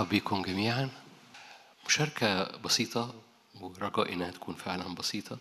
[0.00, 0.90] برحب بكم جميعا.
[1.86, 3.14] مشاركة بسيطة
[3.60, 5.38] ورجاء إنها تكون فعلا بسيطة.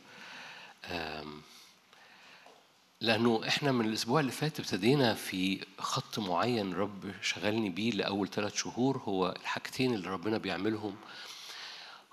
[3.02, 8.56] لأنه إحنا من الأسبوع اللي فات ابتدينا في خط معين رب شغلني بيه لأول ثلاث
[8.56, 8.98] شهور.
[8.98, 10.96] هو الحاجتين اللي ربنا بيعملهم.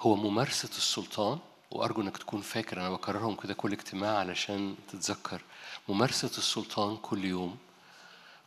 [0.01, 1.39] هو ممارسة السلطان
[1.71, 5.43] وأرجو إنك تكون فاكر أنا بكررهم كده كل اجتماع علشان تتذكر.
[5.89, 7.57] ممارسة السلطان كل يوم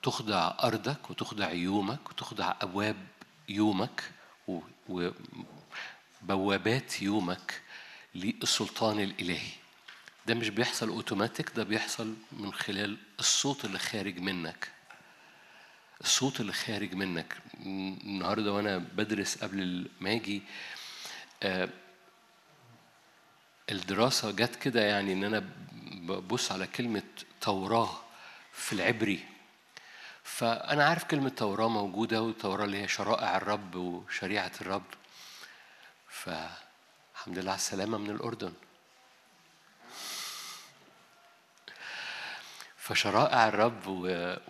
[0.04, 2.98] تخضع أرضك وتخضع يومك وتخضع أبواب
[3.50, 4.04] يومك
[6.22, 7.62] وبوابات يومك
[8.16, 9.52] للسلطان الإلهي.
[10.28, 14.72] ده مش بيحصل اوتوماتيك ده بيحصل من خلال الصوت اللي خارج منك.
[16.02, 17.38] الصوت اللي خارج منك.
[17.66, 20.42] النهارده وأنا بدرس قبل ما أجي
[21.44, 21.70] آه،
[23.72, 25.50] الدراسة جت كده يعني إن أنا
[26.02, 27.04] ببص على كلمة
[27.42, 28.00] توراه
[28.54, 29.20] في العبري.
[30.40, 34.84] فأنا عارف كلمة توراه موجودة والتوراه اللي هي شرائع الرب وشريعة الرب
[36.10, 38.54] فالحمد لله على السلامة من الأردن
[42.78, 43.88] فشرائع الرب.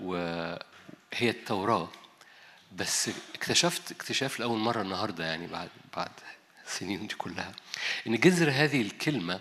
[0.02, 0.60] وهي
[1.30, 1.90] التوراة
[2.76, 6.12] بس اكتشفت اكتشاف لأول مرة النهاردة يعني بعد بعد
[6.68, 7.52] السنين دي كلها
[8.08, 9.40] إن جذر هذه الكلمة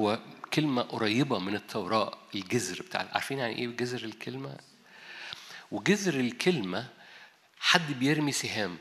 [0.00, 0.18] هو
[0.54, 4.56] كلمة قريبة من التوراة الجذر بتاع عارفين يعني إيه جذر الكلمة؟
[5.70, 6.88] وجذر الكلمة
[7.60, 8.78] حد بيرمي سهام.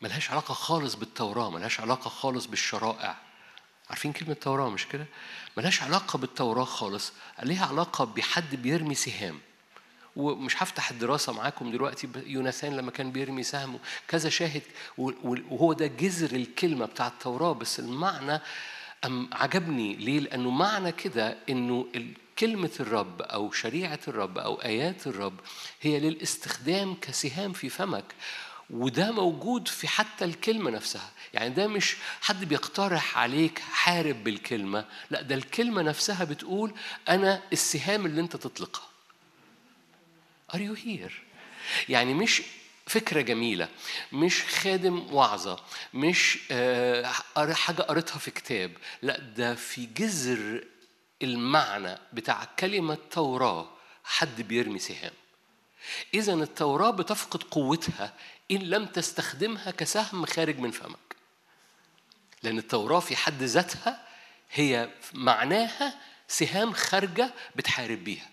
[0.00, 3.16] ملهاش علاقة خالص بالتوراة ملهاش علاقة خالص بالشرائع.
[3.90, 5.06] عارفين كلمة توراة مش كده؟
[5.56, 9.40] ملهاش علاقة بالتوراة خالص ليها علاقة بحد بيرمي سهام.
[10.16, 14.62] ومش هفتح الدراسة معاكم دلوقتي يوناثان لما كان بيرمي سهم كذا شاهد
[14.98, 17.52] وهو ده جذر الكلمة بتاع التوراة.
[17.52, 18.40] بس المعنى
[19.32, 19.96] عجبني.
[19.96, 21.86] ليه؟ لأنه معنى كده إنه
[22.38, 25.40] كلمة الرب أو شريعة الرب أو آيات الرب
[25.80, 28.04] هي للاستخدام كسهام في فمك
[28.70, 35.22] وده موجود في حتى الكلمة نفسها يعني ده مش حد بيقترح عليك حارب بالكلمة لا
[35.22, 36.74] ده الكلمة نفسها بتقول
[37.08, 38.88] أنا السهام اللي أنت تطلقها
[40.52, 41.12] Are you here؟
[41.88, 42.42] يعني مش
[42.86, 43.68] فكرة جميلة
[44.12, 45.60] مش خادم وعظة
[45.94, 47.12] مش آه،
[47.52, 48.72] حاجة قريتها في كتاب
[49.02, 50.64] لا ده في جذر
[51.22, 53.68] المعنى بتاع كلمة توراة
[54.04, 55.12] حد بيرمي سهام.
[56.14, 58.14] إذا التوراة بتفقد قوتها
[58.50, 61.16] إن لم تستخدمها كسهم خارج من فمك.
[62.42, 64.06] لأن التوراة في حد ذاتها
[64.52, 65.94] هي معناها
[66.28, 68.30] سهام خارجة بتحارب بيها.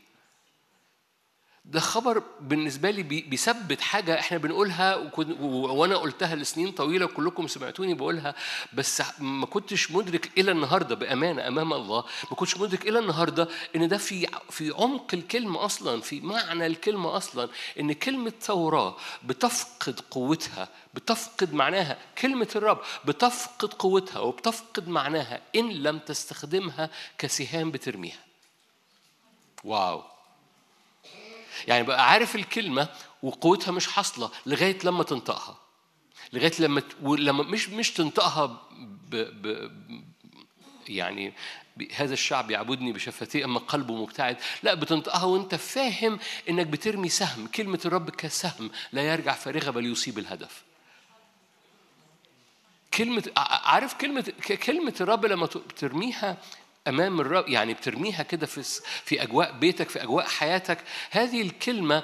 [1.67, 4.95] ده خبر بالنسبة لي بي- بيثبت حاجة إحنا بنقولها
[5.41, 8.35] وأنا قلتها لسنين طويلة وكلكم سمعتوني بقولها
[8.73, 13.87] بس ما كنتش مدرك إلى النهارده بأمانة أمام الله ما كنتش مدرك إلى النهارده إن
[13.87, 17.49] ده في في عمق الكلمة أصلا في معنى الكلمة أصلا
[17.79, 25.99] إن كلمة توراة بتفقد قوتها بتفقد معناها كلمة الرب بتفقد قوتها وبتفقد معناها إن لم
[25.99, 28.19] تستخدمها كسهام بترميها.
[29.63, 30.03] واو!
[31.67, 32.87] يعني بقى عارف الكلمة
[33.23, 35.57] وقوتها مش حاصلة لغاية لما تنطقها.
[36.33, 38.45] لغاية لما ولما مش مش تنطقها
[39.09, 39.71] ب ب
[40.87, 41.33] يعني
[41.95, 44.37] هذا الشعب يعبدني بشفتيه أما قلبه مبتعد.
[44.63, 47.47] لا بتنطقها وأنت فاهم إنك بترمي سهم.
[47.47, 50.63] كلمة الرب كسهم لا يرجع فارغة بل يصيب الهدف.
[52.93, 54.33] كلمة عارف كلمة
[54.65, 55.57] كلمة الرب لما ت-
[56.87, 58.63] أمام الرب يعني بترميها كده في
[59.05, 60.83] في أجواء بيتك في أجواء حياتك.
[61.11, 62.03] هذه الكلمة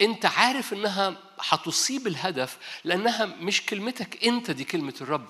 [0.00, 5.26] أنت عارف إنها هتصيب الهدف لأنها مش كلمتك أنت دي كلمة الرب.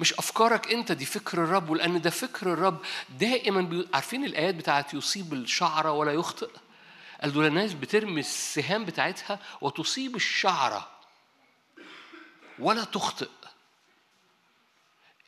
[0.00, 2.78] مش أفكارك أنت دي فكر الرب ولأن ده فكر الرب
[3.18, 3.88] دائما بي...
[3.94, 6.50] عارفين الآيات بتاعت يصيب الشعرة ولا يخطئ؟
[7.22, 10.90] قال دول الناس بترمي السهام بتاعتها وتصيب الشعرة
[12.58, 13.28] ولا تخطئ.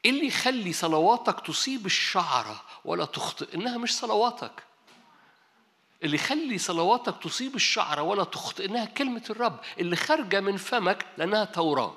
[0.07, 4.63] إيه اللي يخلي صلواتك تصيب الشعرة ولا تخطئ؟ إنها مش صلواتك.
[6.03, 9.61] اللي يخلي صلواتك تصيب الشعرة ولا تخطئ إنها كلمة الرب.
[9.79, 11.97] اللي خارجة من فمك لأنها توراة.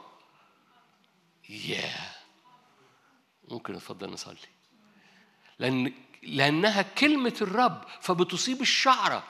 [1.50, 2.12] ياه
[3.48, 4.38] ممكن نتفضل نصلي.
[5.60, 9.24] لأن لأنها كلمة الرب فبتصيب الشعرة.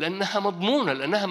[0.00, 1.26] لأنها مضمونة لأنها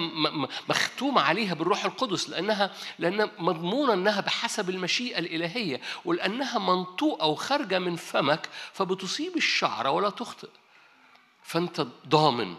[0.68, 7.96] مختومة عليها بالروح القدس لأنها لأنها مضمونة أنها بحسب المشيئة الإلهية ولأنها منطوقة وخارجة من
[7.96, 10.48] فمك فبتصيب الشعرة ولا تخطئ.
[11.42, 12.56] فأنت ضامن.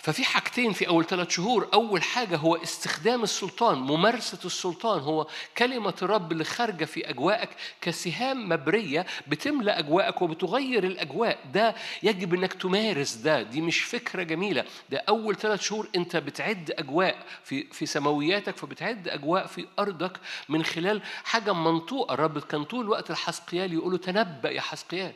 [0.00, 1.68] ففي حاجتين في أول ثلاث شهور.
[1.74, 5.00] أول حاجة هو استخدام السلطان ممارسة السلطان.
[5.00, 5.26] هو
[5.58, 7.48] كلمة الرب اللي خارجة في أجواءك
[7.80, 11.38] كسهام مبرية بتملأ أجواءك وبتغير الأجواء.
[11.52, 13.42] ده يجب أنك تمارس ده.
[13.42, 14.64] دي مش فكرة جميلة.
[14.90, 20.64] ده أول ثلاث شهور أنت بتعد أجواء في في سماوياتك فبتعد أجواء في أرضك من
[20.64, 22.14] خلال حاجة منطوقة.
[22.14, 25.12] الرب كان طول الوقت الحسقيال يقول تنبأ يا حسقيال.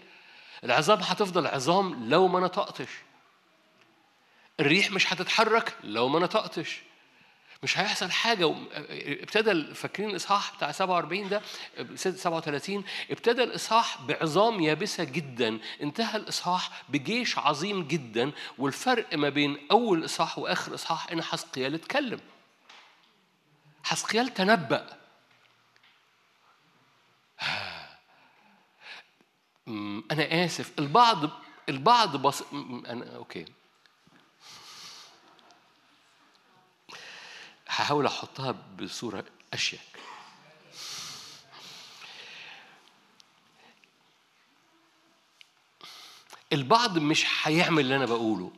[0.65, 2.89] العظام هتفضل عظام لو ما نطقتش.
[4.61, 6.81] الريح مش هتتحرك لو ما نطقتش.
[7.63, 8.55] مش هيحصل حاجة.
[9.23, 11.43] ابتدى فاكرين الإصحاح بتاع 47 ده
[11.97, 15.59] 37 ابتدى الإصحاح بعظام يابسة جدا.
[15.83, 18.33] انتهى الإصحاح بجيش عظيم جدا.
[18.59, 22.21] والفرق ما بين أول إصحاح وآخر إصحاح إن حسقيال اتكلم.
[23.85, 24.87] حسقيال تنبأ.
[30.11, 30.73] أنا آسف.
[30.79, 31.31] البعض
[31.69, 32.43] البعض بص
[32.87, 33.45] أنا أوكي.
[37.71, 39.81] هحاول أحطها بصورة أشيك.
[46.53, 48.53] البعض مش هيعمل اللي أنا بقوله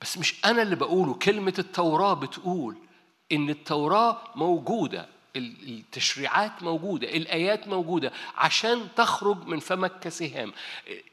[0.00, 1.14] بس مش أنا اللي بقوله.
[1.14, 2.76] كلمة التوراة بتقول
[3.32, 5.08] إن التوراة موجودة.
[5.36, 10.52] التشريعات موجودة الآيات موجودة عشان تخرج من فمك كسهام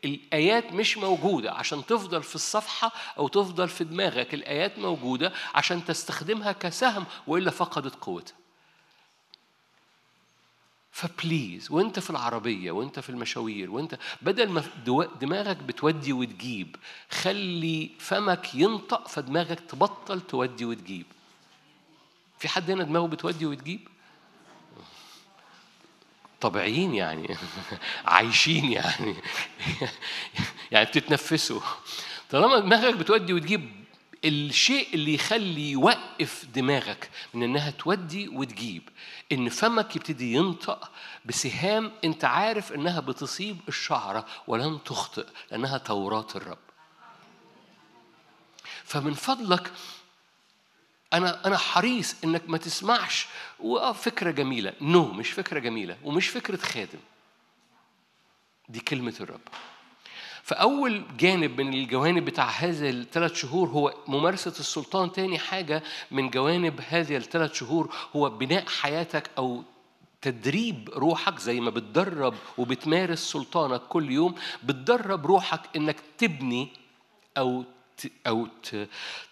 [0.06, 4.34] الآيات مش موجودة عشان تفضل في الصفحة أو تفضل في دماغك.
[4.34, 8.36] الآيات موجودة عشان تستخدمها كسهم وإلا فقدت قوتها.
[10.92, 14.64] فبليز وأنت في العربية وأنت في المشاوير وأنت بدل ما
[15.22, 16.76] دماغك بتودي وتجيب
[17.12, 21.06] خلي فمك ينطق فدماغك تبطل تودي وتجيب.
[22.40, 23.88] في حد هنا دماغه بتودي وتجيب؟
[26.42, 27.38] طبيعيين يعني
[28.06, 29.16] عايشين يعني.
[30.72, 31.62] يعني بتتنفسوا.
[32.30, 33.82] طالما دماغك بتودي وتجيب
[34.26, 38.90] الشيء اللي يخلي يوقف دماغك من إنها تودي وتجيب
[39.32, 40.92] إن فمك يبتدي ينطق
[41.26, 46.58] بسهام أنت عارف إنها بتصيب الشعرة ولن تخطئ لأنها توراة الرب.
[48.84, 49.72] فمن فضلك
[51.14, 53.28] أنا أنا حريص إنك ما تسمعش.
[53.60, 54.74] واه فكره جميلة.
[54.82, 55.98] نو no, مش فكرة جميلة.
[56.04, 57.00] ومش فكرة خادم.
[58.70, 59.42] دي كلمة الرب.
[60.44, 65.12] فأول جانب من الجوانب بتاع هذه الثلاث شهور هو ممارسة السلطان.
[65.12, 69.64] تاني حاجة من جوانب هذه الثلاث شهور هو بناء حياتك أو
[70.22, 74.36] تدريب روحك زي ما بتدرب وبتمارس سلطانك كل يوم.
[74.64, 76.70] بتدرب روحك إنك تبني
[77.38, 77.64] أو
[78.28, 78.48] أو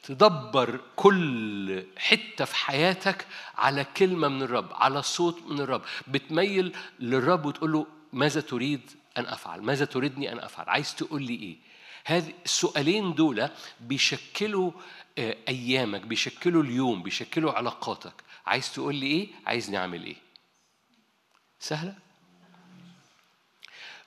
[0.03, 3.27] تدبر كل حتة في حياتك
[3.57, 5.81] على كلمة من الرب على صوت من الرب.
[6.07, 11.35] بتميل للرب وتقول له ماذا تريد أن أفعل؟ ماذا تريدني أن أفعل؟ عايز تقول لي
[11.35, 11.57] إيه؟
[12.05, 13.49] هذه السؤالين دول
[13.79, 14.71] بيشكلوا
[15.17, 18.13] آه، أيامك بيشكلوا اليوم بيشكلوا علاقاتك.
[18.45, 20.15] عايز تقول لي إيه؟ عايزني أعمل إيه؟
[21.59, 22.08] سهلة؟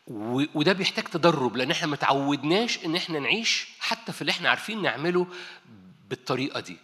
[0.07, 4.83] وده بيحتاج تدرب لأن إحنا ما تعودناش إن إحنا نعيش حتى في اللي إحنا عارفين
[4.83, 5.27] نعمله
[6.09, 6.77] بالطريقة دي.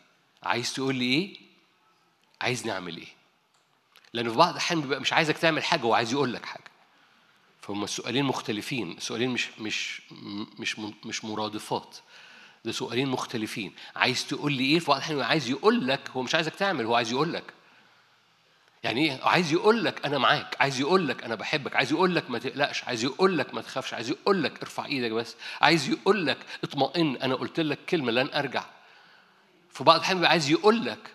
[0.43, 1.37] عايز تقول لي إيه؟
[2.41, 3.07] عايز نعمل إيه؟
[4.13, 6.65] لأن في بعض الأحيان بيبقى مش عايزك تعمل حاجة وعايز يقول لك حاجة.
[7.61, 10.03] فهم السؤالين مختلفين السؤالين مش مش
[10.59, 11.97] مش مش مرادفات.
[12.65, 13.73] ده سؤالين مختلفين.
[13.97, 16.95] عايز تقول لي إيه؟ في بعض الأحيان عايز يقول لك هو مش عايزك تعمل هو
[16.95, 17.45] عايز يقول لك.
[18.85, 22.31] يعني إيه؟ عايز يقول لك أنا معاك عايز يقول لك أنا بحبك عايز يقول لك
[22.31, 26.27] ما تقلقش عايز يقول لك ما تخافش عايز يقول لك ارفع إيدك بس عايز يقول
[26.27, 28.65] لك اطمئن أنا قلت لك كلمة لن أرجع.
[29.71, 31.15] في بعض الأحيان بيبقى عايز يقول لك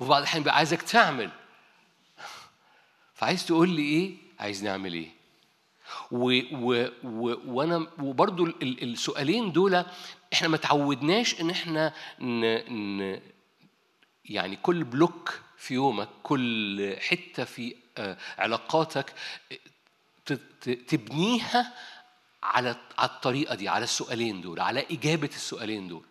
[0.00, 1.30] وفي بعض الأحيان بيبقى عايزك تعمل.
[3.14, 5.08] فعايز تقول لي إيه؟ عايز نعمل إيه؟
[6.10, 9.84] و و و وأنا وبرضو السؤالين دول
[10.32, 12.44] إحنا ما تعودناش إن إحنا ن
[13.00, 13.20] ن
[14.24, 19.14] يعني كل بلوك في يومك كل حتة في آه، علاقاتك
[20.88, 21.72] تبنيها
[22.42, 26.04] على على الطريقة دي على السؤالين دول على إجابة السؤالين دول.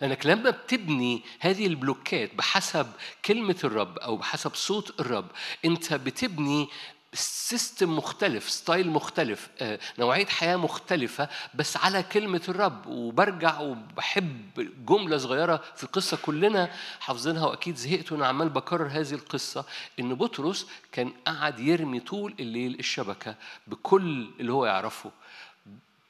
[0.00, 2.92] لأنك لما بتبني هذه البلوكات بحسب
[3.24, 5.28] كلمة الرب أو بحسب صوت الرب
[5.64, 6.68] أنت بتبني
[7.14, 12.86] system مختلف style مختلف آه، نوعية حياة مختلفة بس على كلمة الرب.
[12.86, 14.50] وبرجع وبحب
[14.86, 19.64] جملة صغيرة في قصة كلنا حافظينها وأكيد زهقت وأنا عمال بكرر هذه القصة
[20.00, 23.34] إن بطرس كان قاعد يرمي طول الليل الشبكة
[23.66, 25.10] بكل اللي هو يعرفه.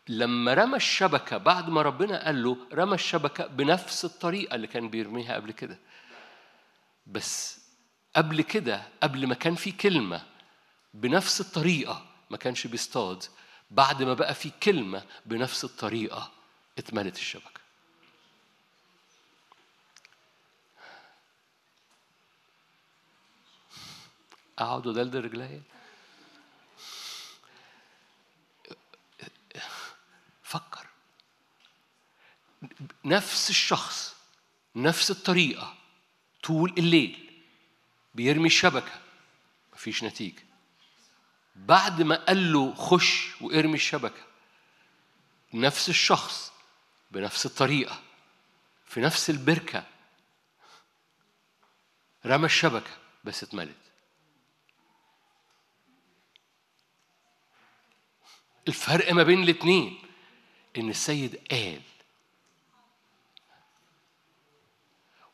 [0.09, 5.35] لما رمى الشبكة بعد ما ربنا قال له رمى الشبكة بنفس الطريقة اللي كان بيرميها
[5.35, 5.79] قبل كده.
[7.07, 7.61] بس
[8.17, 10.23] قبل كده قبل ما كان في كلمة
[10.95, 13.25] بنفس الطريقة ما كانش بيصطاد.
[13.71, 16.33] بعد ما بقى في كلمة بنفس الطريقة
[16.79, 17.61] اتملت الشبكة.
[24.59, 25.63] أقعد ودلدل رجليا
[30.43, 30.87] فكر.
[33.05, 34.15] نفس الشخص
[34.77, 35.75] نفس الطريقة
[36.43, 37.43] طول الليل
[38.15, 39.01] بيرمي الشبكة
[39.73, 40.44] مفيش نتيجة.
[41.55, 44.23] بعد ما قال له خش وارمي الشبكة
[45.55, 46.53] نفس الشخص
[47.11, 48.03] بنفس الطريقة
[48.87, 49.87] في نفس البركة
[52.27, 52.91] رمى الشبكة
[53.25, 53.77] بس اتملت.
[58.69, 59.99] الفرق ما بين الاتنين
[60.77, 61.81] إن السيد قال.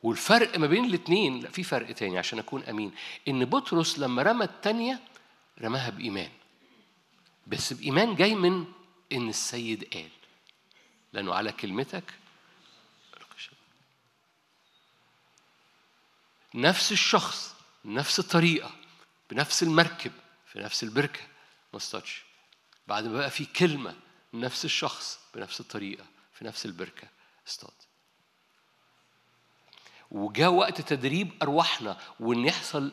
[0.02, 2.94] والفرق ما بين الاتنين لا في فرق تاني عشان أكون أمين.
[3.28, 5.00] إن بطرس لما رمى التانية
[5.60, 6.30] رماها بإيمان.
[7.46, 8.64] بس بإيمان جاي من
[9.12, 10.10] إن السيد قال.
[11.12, 12.04] لأنه على كلمتك
[16.54, 18.70] نفس الشخص نفس الطريقة
[19.30, 20.12] بنفس المركب
[20.52, 21.20] في نفس البركة.
[21.72, 21.78] ما
[22.86, 23.96] بعد ما بقى في كلمة
[24.34, 27.08] نفس الشخص بنفس الطريقة في نفس البركة.
[27.48, 27.72] اصطاد.
[30.10, 32.92] وجاء وقت تدريب أرواحنا وإن يحصل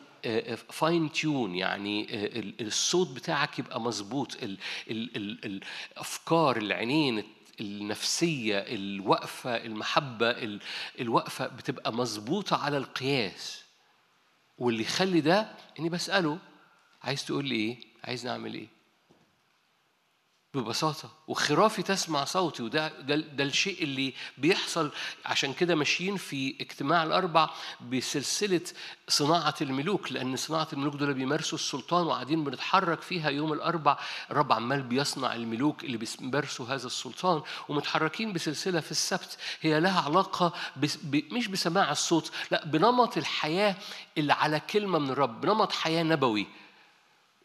[0.70, 4.58] فاين تيون يعني آه، ال- الصوت بتاعك يبقى مظبوط ال-
[4.90, 7.24] ال- ال- الأفكار العينين
[7.60, 10.60] النفسية الوقفة المحبة ال-
[11.00, 13.62] الوقفة بتبقى مظبوطة على القياس.
[14.58, 16.38] واللي يخلي ده إني بسأله
[17.02, 18.66] عايز تقول لي إيه؟ عايز نعمل إيه؟
[20.54, 24.90] ببساطة وخرافي تسمع صوتي وده ده, الشيء اللي بيحصل
[25.26, 27.50] عشان كده ماشيين في اجتماع الأربع
[27.90, 28.60] بسلسلة
[29.08, 33.98] صناعة الملوك لأن صناعة الملوك دول بيمارسوا السلطان وقاعدين بنتحرك فيها يوم الأربع
[34.30, 40.52] الرب عمال بيصنع الملوك اللي بيمارسوا هذا السلطان ومتحركين بسلسلة في السبت هي لها علاقة
[41.32, 43.76] مش بسماع الصوت لا بنمط الحياة
[44.18, 46.46] اللي على كلمة من الرب بنمط حياة نبوي.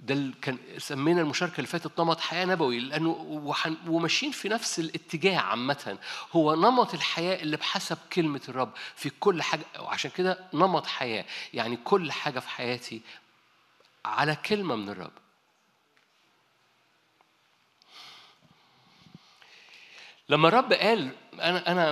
[0.04, 3.10] ده كان سمينا المشاركة اللي فاتت نمط حياة نبوي لأنه
[3.88, 5.98] وماشيين في نفس الاتجاه عامة.
[6.32, 11.26] هو نمط الحياة اللي بحسب كلمة الرب في كل حاجة وعشان كده نمط حياة.
[11.54, 13.02] يعني كل حاجة في حياتي
[14.06, 15.12] على كلمة من الرب.
[20.30, 21.92] لما الرب قال أنا أنا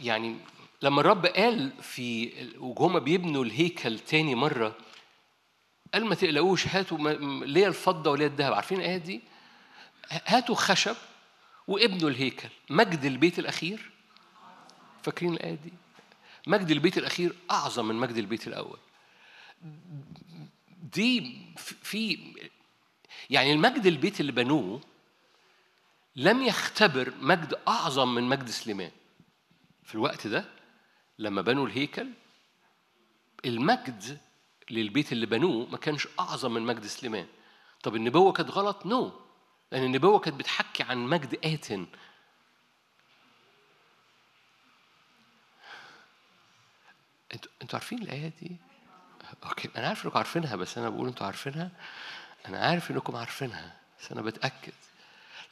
[0.00, 0.36] يعني
[0.82, 4.76] لما الرب قال في وهم بيبنوا الهيكل تاني مرة
[5.94, 6.98] قال ما تقلقوش هاتوا
[7.44, 8.52] ليا الفضة وليا الذهب.
[8.52, 9.20] عارفين الآية دي؟
[10.10, 10.96] هاتوا خشب
[11.68, 12.48] وابنوا الهيكل.
[12.70, 13.90] مجد البيت الأخير.
[15.02, 15.72] فاكرين الآية دي؟
[16.46, 18.78] مجد البيت الأخير أعظم من مجد البيت الأول.
[20.94, 22.18] دي في
[23.30, 24.80] يعني المجد البيت اللي بنوه
[26.16, 28.90] لم يختبر مجد أعظم من مجد سليمان.
[29.84, 30.44] في الوقت ده
[31.18, 32.08] لما بنوا الهيكل
[33.44, 34.18] المجد
[34.70, 37.26] للبيت اللي بنوه ما كانش أعظم من مجد سليمان.
[37.82, 39.12] طب النبوة كانت غلط؟ نو no.
[39.72, 41.70] لأن النبوة كانت بتحكي عن مجد ات
[47.34, 48.56] أنتوا أنتوا عارفين الآية دي؟
[49.44, 51.70] أوكي أنا عارف إنكم عارفينها بس أنا بقول أنتوا عارفينها؟
[52.48, 54.72] أنا عارف إنكم عارفينها بس أنا بتأكد.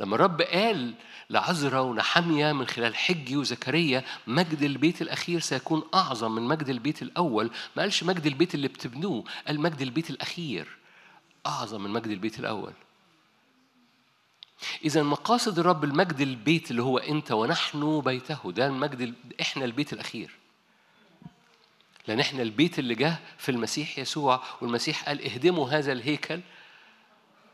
[0.00, 0.94] لما الرب قال
[1.30, 7.50] لعزرا ونحمية من خلال حجي وزكريا مجد البيت الأخير سيكون أعظم من مجد البيت الأول.
[7.76, 10.68] ما قالش مجد البيت اللي بتبنوه قال مجد البيت الأخير
[11.46, 12.72] أعظم من مجد البيت الأول.
[14.84, 19.92] إذا مقاصد الرب المجد البيت اللي هو أنت ونحن بيته ده المجد ال- إحنا البيت
[19.92, 20.30] الأخير.
[22.08, 26.40] لأن إحنا البيت اللي جه في المسيح يسوع والمسيح قال اهدموا هذا الهيكل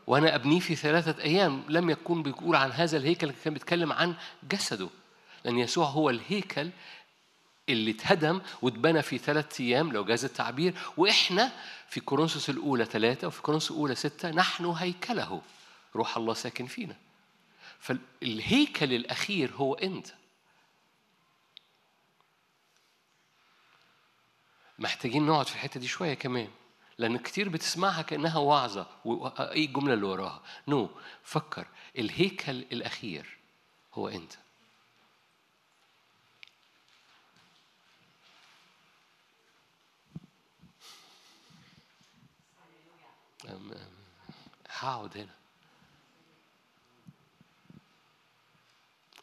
[0.07, 4.89] وأنا أبنيه في ثلاثة أيام لم يكن بيقول عن هذا الهيكل كان بيتكلم عن جسده.
[5.45, 6.69] لأن يسوع هو الهيكل
[7.69, 10.73] اللي اتهدم واتبنى في ثلاثة أيام لو جاز التعبير.
[10.97, 11.51] وإحنا
[11.89, 15.41] في كورنثوس الأولى ثلاثة وفي كورنثوس الأولى ستة نحن هيكله.
[15.95, 16.95] روح الله ساكن فينا.
[17.79, 20.07] فالهيكل الأخير هو أنت.
[24.79, 26.47] محتاجين نقعد في الحتة دي شوية كمان.
[26.97, 30.41] لأن كتير بتسمعها كأنها وعظة وإيه الجملة اللي وراها.
[30.67, 30.89] نو no.
[31.23, 31.67] فكر.
[31.97, 33.37] الهيكل الأخير
[33.93, 34.33] هو أنت.
[44.69, 45.35] هقعد هنا.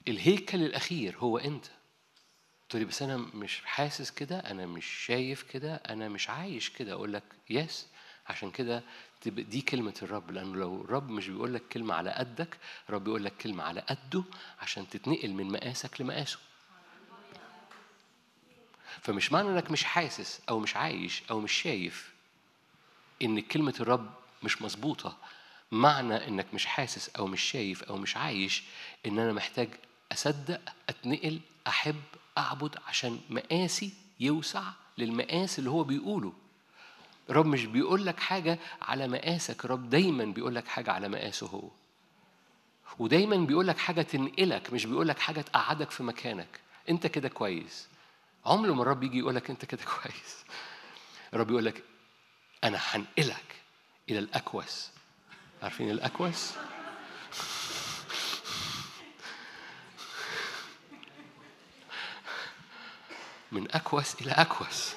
[0.08, 1.66] الهيكل الأخير هو أنت.
[2.74, 6.92] تقول لي بس أنا مش حاسس كده أنا مش شايف كده أنا مش عايش كده.
[6.92, 7.86] أقول لك يس
[8.26, 8.82] عشان كده
[9.26, 13.36] دي كلمة الرب لأنه لو الرب مش بيقول لك كلمة على قدك الرب بيقول لك
[13.36, 14.24] كلمة على قده
[14.60, 16.38] عشان تتنقل من مقاسك لمقاسه.
[19.02, 22.12] فمش معنى إنك مش حاسس أو مش عايش أو مش شايف
[23.22, 25.16] إن كلمة الرب مش مظبوطة.
[25.72, 28.62] معنى إنك مش حاسس أو مش شايف أو مش عايش
[29.06, 29.68] إن أنا محتاج
[30.12, 32.02] أصدق أتنقل أحب
[32.38, 34.62] أعبد عشان مقاسي يوسع
[34.98, 36.32] للمقاس اللي هو بيقوله.
[37.30, 41.68] الرب مش بيقول لك حاجة على مقاسك الرب دايما بيقول لك حاجة على مقاسه هو.
[42.98, 46.60] ودايما بيقول لك حاجة تنقلك مش بيقول لك حاجة تقعدك في مكانك.
[46.88, 47.86] أنت كده كويس.
[48.46, 50.44] عمر ما الرب يجي يقول لك أنت كده كويس.
[51.34, 51.82] الرب يقول لك
[52.64, 53.56] أنا هنقلك
[54.10, 54.90] إلى الأكوس.
[55.62, 56.52] عارفين الأكوس؟
[63.54, 64.92] من أكوس إلى أكوس.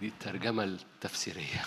[0.00, 1.64] دي الترجمة التفسيرية.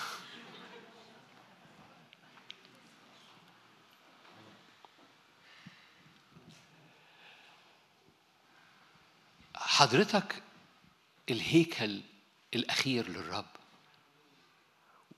[9.55, 10.43] حضرتك
[11.29, 12.01] الهيكل
[12.55, 13.45] الأخير للرب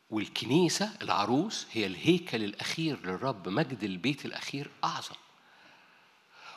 [0.10, 5.16] والكنيسة العروس هي الهيكل الأخير للرب مجد البيت الأخير أعظم.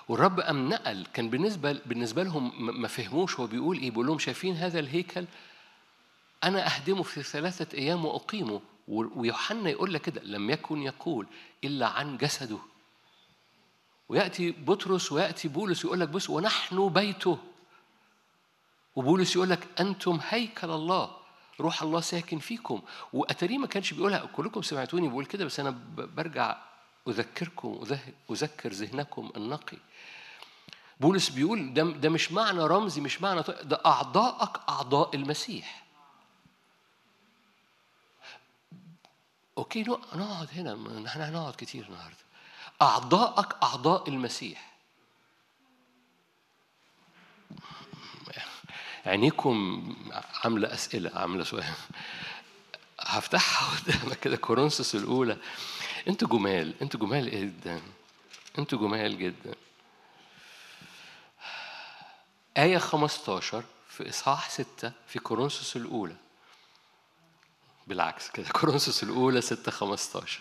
[0.09, 4.57] والرب أم نقل كان بالنسبة بالنسبة لهم ما فهموش هو بيقول إيه بيقول لهم شايفين
[4.57, 5.25] هذا الهيكل
[6.45, 8.61] أنا أهدمه في ثلاثة أيام وأقيمه.
[8.89, 11.27] ويوحنا يقول لك كده لم يكن يقول
[11.65, 12.59] إلا عن جسده.
[14.09, 17.39] ويأتي بطرس ويأتي بولس يقول لك بص ونحن بيته.
[18.97, 21.17] وبولس يقول لك أنتم هيكل الله
[21.61, 22.83] روح الله ساكن فيكم.
[23.13, 26.57] وأتاريه ما كانش بيقولها كلكم سمعتوني بقول كده بس أنا برجع
[27.09, 27.85] أذكركم
[28.31, 29.77] أذكر ذهنكم النقي.
[31.01, 35.87] بولس بيقول ده, ده مش معنى رمزي مش معنى ده أعضائك أعضاء المسيح.
[39.59, 42.17] أوكي نقعد هنا إحنا هنقعد كتير النهارده.
[42.83, 44.77] أعضائك أعضاء المسيح.
[49.07, 49.83] عينيكم
[50.45, 51.75] عاملة أسئلة عاملة سؤال.
[53.01, 55.37] هفتحها قدامك كده كورنثوس الأولى.
[56.09, 57.83] أنتوا جمال أنتوا جمال جدا؟
[58.59, 59.55] أنتوا جمال جدا.
[62.57, 66.17] آية 15 في إصحاح 6 في كورنثوس الأولى.
[67.87, 70.41] بالعكس كده كورنثوس الأولى 6 15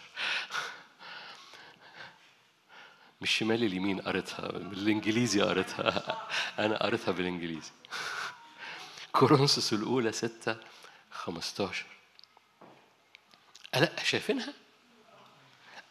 [3.21, 6.27] مش شمال اليمين قريتها بالإنجليزي قريتها.
[6.59, 7.71] أنا قريتها بالإنجليزي.
[9.11, 10.57] كورنثوس الأولى 6
[11.11, 11.85] 15
[13.75, 14.53] ألا شايفينها؟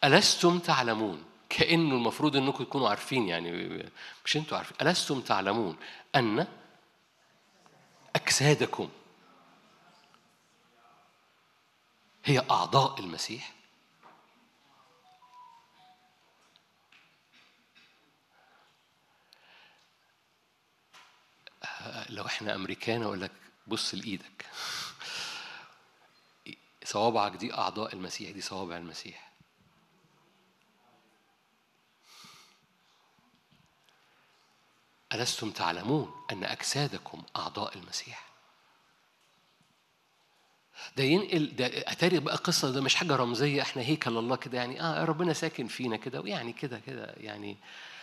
[0.03, 3.51] ألستم تعلمون؟ كأنه المفروض أنكم تكونوا عارفين يعني
[4.25, 5.77] مش أنتوا عارفين ألستم تعلمون
[6.15, 6.47] أن
[8.15, 8.89] أجسادكم
[12.25, 13.55] هي أعضاء المسيح؟
[22.09, 23.31] لو إحنا أمريكان أقول لك
[23.67, 24.45] بص لإيدك.
[26.83, 29.24] صوابعك دي أعضاء المسيح دي صوابع المسيح.
[35.13, 38.25] ألستم تعلمون أن أجسادكم أعضاء المسيح؟
[40.97, 44.81] ده ينقل ده أتاري بقى قصة ده مش حاجة رمزية إحنا هيكل الله كده يعني
[44.81, 47.57] آه ربنا ساكن فينا كده ويعني كده كده يعني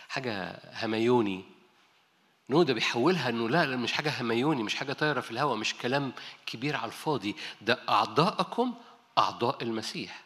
[0.09, 1.43] حاجة هميوني.
[2.49, 6.13] نو ده بيحولها إنه لا مش حاجة هميوني مش حاجة طايرة في الهواء مش كلام
[6.45, 7.35] كبير على الفاضي.
[7.61, 8.73] ده أعضاءكم
[9.17, 10.23] أعضاء المسيح.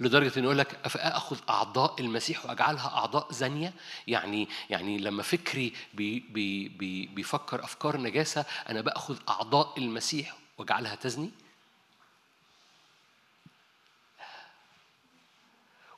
[0.00, 3.72] لدرجة انه يقول لك أخذ أعضاء المسيح وأجعلها أعضاء زانية؟
[4.06, 10.94] يعني يعني لما فكري بي بي بي بيفكر أفكار نجاسة أنا بأخذ أعضاء المسيح وأجعلها
[10.94, 11.30] تزني؟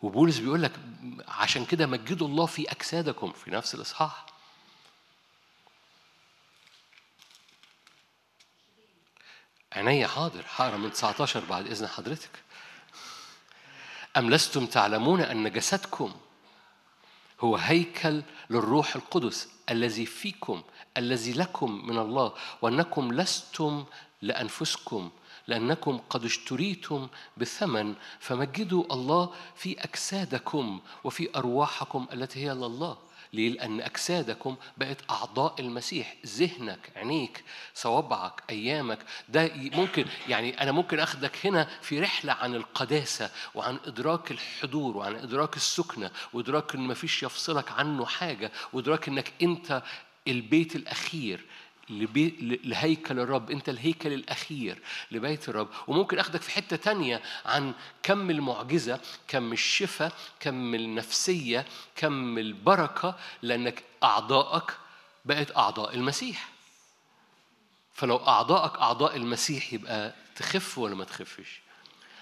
[0.03, 0.73] وبولس بيقول لك
[1.29, 4.27] عشان كده مجدوا الله في أجسادكم في نفس الإصحاح.
[9.73, 12.31] عيني حاضر حقرا من 19 بعد إذن حضرتك.
[14.17, 16.13] أم لستم تعلمون أن جسدكم
[17.41, 20.63] هو هيكل للروح القدس الذي فيكم
[20.97, 23.85] الذي لكم من الله وأنكم لستم
[24.23, 25.11] لأنفسكم
[25.49, 32.99] لأنكم قد اشتريتم بثمن فمجدوا الله في أجسادكم وفي أرواحكم التي هي لله.
[33.33, 40.99] ليه؟ لأن أجسادكم بقت أعضاء المسيح ذهنك عينيك صوابعك أيامك ده ممكن يعني أنا ممكن
[41.01, 47.23] أخدك هنا في رحلة عن القداسة وعن إدراك الحضور وعن إدراك السكنة وإدراك إن مفيش
[47.23, 49.83] يفصلك عنه حاجة وإدراك إنك أنت
[50.29, 51.45] البيت الأخير
[51.91, 53.51] لهيكل الرب.
[53.51, 54.79] انت الهيكل الأخير
[55.11, 55.69] لبيت الرب.
[55.87, 61.67] وممكن أخدك في حتة تانية عن كم المعجزة كم الشفاء كم النفسية
[61.97, 64.77] كم البركة لأنك أعضائك
[65.25, 66.49] بقت أعضاء المسيح.
[67.95, 71.61] فلو أعضائك أعضاء المسيح يبقى تخف ولا ما تخفش؟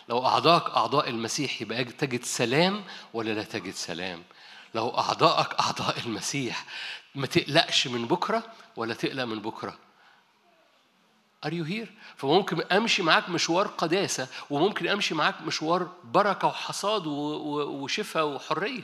[0.08, 4.22] لو أعضائك أعضاء المسيح يبقى تجد سلام ولا لا تجد سلام؟
[4.74, 6.64] لو أعضائك أعضاء المسيح
[7.14, 8.42] ما تقلقش من بكرة
[8.80, 9.78] ولا تقلق من بكرة.
[11.46, 18.26] Are you here؟ فممكن أمشي معاك مشوار قداسة وممكن أمشي معاك مشوار بركة وحصاد وشفاء
[18.26, 18.82] وحرية.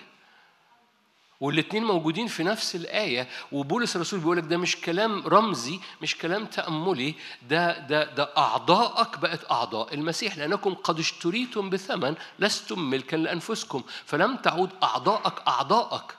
[1.41, 6.47] والاثنين موجودين في نفس الآية وبولس الرسول بيقول لك ده مش كلام رمزي مش كلام
[6.47, 7.15] تأملي
[7.49, 14.37] ده ده ده أعضاءك بقت أعضاء المسيح لأنكم قد اشتريتم بثمن لستم ملكا لأنفسكم فلم
[14.37, 16.17] تعود أعضاءك أعضاءك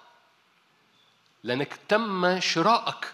[1.43, 3.13] لأنك تم شراءك.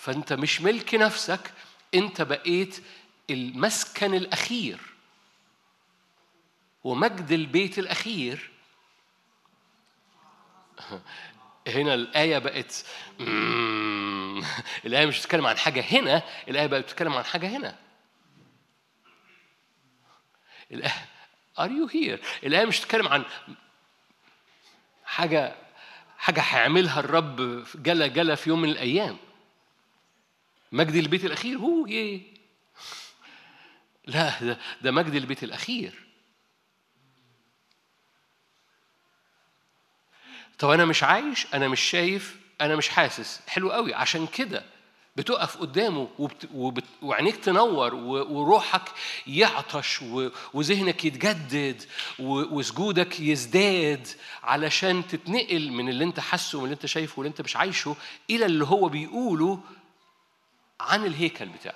[0.00, 1.52] فأنت مش ملك نفسك
[1.94, 2.82] أنت بقيت
[3.30, 4.80] المسكن الأخير.
[6.84, 8.50] ومجد البيت الأخير.
[11.68, 12.84] هنا الآية بقت
[14.84, 17.78] الآية مش بتتكلم عن حاجة هنا الآية بقت بتتكلم عن حاجة هنا.
[20.72, 21.06] الآية
[21.58, 23.24] Are you here؟ الآية مش بتتكلم عن
[25.04, 25.56] حاجة
[26.18, 29.16] حاجة هيعملها الرب جلا جلا في يوم من الأيام.
[30.72, 32.20] مجد البيت الأخير هو يه
[34.06, 35.94] لا ده, ده مجد البيت الأخير.
[40.58, 43.40] طب أنا مش عايش أنا مش شايف أنا مش حاسس.
[43.46, 43.94] حلو قوي.
[43.94, 44.64] عشان كده
[45.16, 46.48] بتقف قدامه وبت...
[46.54, 46.84] وبت...
[47.02, 48.08] وعينيك تنور و...
[48.08, 48.82] وروحك
[49.26, 50.28] يعطش و...
[50.54, 51.82] وذهنك يتجدد
[52.18, 52.58] و...
[52.58, 54.08] وسجودك يزداد
[54.42, 57.96] علشان تتنقل من اللي أنت حاسه ومن اللي أنت شايفه واللي أنت مش عايشه
[58.30, 59.60] إلى اللي هو بيقوله
[60.80, 61.74] عن الهيكل بتاعك.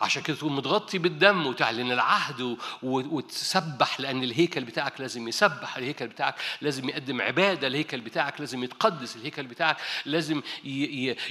[0.00, 6.34] عشان كده تكون متغطي بالدم وتعلن العهد وتسبح لأن الهيكل بتاعك لازم يسبح الهيكل بتاعك
[6.60, 10.42] لازم يقدم عبادة الهيكل بتاعك لازم يتقدس الهيكل بتاعك لازم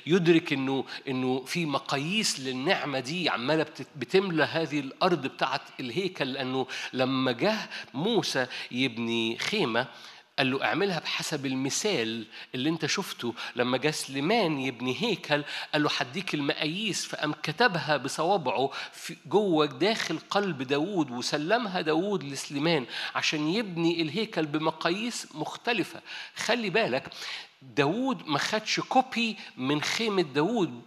[0.05, 7.31] يدرك إنه إنه في مقاييس للنعمة دي عمالة بتملى هذه الأرض بتاعت الهيكل لأنه لما
[7.31, 9.87] جه موسى يبني خيمة
[10.37, 13.33] قال له أعملها بحسب المثال اللي أنت شفته.
[13.55, 17.05] لما جه سليمان يبني هيكل قال له هديك المقاييس.
[17.05, 25.27] فقام كتبها بصوابعه في جوه داخل قلب داوود وسلمها داوود لسليمان عشان يبني الهيكل بمقاييس
[25.35, 26.01] مختلفة.
[26.35, 27.13] خلي بالك
[27.61, 30.81] داوود ما خدش كوبي من خيمة داوود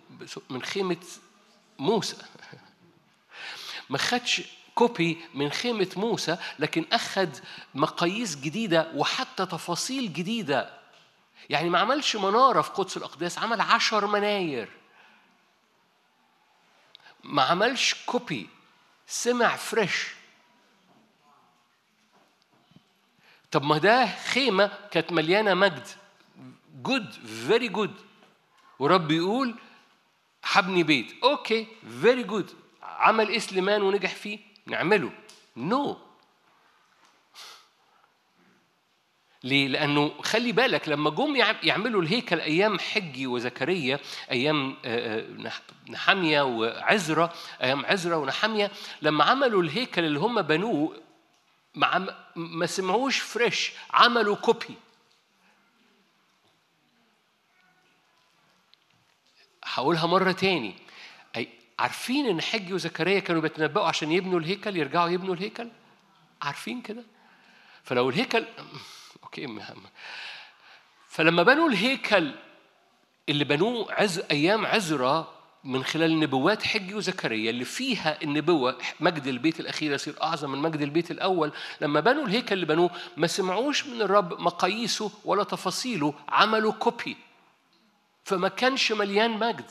[0.50, 0.96] من خيمة
[1.78, 2.16] موسى.
[3.90, 4.42] ما خدش
[4.74, 7.28] copy من خيمة موسى لكن أخذ
[7.74, 10.80] مقاييس جديدة وحتى تفاصيل جديدة.
[11.50, 14.68] يعني ما عملش منارة في قدس الأقداس عمل عشر مناير.
[17.24, 18.48] ما عملش copy
[19.06, 20.06] سمع fresh.
[23.50, 25.88] طب ما ده خيمة كانت مليانة مجد.
[26.82, 27.94] good very good
[28.78, 29.54] ورب يقول
[30.42, 31.14] حبني بيت.
[31.24, 31.66] okay
[32.00, 32.50] very good
[32.82, 35.12] عمل إيه سليمان ونجح فيه؟ نعمله
[35.56, 36.10] no no.
[39.44, 44.76] ليه؟ لأنه خلي بالك لما جم يعملوا الهيكل أيام حجي وزكريا أيام
[45.88, 48.70] نحمية وعزرة أيام عزرة ونحمية
[49.02, 51.02] لما عملوا الهيكل اللي هم بنوه
[51.74, 54.74] ما, ما سمعوش fresh عملوا copy
[59.64, 60.74] هقولها مرة تاني
[61.80, 65.68] عارفين إن حجي وزكريا كانوا بيتنبأوا عشان يبنوا الهيكل يرجعوا يبنوا الهيكل؟
[66.42, 67.04] عارفين كده؟
[67.82, 68.44] فلو الهيكل
[69.22, 69.82] okay مهم.
[71.08, 72.32] فلما بنوا الهيكل
[73.28, 79.60] اللي بنوه عز- أيام عزرا من خلال نبوات حجي وزكريا اللي فيها النبوة مجد البيت
[79.60, 84.02] الأخير يصير أعظم من مجد البيت الأول لما بنوا الهيكل اللي بنوه ما سمعوش من
[84.02, 87.16] الرب مقاييسه ولا تفاصيله عملوا copy
[88.24, 89.70] فما كانش مليان مجد.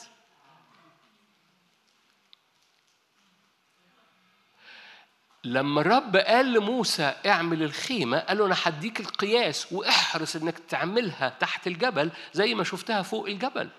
[5.44, 11.68] لما الرب قال لموسى اعمل الخيمة قال له أنا هديك القياس واحرص إنك تعملها تحت
[11.68, 13.70] الجبل زي ما شفتها فوق الجبل.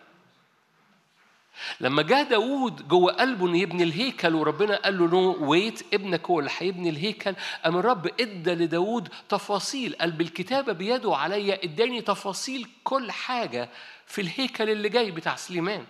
[1.81, 6.39] لما جاء داوود جوه قلبه إنه يبني الهيكل وربنا قال له نو ويت ابنك هو
[6.41, 13.11] اللي هيبني الهيكل قام الرب إدى لداوود تفاصيل قال بالكتابة بيده عليا إداني تفاصيل كل
[13.11, 13.69] حاجة
[14.07, 15.85] في الهيكل اللي جاي بتاع سليمان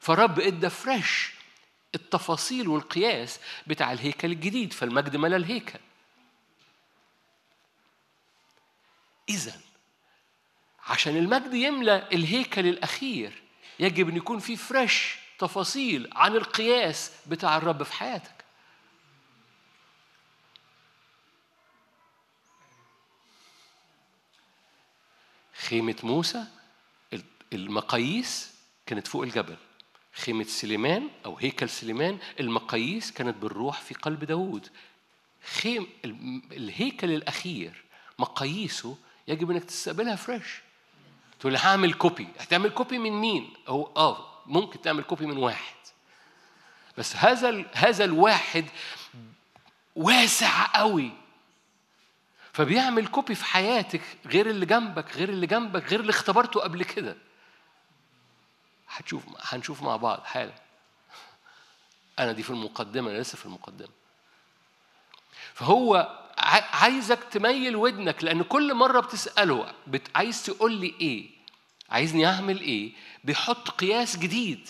[0.00, 1.35] فرب إدى فريش
[1.96, 5.78] التفاصيل والقياس بتاع الهيكل الجديد فالمجد ملا الهيكل.
[9.28, 9.60] إذا
[10.86, 13.42] عشان المجد يملى الهيكل الأخير
[13.78, 18.44] يجب أن يكون في فريش تفاصيل عن القياس بتاع الرب في حياتك.
[25.54, 26.44] خيمة موسى
[27.52, 28.54] المقاييس
[28.86, 29.56] كانت فوق الجبل.
[30.16, 34.68] خيمة سليمان أو هيكل سليمان المقاييس كانت بالروح في قلب داود
[35.60, 35.86] خيم
[36.52, 37.84] الهيكل الأخير
[38.18, 38.96] مقاييسه
[39.28, 40.60] يجب إنك تستقبلها fresh
[41.40, 45.74] تقول لي هعمل copy هتعمل copy من مين؟ هو آه ممكن تعمل copy من واحد.
[46.98, 48.64] بس هذا هذا الواحد
[49.96, 51.10] واسع قوي.
[52.52, 57.16] فبيعمل كوبي في حياتك غير اللي جنبك غير اللي جنبك غير اللي اختبرته قبل كده.
[58.96, 60.52] هتشوف هنشوف مع بعض حالا.
[62.18, 63.88] أنا دي في المقدمة أنا لسه في المقدمة.
[65.54, 66.18] فهو
[66.72, 70.02] عايزك تميل ودنك لأن كل مرة بتسأله بت...
[70.14, 71.30] عايز تقول لي إيه؟
[71.90, 72.92] عايزني أعمل إيه؟
[73.24, 74.68] بيحط قياس جديد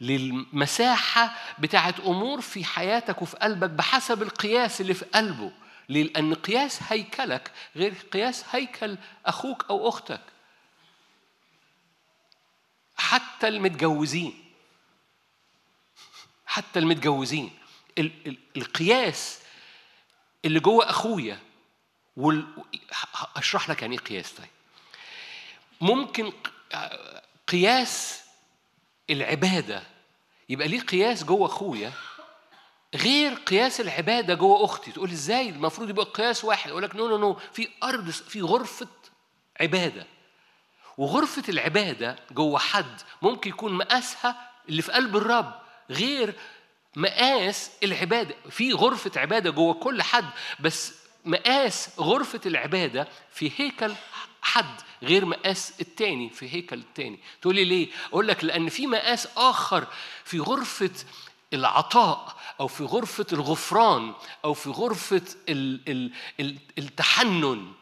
[0.00, 5.52] للمساحة بتاعت أمور في حياتك وفي قلبك بحسب القياس اللي في قلبه.
[5.88, 10.20] لأن قياس هيكلك غير قياس هيكل أخوك أو أختك.
[12.98, 14.44] حتى المتجوزين.
[16.46, 17.50] حتى المتجوزين.
[18.56, 19.40] القياس
[20.44, 21.38] اللي جوه أخويا
[22.16, 22.46] وال...
[23.36, 24.48] أشرح لك يعني إيه قياس طيب.
[25.80, 26.32] ممكن
[27.48, 28.22] قياس
[29.10, 29.82] العبادة
[30.48, 31.92] يبقى ليه قياس جوه أخويا
[32.94, 34.92] غير قياس العبادة جوه أختي.
[34.92, 36.70] تقول إزاي؟ المفروض يبقى قياس واحد.
[36.70, 38.88] أقول لك no no no في أرض في غرفة
[39.60, 40.06] عبادة.
[40.98, 45.54] وغرفة العبادة جوه حد ممكن يكون مقاسها اللي في قلب الرب
[45.90, 46.34] غير
[46.96, 48.34] مقاس العبادة.
[48.50, 50.24] في غرفة عبادة جوه كل حد
[50.60, 53.92] بس مقاس غرفة العبادة في هيكل
[54.42, 57.18] حد غير مقاس التاني في هيكل التاني.
[57.42, 59.86] تقول لي ليه؟ أقول لك لأن في مقاس آخر
[60.24, 60.90] في غرفة
[61.52, 64.12] العطاء أو في غرفة الغفران
[64.44, 65.22] أو في غرفة
[66.78, 67.72] التحنن.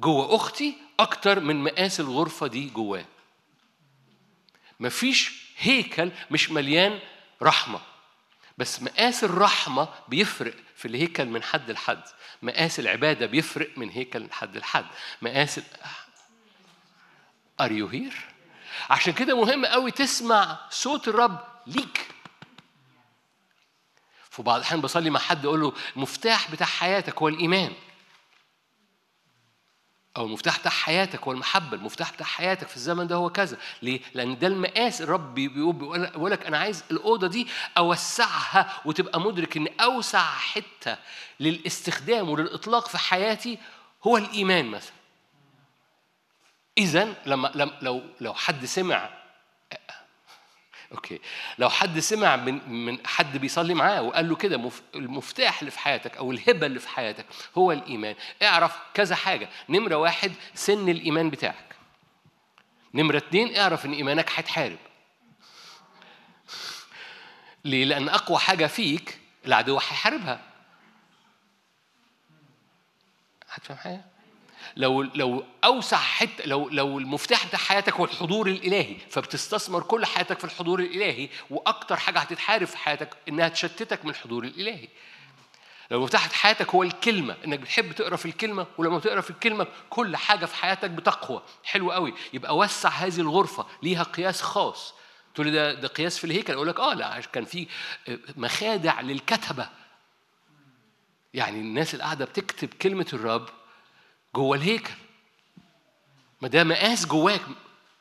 [0.00, 3.04] جوه أختي أكتر من مقاس الغرفة دي جواه
[4.80, 6.98] مفيش هيكل مش مليان
[7.42, 7.80] رحمة
[8.58, 12.02] بس مقاس الرحمة بيفرق في الهيكل من حد لحد
[12.42, 14.86] مقاس العبادة بيفرق من هيكل من حد لحد
[15.22, 15.60] مقاس.
[17.62, 18.14] Are you here؟
[18.90, 22.08] عشان كده مهم قوي تسمع صوت الرب ليك
[24.30, 27.72] في بعض الأحيان بصلي مع حد أقول له المفتاح بتاع حياتك هو الإيمان
[30.16, 34.00] أو المفتاح بتاع حياتك هو المحبة، المفتاح بتاع حياتك في الزمن ده هو كذا، ليه؟
[34.14, 37.46] لأن ده المقاس الرب بيقول لك أنا عايز الأوضة دي
[37.78, 40.96] أوسعها وتبقى مدرك إن أوسع حتة
[41.40, 43.58] للاستخدام وللإطلاق في حياتي
[44.06, 44.92] هو الإيمان مثلا.
[46.78, 49.10] إذا لما لو لو حد سمع
[50.92, 51.20] أوكي.
[51.58, 56.16] لو حد سمع من من حد بيصلي معاه وقال له كده المفتاح اللي في حياتك
[56.16, 57.26] أو الهبة اللي في حياتك
[57.58, 58.14] هو الإيمان.
[58.42, 59.48] اعرف كذا حاجة.
[59.68, 61.76] نمرة واحد سن الإيمان بتاعك.
[62.94, 64.78] نمرة اتنين اعرف إن إيمانك هيتحارب.
[67.64, 70.40] ليه؟ لأن أقوى حاجة فيك العدو هيحاربها.
[73.50, 74.11] هتفهم حاجة؟
[74.76, 80.38] لو لو أوسع حتة لو لو المفتاح بتاع حياتك هو الحضور الإلهي فبتستثمر كل حياتك
[80.38, 84.88] في الحضور الإلهي وأكتر حاجة هتتحارب في حياتك إنها تشتتك من الحضور الإلهي.
[85.90, 90.16] لو مفتاح حياتك هو الكلمة إنك بتحب تقرأ في الكلمة ولما تقرأ في الكلمة كل
[90.16, 91.42] حاجة في حياتك بتقوى.
[91.64, 92.14] حلو قوي.
[92.32, 94.94] يبقى وسع هذه الغرفة ليها قياس خاص.
[95.34, 97.66] تقول لي ده ده قياس في الهيكل؟ أقول لك آه لا كان في
[98.36, 99.68] مخادع للكتبة.
[101.34, 103.48] يعني الناس اللي قاعدة بتكتب كلمة الرب
[104.34, 104.92] جوه الهيكل.
[106.40, 107.40] ما ده مقاس جواك.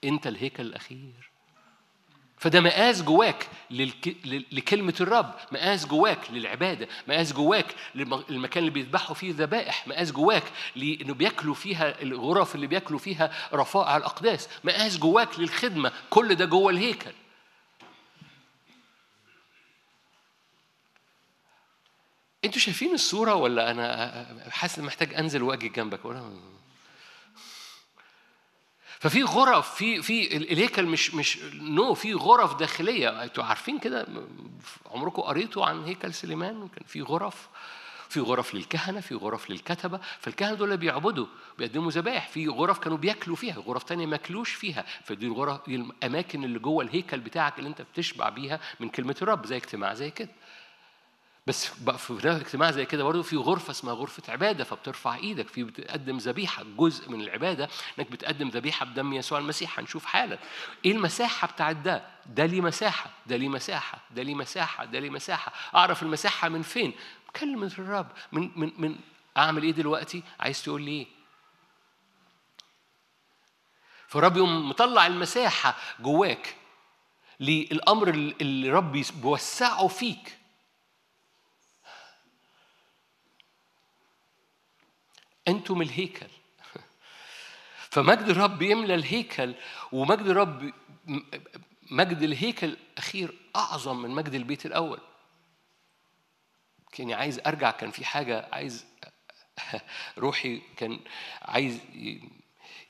[0.03, 1.31] انت الهيكل الأخير.
[2.37, 4.15] فده مقاس جواك للك...
[4.51, 5.33] لكلمة الرب.
[5.51, 6.87] مقاس جواك للعبادة.
[7.07, 10.43] مقاس جواك للمكان اللي بيذبحوا فيه ذبائح مقاس جواك
[10.75, 14.49] لأنه بياكلوا فيها الغرف اللي بياكلوا فيها رفائع الأقداس.
[14.63, 15.91] مقاس جواك للخدمة.
[16.09, 17.11] كل ده جوه الهيكل.
[22.45, 26.31] أنتوا شايفين الصورة ولا أنا حاسس محتاج أنزل وأجي جنبك؟ ولا
[28.99, 33.23] ففي غرف في في الهيكل مش مش نو في غرف داخلية.
[33.23, 34.07] أنتوا عارفين كده؟
[34.91, 37.49] عمركم قريتوا عن هيكل سليمان؟ كان في غرف
[38.09, 39.99] في غرف للكهنة في غرف للكتبة.
[40.19, 41.25] فالكهنة دول بيعبدوا
[41.57, 44.85] بيقدموا ذبائح في غرف كانوا بياكلوا فيها غرف تانية ما ياكلوش فيها.
[45.03, 49.45] فدي الغرف دي الأماكن اللي جوه الهيكل بتاعك اللي أنت بتشبع بيها من كلمة الرب.
[49.45, 50.29] زي اجتماع زي كده.
[51.47, 51.65] بس
[51.97, 55.47] في اجتماع زي كده برضه في غرفة اسمها غرفة عبادة فبترفع إيدك.
[55.47, 59.79] في بتقدم ذبيحة جزء من العبادة إنك بتقدم ذبيحة بدم يسوع المسيح.
[59.79, 60.37] هنشوف حالا.
[60.85, 65.09] إيه المساحة بتاعت ده؟ ده ليه مساحة ده ليه مساحة ده ليه مساحة ده ليه
[65.09, 65.53] مساحة.
[65.75, 66.93] أعرف المساحة من فين؟
[67.35, 68.07] كلمة الرب.
[68.31, 68.95] من من من
[69.37, 71.07] أعمل إيه دلوقتي؟ عايز تقول لي إيه؟
[74.07, 76.55] فالرب يوم مطلع المساحة جواك
[77.39, 80.40] للأمر اللي رب بيوسعه فيك.
[85.47, 86.27] أنتم الهيكل.
[87.91, 89.55] فمجد الرب يملى الهيكل
[89.91, 90.73] ومجد الرب
[91.91, 94.99] مجد الهيكل الاخير أعظم من مجد البيت الأول.
[96.91, 98.85] كاني عايز أرجع كان في حاجة عايز
[100.17, 100.99] روحي كان
[101.41, 101.79] عايز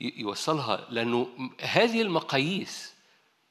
[0.00, 2.94] يوصلها لأنه هذه المقاييس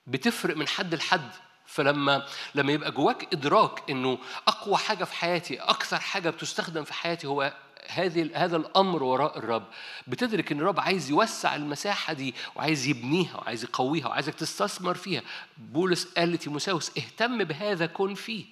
[0.07, 1.31] بتفرق من حد لحد.
[1.71, 7.27] فلما لما يبقى جواك إدراك إنه أقوى حاجة في حياتي أكثر حاجة بتستخدم في حياتي
[7.27, 7.53] هو
[7.87, 9.67] هذه هذا الأمر وراء الرب
[10.07, 15.21] بتدرك إن الرب عايز يوسع المساحة دي وعايز يبنيها وعايز يقويها وعايزك تستثمر فيها
[15.57, 18.45] بولس قال لتيموساوس اهتم بهذا كن فيه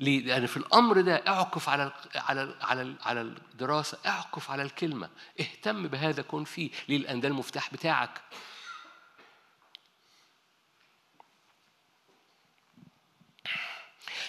[0.00, 5.88] ليه؟ لأن في الأمر ده اعكف على على على على الدراسة، اعكف على الكلمة، اهتم
[5.88, 8.20] بهذا كن فيه، ليه؟ لأن ده المفتاح بتاعك.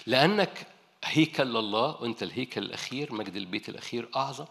[0.05, 0.67] لأنك
[1.13, 4.45] هيكل لله وأنت الهيكل الأخير مجد البيت الأخير أعظم.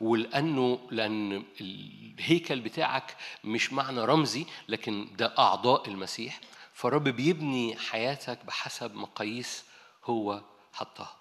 [0.00, 6.40] ولأنه لأن الهيكل بتاعك مش معنى رمزي لكن ده أعضاء المسيح.
[6.74, 9.64] فالرب بيبني حياتك بحسب مقاييس
[10.04, 10.40] هو
[10.72, 11.16] حطها.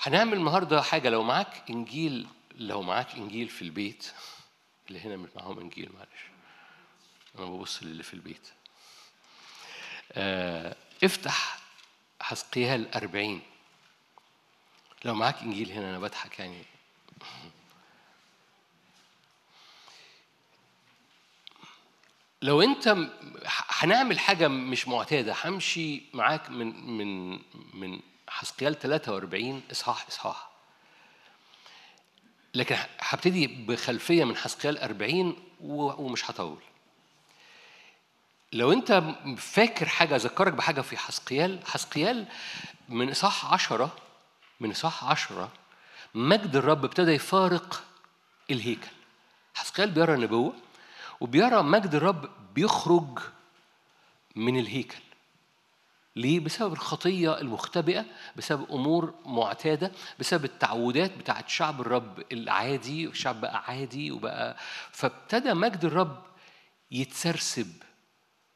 [0.00, 4.12] هنعمل النهارده حاجة لو معاك إنجيل لو معاك إنجيل في البيت
[4.88, 6.20] اللي هنا مش معاهم إنجيل معلش.
[7.38, 8.48] أنا ببص للي في البيت.
[10.12, 11.59] آه افتح
[12.30, 13.42] حسقيال أربعين
[15.04, 16.62] لو معاك إنجيل هنا أنا بضحك يعني.
[22.42, 22.96] لو أنت
[23.68, 25.36] هنعمل حاجة مش معتادة.
[25.44, 27.38] همشي معاك من من
[27.74, 30.50] من حسقيال 43 إصحاح إصحاح.
[32.54, 36.58] لكن هبتدي بخلفية من حسقيال 40 ومش هطول.
[38.52, 39.02] لو انت
[39.36, 42.26] فاكر حاجة اذكرك بحاجة في حسقيال حسقيال
[42.88, 43.96] من إصحاح 10
[44.60, 45.52] من إصحاح 10
[46.14, 47.84] مجد الرب ابتدى يفارق
[48.50, 48.88] الهيكل
[49.54, 50.52] حسقيال بيرى النبوه
[51.20, 53.18] وبيرى مجد الرب بيخرج
[54.36, 54.98] من الهيكل
[56.16, 58.04] ليه؟ بسبب الخطية المختبئة
[58.36, 64.56] بسبب أمور معتادة بسبب التعودات بتاعت شعب الرب العادي الشعب بقى عادي وبقى
[64.92, 66.22] فابتدى مجد الرب
[66.90, 67.72] يتسرسب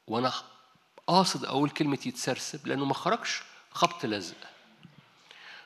[0.07, 0.33] وأنا
[1.07, 4.35] قاصد أقول كلمة يتسرسب لأنه ما خرجش خبط لزق.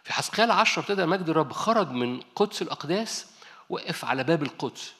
[0.04, 3.26] في حسقيال عشرة ابتدى مجد الرب خرج من قدس الأقداس
[3.70, 4.94] وقف على باب القدس.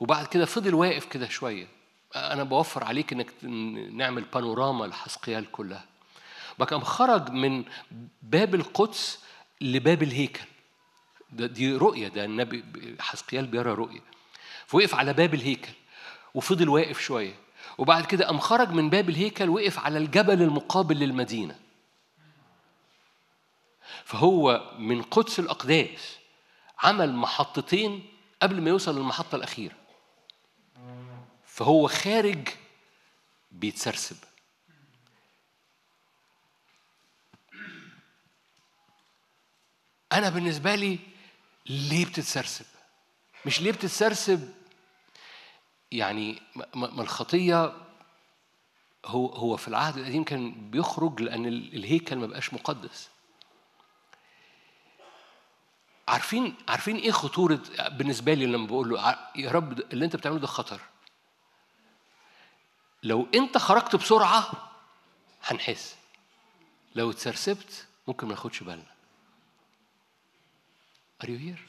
[0.00, 1.68] وبعد كده فضل واقف كده شوية.
[2.16, 3.44] أنا بوفر عليك إنك
[3.92, 5.84] نعمل بانوراما لحسقيال كلها.
[6.58, 7.64] بقى خرج من
[8.22, 9.18] باب القدس
[9.60, 10.44] لباب الهيكل.
[11.32, 12.64] ده دي رؤية ده النبي
[13.00, 14.00] حسقيال بيرى رؤية.
[14.66, 15.72] فوقف على باب الهيكل.
[16.38, 17.34] وفضل واقف شوية.
[17.78, 21.58] وبعد كده قام خرج من باب الهيكل وقف على الجبل المقابل للمدينة.
[24.04, 26.18] فهو من قدس الأقداس
[26.82, 28.06] عمل محطتين
[28.42, 29.74] قبل ما يوصل للمحطة الأخيرة.
[31.46, 32.48] فهو خارج
[33.52, 34.16] بيتسرسب.
[40.12, 40.98] أنا بالنسبة لي
[41.66, 42.66] ليه بتتسرسب؟
[43.46, 44.57] مش ليه بتتسرسب
[45.92, 46.42] يعني
[46.74, 47.72] ما الخطية
[49.06, 53.08] هو هو في العهد القديم كان بيخرج لأن الهيكل ما بقاش مقدس.
[56.08, 60.46] عارفين عارفين إيه خطورة بالنسبة لي لما بقول له يا رب اللي أنت بتعمله ده
[60.46, 60.80] خطر.
[63.02, 64.50] لو أنت خرجت بسرعة
[65.44, 65.96] هنحس
[66.94, 68.86] لو اتسرسبت ممكن ما ناخدش بالنا
[71.24, 71.60] Are you here؟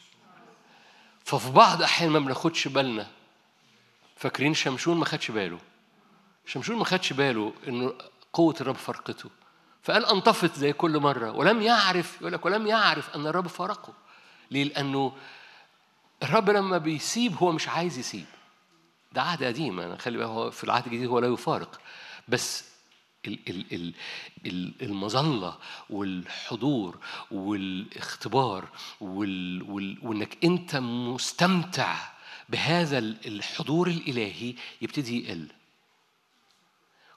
[1.25, 3.07] ففي بعض احيان ما بناخدش بالنا
[4.19, 5.59] فاكرين شمشون ما خدش باله.
[6.45, 7.93] شمشون ما خدش باله إنه
[8.33, 9.29] قوة الرب فرقته.
[9.83, 13.93] فقال انطفت زي كل مرة ولم يعرف يقول لك ولم يعرف أن الرب فارقه.
[14.51, 15.17] ليه؟ لأنه
[16.23, 18.25] الرب لما بيسيب هو مش عايز يسيب.
[19.11, 21.79] ده عهد قديم أنا خلي هو في العهد الجديد هو لا يفارق.
[22.27, 22.69] بس
[24.81, 25.57] المظلة
[25.89, 26.97] والحضور
[27.31, 28.69] والاختبار
[29.01, 32.18] وإنك أنت مستمتع
[32.49, 35.47] بهذا الحضور الإلهي يبتدي يقل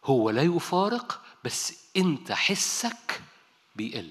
[0.04, 3.22] هو لا يفارق بس أنت حسك
[3.76, 4.10] بيقل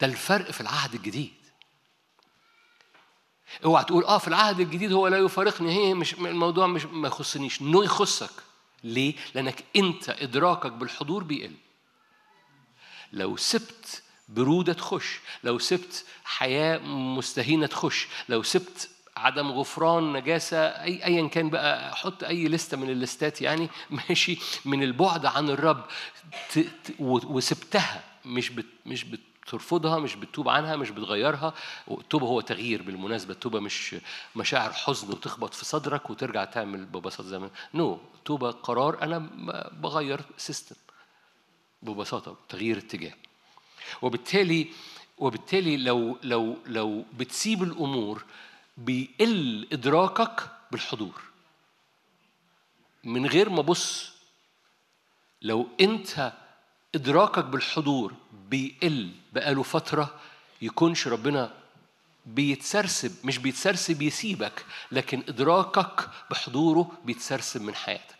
[0.00, 1.34] ده الفرق في العهد الجديد.
[3.64, 5.72] اوعى تقول آه في العهد الجديد هو لا يفارقني.
[5.72, 7.60] هي مش الموضوع مش ما يخصنيش.
[7.60, 8.30] إنه يخصك.
[8.84, 11.54] ليه؟ لأنك أنت إدراكك بالحضور بيقل
[13.12, 21.04] لو سبت برودة تخش لو سبت حياة مستهينة تخش لو سبت عدم غفران نجاسة أي
[21.04, 23.68] أيا كان بقى حط أي list ة من الليستات يعني
[24.08, 25.84] ماشي من البعد عن الرب
[27.00, 31.54] وسبتها مش بت مش بترفضها مش بتتوب عنها مش بتغيرها
[31.90, 33.96] التوبة هو تغيير بالمناسبة التوبة مش
[34.36, 38.20] مشاعر حزن وتخبط في صدرك وترجع تعمل ببساطة زي ما no no.
[38.24, 39.18] توبة قرار أنا
[39.72, 40.76] بغير system
[41.82, 43.12] ببساطة تغيير اتجاه
[44.02, 44.66] وبالتالي
[45.18, 48.24] وبالتالي لو لو لو بتسيب الأمور
[48.80, 51.22] بيقل إدراكك بالحضور.
[53.04, 54.12] من غير ما بص
[55.42, 56.32] لو أنت
[56.94, 58.14] إدراكك بالحضور
[58.50, 60.20] بيقل بقاله فترة
[60.62, 61.54] يكونش ربنا
[62.26, 68.19] بيتسرسب مش بيتسرسب يسيبك لكن إدراكك بحضوره بيتسرسب من حياتك.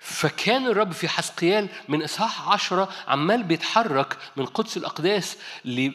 [0.00, 5.36] فكان الرب في حسقيال من إصحاح عشرة عمال بيتحرك من قدس الأقداس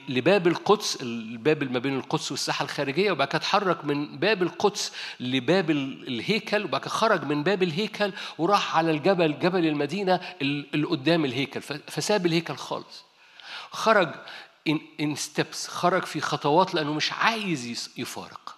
[0.09, 5.71] لباب القدس الباب ما بين القدس والساحة الخارجية وبعد كده اتحرك من باب القدس لباب
[5.71, 11.61] الهيكل وبعد كده خرج من باب الهيكل وراح على الجبل جبل المدينة اللي قدام الهيكل
[11.87, 13.03] فساب الهيكل خالص.
[13.71, 14.09] خرج
[14.99, 18.55] ان ستيبس خرج في خطوات لأنه مش عايز يفارق.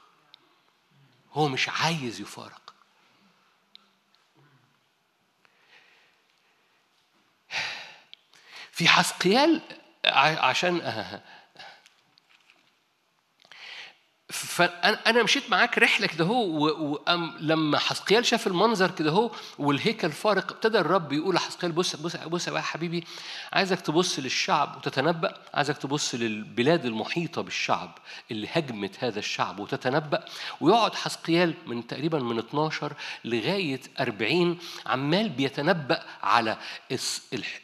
[1.34, 2.64] هو مش عايز يفارق.
[8.76, 9.61] في حسقيال
[10.05, 10.82] عشان
[14.30, 16.45] فانا مشيت معاك رحلة كده هو
[17.07, 22.49] ولما حسقيال شاف المنظر كده هو والهيكل فارق ابتدى الرب يقول لحسقيال بص بص بص
[22.49, 23.03] بقى حبيبي
[23.53, 27.97] عايزك تبص للشعب وتتنبأ عايزك تبص للبلاد المحيطة بالشعب
[28.32, 30.26] اللي هجمت هذا الشعب وتتنبأ.
[30.61, 32.93] ويقعد حسقيال من تقريبا من 12
[33.26, 36.57] لغاية 40 عمال بيتنبأ على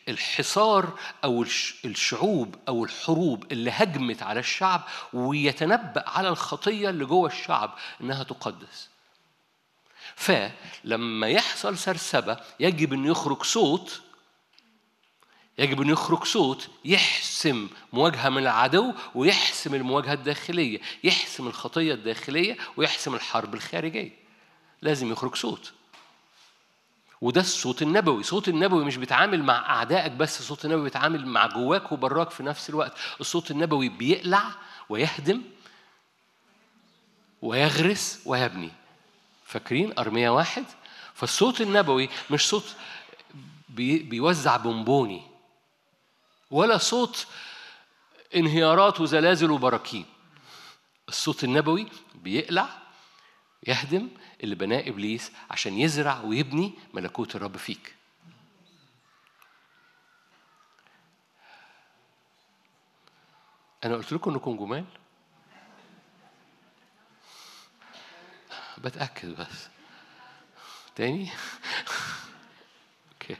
[0.09, 0.93] الحصار
[1.23, 1.45] أو
[1.85, 4.81] الشعوب أو الحروب اللي هجمت على الشعب
[5.13, 8.89] ويتنبأ على الخطر الخطية اللي جوه الشعب إنها تقدس.
[10.15, 14.01] فلما يحصل سرسبة يجب أن يخرج صوت
[15.57, 23.15] يجب أن يخرج صوت يحسم مواجهة من العدو ويحسم المواجهة الداخلية يحسم الخطية الداخلية ويحسم
[23.15, 24.11] الحرب الخارجية.
[24.81, 25.71] لازم يخرج صوت.
[27.21, 28.23] وده الصوت النبوي.
[28.23, 32.69] صوت النبوي مش بيتعامل مع أعدائك بس الصوت النبوي بيتعامل مع جواك وبراك في نفس
[32.69, 32.97] الوقت.
[33.19, 34.43] الصوت النبوي بيقلع
[34.89, 35.41] ويهدم
[37.41, 38.71] ويغرس ويبني.
[39.45, 40.65] فاكرين؟ أرمية واحد.
[41.13, 42.75] فالصوت النبوي مش صوت
[43.69, 45.21] بيوزع بونبوني
[46.51, 47.27] ولا صوت
[48.35, 50.05] انهيارات وزلازل وبراكين.
[51.09, 52.69] الصوت النبوي بيقلع
[53.67, 54.09] يهدم
[54.43, 57.95] اللي بناه إبليس عشان يزرع ويبني ملكوت الرب فيك.
[63.83, 64.85] أنا قلت لكم انكم جمال
[68.83, 69.69] بتأكد بس.
[70.95, 71.29] تاني
[73.11, 73.37] أوكي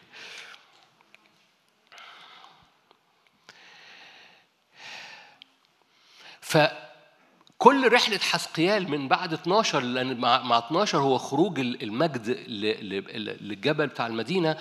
[7.62, 12.30] فكل رحلة حسقيال من بعد 12 لأن مع 12 هو خروج المجد
[13.42, 14.58] للجبل بتاع المدينة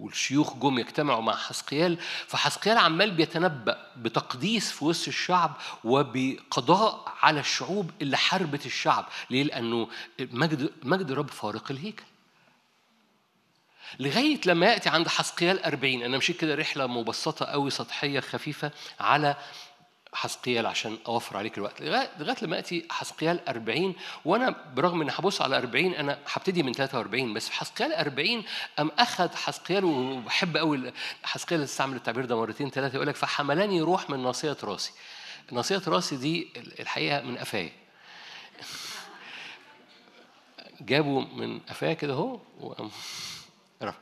[0.00, 1.98] والشيوخ جم يجتمعوا مع حسقيال.
[2.26, 9.06] فحسقيال عمال بيتنبأ بتقديس في وسط الشعب وبقضاء على الشعوب اللي حاربت الشعب.
[9.30, 9.88] ليه؟ لأنه
[10.20, 12.04] مجد مجد الرب فارق الهيكل.
[14.00, 19.36] لغاية لما يأتي عند حسقيال أربعين أنا مشيت كده رحلة مبسطة أوي سطحية خفيفة على
[20.14, 21.82] حسقيال عشان أوفر عليك الوقت.
[21.82, 23.94] لغاية لما آتي حسقيال 40
[24.24, 28.44] وأنا برغم إني هبص على 40 أنا هبتدي من 43 بس في حسقيال 40
[28.78, 30.92] أم أخذ حسقيال وبحب قوي
[31.22, 34.92] حسقيال استعمل التعبير ده مرتين ثلاثة يقول لك فحملني روح من ناصية راسي.
[35.52, 37.72] ناصية راسي دي الحقيقة من قفايا.
[40.80, 42.40] جابوا من قفايا كده أهو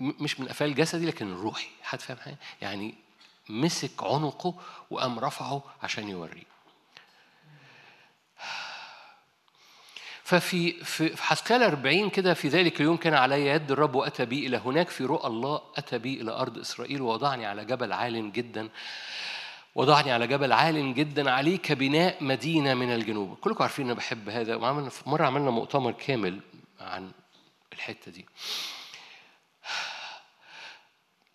[0.00, 3.03] مش من قفايا الجسدي لكن الروحي حد فاهم حاجة؟ يعني
[3.48, 4.54] مسك عنقه
[4.90, 6.54] وقام رفعه عشان يوريه.
[10.24, 14.56] ففي في حسكال 40 كده في ذلك اليوم كان علي يد الرب وأتى بي إلى
[14.56, 18.68] هناك في رؤى الله أتى بي إلى أرض إسرائيل ووضعني على جبل عال جدا.
[19.74, 23.36] وضعني على جبل عال جدا عليه كبناء مدينة من الجنوب.
[23.36, 24.56] كلكم عارفين أنا بحب هذا.
[24.56, 26.40] وعملنا مرة عملنا مؤتمر كامل
[26.80, 27.12] عن
[27.72, 28.26] الحتة دي.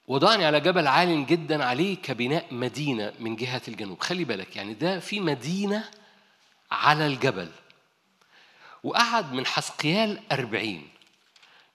[0.09, 3.99] وضعني على جبل عال جدا عليه كبناء مدينة من جهة الجنوب.
[3.99, 5.89] خلي بالك يعني ده في مدينة
[6.71, 7.51] على الجبل.
[8.83, 10.89] وقعد من حسقيال أربعين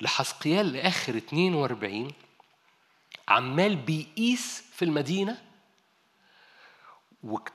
[0.00, 2.12] لحسقيال لآخر 42
[3.28, 5.42] عمال بيقيس في المدينة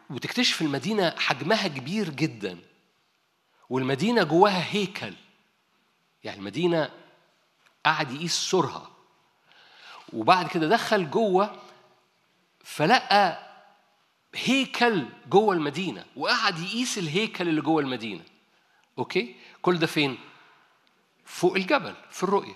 [0.09, 2.57] وتكتشف المدينة حجمها كبير جدا
[3.69, 5.13] والمدينة جواها هيكل.
[6.23, 6.89] يعني المدينة
[7.85, 8.98] قعد يقيس سورها.
[10.13, 11.61] وبعد كده دخل جوه
[12.63, 13.49] فلقى
[14.35, 18.23] هيكل جوه المدينة وقعد يقيس الهيكل اللي جوه المدينة.
[18.97, 20.17] أوكي؟ كل ده فين؟
[21.25, 22.55] فوق الجبل في الرؤية.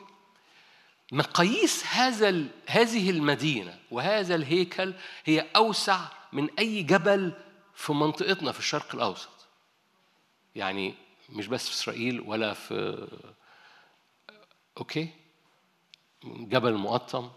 [1.12, 4.94] مقاييس هذا هذه المدينة وهذا الهيكل
[5.26, 6.00] هي أوسع
[6.34, 7.34] من أي جبل
[7.76, 9.48] في منطقتنا في الشرق الأوسط.
[10.56, 10.94] يعني
[11.30, 13.08] مش بس في إسرائيل ولا في
[14.78, 15.10] أوكي؟
[16.24, 17.30] جبل مقطم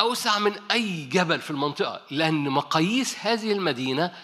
[0.00, 4.14] أوسع من أي جبل في المنطقة لأن مقاييس هذه المدينة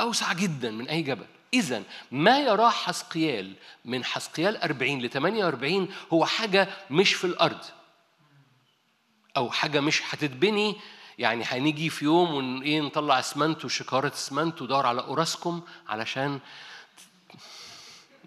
[0.00, 1.26] أوسع جدا من أي جبل.
[1.54, 7.64] إذا ما يراه حسقيال من حسقيال 40 ل 48 هو حاجة مش في الأرض.
[9.36, 10.76] أو حاجة مش هتتبني.
[11.18, 16.40] يعني هنيجي في يوم ون إيه نطلع أسمنت وشكاره أسمنت ودور على أوراسكوم علشان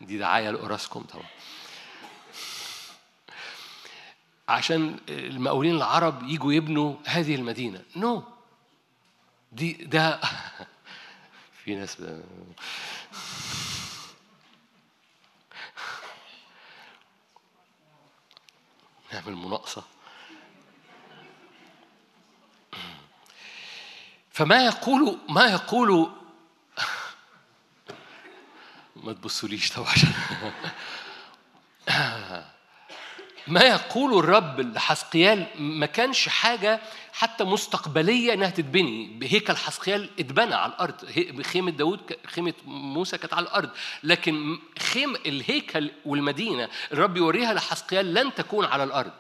[0.02, 1.26] دي دعاية لأوراسكوم طبعا.
[4.52, 7.84] عشان المقاولين العرب يجوا يبنوا هذه المدينة.
[7.96, 8.24] no no.
[9.52, 10.20] دي ده
[11.64, 12.02] في ناس
[19.14, 19.84] نعمل مناقصة.
[24.32, 26.12] فما يقول ما يقول
[29.04, 29.96] ما تبصوليش طبعا.
[33.48, 36.80] ما يقول الرب لحسقيال ما كانش حاجة
[37.14, 39.20] حتى مستقبلية إنها تتبني.
[39.24, 41.06] هيكل حسقيال اتبنى على الأرض.
[41.44, 43.70] خيمة داود خيمة موسى كانت على الأرض.
[44.04, 49.12] لكن خيم الهيكل والمدينة الرب يوريها لحسقيال لن تكون على الأرض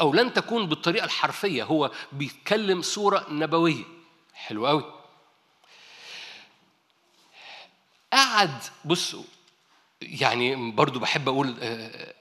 [0.00, 1.64] أو لن تكون بالطريقة الحرفية.
[1.64, 3.84] هو بيتكلم صورة نبوية.
[4.34, 4.84] حلو قوي
[8.12, 9.22] قعد بصوا
[10.02, 12.14] يعني برضو بحب أقول آه،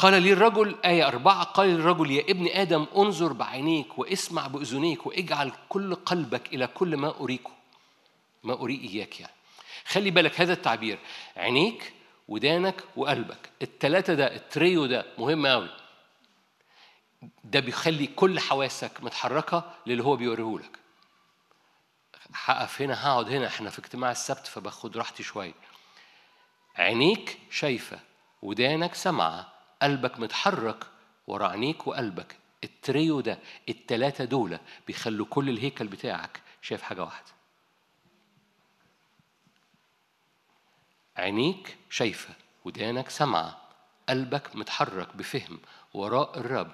[0.00, 5.06] قال لي الرجل آية أربعة قال لي الرجل يا ابن آدم انظر بعينيك واسمع بأذنيك
[5.06, 7.50] واجعل كل قلبك إلى كل ما أريكه
[8.44, 9.32] ما أري إياك يعني.
[9.84, 10.98] خلي بالك هذا التعبير
[11.36, 11.92] عينيك
[12.28, 15.68] ودانك وقلبك التلاتة ده التريو ده مهم قوي
[17.44, 20.78] ده بيخلي كل حواسك متحركة للي هو بيوريه لك
[22.34, 25.54] هقف هنا هقعد هنا إحنا في اجتماع السبت فباخد راحتي شوية.
[26.76, 28.00] عينيك شايفة
[28.42, 30.84] ودانك سامعة قلبك متحرك
[31.26, 32.36] ورا عينيك وقلبك.
[32.64, 37.28] التريو ده التلاتة دول بيخلوا كل الهيكل بتاعك شايف حاجة واحدة.
[41.16, 43.60] عينيك شايفة ودانك سامعة
[44.08, 45.58] قلبك متحرك بفهم
[45.94, 46.72] وراء الرب.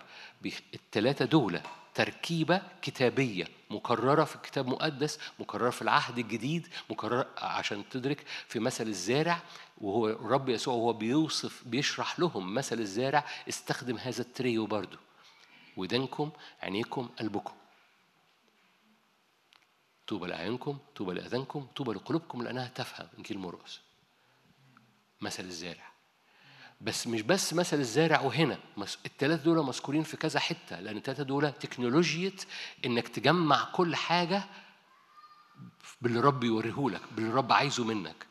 [0.74, 1.60] التلاتة دول
[1.94, 8.86] تركيبة كتابية مكررة في الكتاب المقدس مكررة في العهد الجديد مكررة عشان تدرك في مثل
[8.86, 9.42] الزارع.
[9.78, 14.96] وهو الرب يسوع وهو بيوصف بيشرح لهم مثل الزارع استخدم هذا التريو برضو.
[15.76, 16.30] ودانكم
[16.62, 17.54] عينيكم قلبكم.
[20.06, 23.80] طوبى لأعينكم طوبى لأذانكم طوبى لقلوبكم لأنها تفهم إنجيل مرقس
[25.20, 25.92] مثل الزارع.
[26.80, 28.58] بس مش بس مثل الزارع وهنا.
[29.06, 32.36] الثلاثة دول مذكورين في كذا حتة لأن الثلاثة دول تكنولوجية
[32.84, 34.44] إنك تجمع كل حاجة
[36.00, 38.26] باللي رب يوريهولك باللي رب عايزه منك.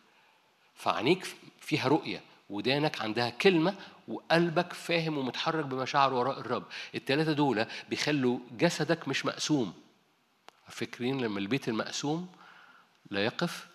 [0.76, 1.28] فعينيك
[1.60, 3.76] فيها رؤية ودانك عندها كلمة
[4.08, 6.64] وقلبك فاهم ومتحرك بمشاعر وراء الرب.
[6.96, 9.74] الثلاثة دول بيخلوا جسدك مش مقسوم.
[10.70, 12.30] فاكرين لما البيت المقسوم
[13.12, 13.68] لا يقف؟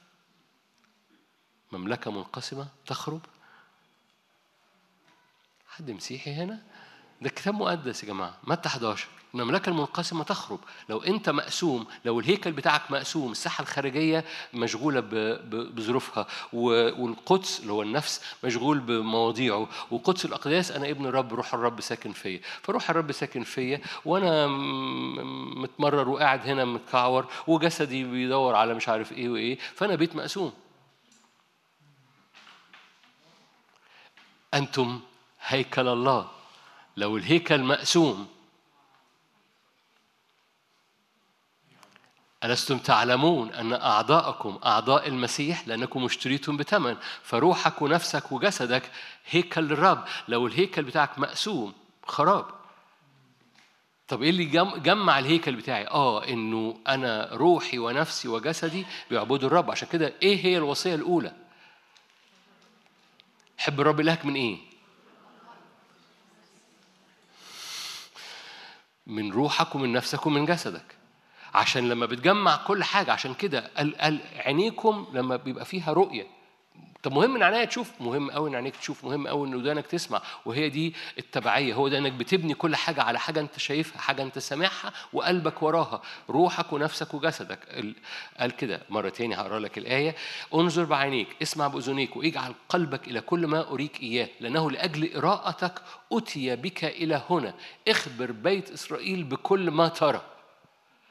[1.73, 3.21] مملكة منقسمة تخرب
[5.69, 6.63] حد مسيحي هنا؟
[7.23, 10.61] ده كتاب مقدس يا جماعة متى 11 المملكة المنقسمة تخرب.
[10.89, 14.25] لو أنت مقسوم لو الهيكل بتاعك مقسوم الساحة الخارجية
[14.55, 15.01] مشغولة
[15.51, 22.13] بظروفها والقدس اللي هو النفس مشغول بمواضيعه وقدس الأقداس أنا ابن الرب روح الرب ساكن
[22.13, 22.41] فيا.
[22.63, 24.47] فروح الرب ساكن فيا وأنا
[25.57, 30.53] متمرر وقاعد هنا متكعور وجسدي بيدور على مش عارف إيه وإيه فأنا بيت مقسوم.
[34.55, 35.01] أنتم
[35.47, 36.29] هيكل الله.
[36.97, 38.27] لو الهيكل مقسوم
[42.45, 48.91] ألستم تعلمون أن أعضاءكم أعضاء المسيح لأنكم اشتريتم بثمن فروحك ونفسك وجسدك
[49.31, 51.75] هيكل الرب لو الهيكل بتاعك مقسوم
[52.07, 52.47] خراب
[54.09, 54.45] طب إيه اللي
[54.79, 60.57] جمع الهيكل بتاعي؟ آه إنه أنا روحي ونفسي وجسدي بيعبدوا الرب عشان كده إيه هي
[60.57, 61.33] الوصية الأولى؟
[63.59, 64.59] حب الرب إلهك من إيه؟
[69.07, 71.00] من روحك ومن نفسك ومن جسدك
[71.55, 76.27] عشان لما بتجمع كل حاجة عشان كده قال قال عينيكم لما بيبقى فيها رؤية.
[77.03, 80.23] طب مهم إن عينيك تشوف؟ مهم قوي إن عينيك تشوف مهم قوي إن ودانك تسمع.
[80.45, 84.39] وهي دي التبعية هو ده إنك بتبني كل حاجة على حاجة أنت شايفها حاجة أنت
[84.39, 87.59] سامعها وقلبك وراها روحك ونفسك وجسدك.
[87.71, 87.95] ال-
[88.41, 90.15] قال كده مرة تاني هقرأ لك الآية.
[90.55, 95.83] انظر بعينيك اسمع بأذنيك واجعل قلبك إلى كل ما أريك إياه لأنه لأجل قراءتك
[96.13, 97.55] أتي بك إلى هنا.
[97.89, 100.23] اخبر بيت إسرائيل بكل ما ترى.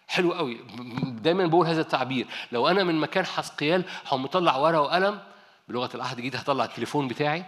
[0.10, 0.58] حلو قوي.
[1.04, 2.28] دايما بقول هذا التعبير.
[2.52, 5.22] لو أنا من مكان حسقيال هقوم مطلع ورقة وقلم
[5.68, 7.46] بلغة العهد الجديد هطلع التليفون بتاعي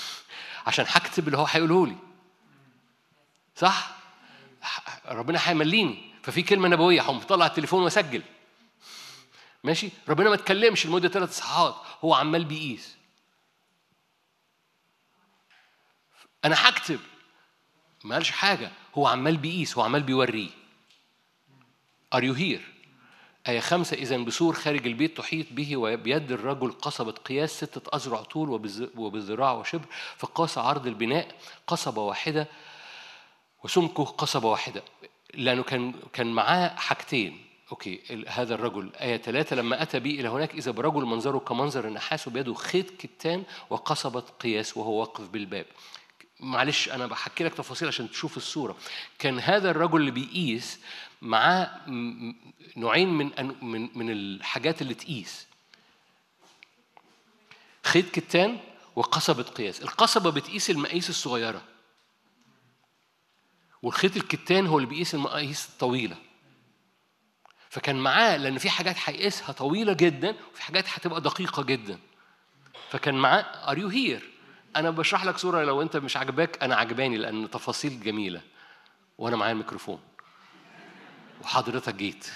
[0.66, 1.96] عشان هكتب اللي هو هيقوله لي.
[3.56, 3.90] صح؟
[5.08, 6.14] ربنا هيمليني.
[6.22, 8.22] ففي كلمة نبوية هقوم مطلع التليفون واسجل
[9.64, 12.96] ماشي؟ ربنا ما اتكلمش لمدة ثلاث اصحاحات هو عمال بيقيس.
[16.44, 17.00] أنا هكتب.
[18.04, 18.70] ما قالش حاجة.
[18.94, 20.57] هو عمال بيقيس هو عمال بيوريه
[22.14, 22.62] Are you here؟
[23.48, 28.48] آية خمسة إذا بسور خارج البيت تحيط به وبيد الرجل قصبة قياس ستة أذرع طول
[28.96, 29.86] وبذراع وشبر
[30.16, 31.36] فقاس عرض البناء
[31.66, 32.48] قصبة واحدة
[33.64, 34.82] وسمكه قصبة واحدة.
[35.34, 37.44] لأنه كان كان معاه حاجتين.
[37.72, 38.90] أوكي هذا الرجل.
[38.94, 43.44] آية ثلاثة لما أتى بي إلى هناك إذا برجل منظره كمنظر النحاس وبيده خيط كتان
[43.70, 45.66] وقصبة قياس وهو واقف بالباب.
[46.40, 48.76] معلش أنا بحكي لك تفاصيل عشان تشوف الصورة.
[49.18, 50.80] كان هذا الرجل اللي بيقيس
[51.22, 51.80] معاه
[52.76, 53.30] نوعين من
[53.64, 55.46] من من الحاجات اللي تقيس.
[57.84, 58.58] خيط كتان
[58.96, 59.82] وقصبة قياس.
[59.82, 61.62] القصبة بتقيس المقاييس الصغيرة.
[63.82, 66.16] والخيط الكتان هو اللي بيقيس المقاييس الطويلة.
[67.70, 71.98] فكان معاه لأن في حاجات هيقيسها طويلة جدا وفي حاجات هتبقى دقيقة جدا.
[72.90, 74.30] فكان معاه are you here
[74.76, 78.40] أنا بشرح لك صورة لو أنت مش عجباك أنا عجباني لأن تفاصيل جميلة.
[79.18, 80.00] وأنا معايا الميكروفون.
[81.44, 82.26] وحضرتك جيت.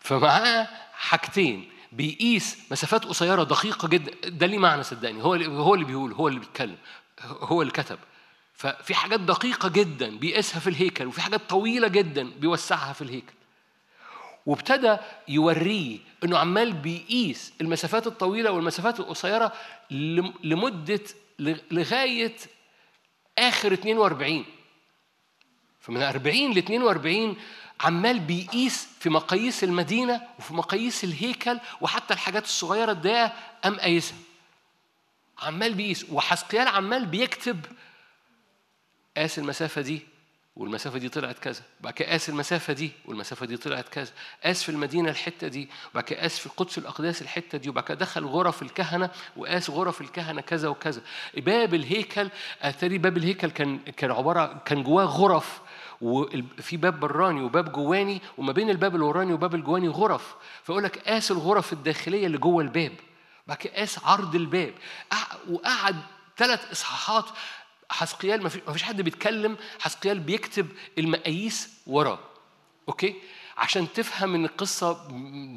[0.00, 1.70] فمعاه حاجتين.
[1.92, 4.28] بيقيس مسافات قصيرة دقيقة جدا.
[4.28, 6.76] ده ليه معنى صدقني؟ هو اللي هو اللي بيقول هو اللي بيتكلم
[7.22, 7.98] هو اللي كتب.
[8.54, 13.32] ففي حاجات دقيقة جدا بيقيسها في الهيكل وفي حاجات طويلة جدا بيوسعها في الهيكل.
[14.46, 14.96] وابتدى
[15.28, 19.52] يوريه إنه عمال بيقيس المسافات الطويلة والمسافات القصيرة
[19.90, 21.00] لم- لمدة
[21.70, 22.36] لغاية
[23.38, 24.44] آخر 42
[25.84, 27.36] فمن 40 ل 42
[27.80, 33.32] عمال بيقيس في مقاييس المدينة وفي مقاييس الهيكل وحتى الحاجات الصغيرة الضيقة
[33.64, 34.16] قام قايسها
[35.42, 36.06] عمال بيقيس.
[36.10, 37.66] وحسقيال عمال بيكتب
[39.16, 40.00] قاس المسافة دي
[40.56, 44.12] والمسافة دي طلعت كذا بعد كده قاس المسافة دي والمسافة دي طلعت كذا
[44.44, 47.98] قاس في المدينة الحتة دي وبعد كده قاس في قدس الأقداس الحتة دي وبعد كده
[47.98, 51.02] دخل غرف الكهنة وقاس غرف الكهنة كذا وكذا.
[51.36, 52.28] باب الهيكل
[52.62, 55.60] أتاري باب الهيكل كان كان عبارة كان جواه غرف.
[56.04, 60.34] وفي باب براني وباب جواني وما بين الباب الوراني وباب الجواني غرف.
[60.64, 62.92] فيقول لك قاس الغرف الداخلية اللي جوه الباب.
[63.46, 64.74] بعد كده قاس عرض الباب.
[65.10, 65.96] قع- وقعد
[66.36, 67.24] ثلاث إصحاحات.
[67.90, 69.56] حسقيال ما في- ما فيش حد بيتكلم.
[69.80, 70.66] حسقيال بيكتب
[70.98, 72.18] المقاييس وراه.
[72.88, 73.14] أوكي؟
[73.56, 75.08] عشان تفهم إن القصة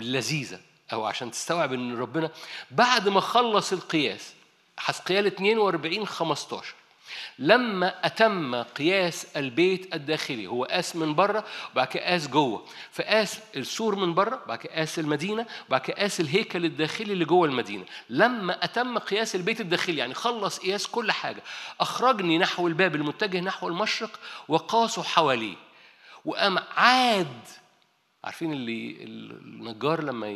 [0.01, 0.59] لذيذة
[0.93, 2.31] أو عشان تستوعب إن ربنا
[2.71, 4.33] بعد ما خلص القياس
[4.77, 6.73] حسقيال 42 15
[7.39, 12.65] لما أتم قياس البيت الداخلي هو قاس من بره وبعد كده قاس جوه.
[12.91, 17.47] فقاس السور من بره وبعد كده قاس المدينة وبعد كده قاس الهيكل الداخلي اللي جوه
[17.47, 17.85] المدينة.
[18.09, 21.43] لما أتم قياس البيت الداخلي يعني خلص قياس كل حاجة
[21.79, 25.55] أخرجني نحو الباب المتجه نحو المشرق وقاسوا حواليه.
[26.25, 27.41] وقام عاد
[28.23, 30.27] عارفين اللي النجار لما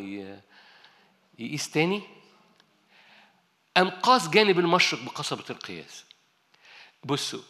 [1.39, 2.01] يقيس تاني؟
[3.77, 6.05] قام قاس جانب المشرق بقصبة القياس.
[7.03, 7.41] بصوا.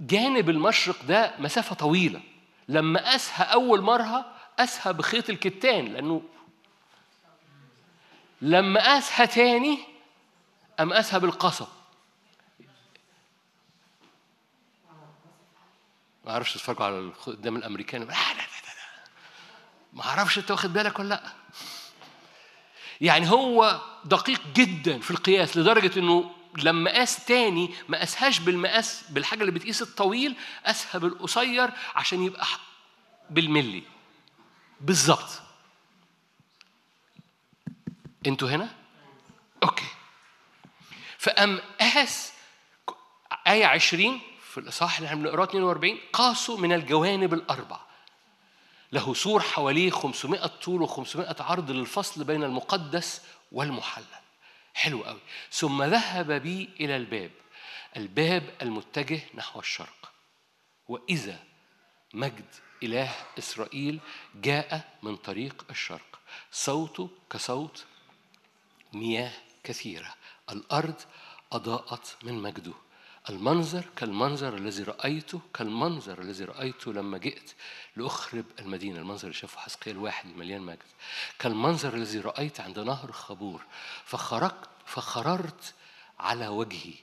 [0.00, 2.20] جانب المشرق ده مسافة طويلة.
[2.68, 6.22] لما قاسها أول مرة قاسها بخيط الكتان لأنه
[8.42, 9.78] لما قاسها تاني
[10.78, 11.66] قام قاسها بالقصب.
[16.24, 16.98] ما أعرفش تتفرجوا على
[18.08, 19.10] لا لا.
[19.92, 21.32] ما أعرفش أنت واخد بالك ولا لأ.
[23.00, 29.40] يعني هو دقيق جدا في القياس لدرجة إنه لما قاس تاني ما قاسهاش بالمقاس بالحاجة
[29.40, 30.36] اللي بتقيس الطويل
[30.66, 32.46] قاسها بالقصير عشان يبقى
[33.30, 33.82] بالملي.
[34.80, 35.40] بالظبط.
[38.26, 38.74] أنتوا هنا؟
[39.62, 39.84] أوكي.
[41.18, 42.32] فقام قاس
[43.46, 47.80] آية 20 في الإصحاح اللي إحنا بنقراه 42 قاسوا من الجوانب الأربع.
[48.92, 54.04] له سور حواليه 500 طول و500 عرض للفصل بين المقدس والمحلل.
[54.78, 55.20] حلو قوي.
[55.50, 57.30] ثم ذهب بي إلى الباب.
[57.96, 60.12] الباب المتجه نحو الشرق.
[60.88, 61.44] وإذا
[62.14, 64.00] مجد إله إسرائيل
[64.34, 66.20] جاء من طريق الشرق.
[66.52, 67.86] صوته كصوت
[68.92, 69.32] مياه
[69.64, 70.14] كثيرة.
[70.50, 71.00] الأرض
[71.52, 72.74] أضاءت من مجده.
[73.30, 77.54] المنظر كالمنظر الذي رأيته كالمنظر الذي رأيته لما جئت
[77.96, 80.78] لأخرب المدينة المنظر اللي شافه حسقيال واحد مليان مجد.
[81.38, 83.62] كالمنظر الذي رأيت عند نهر خبور
[84.04, 85.74] فخرجت فخررت
[86.18, 86.94] على وجهي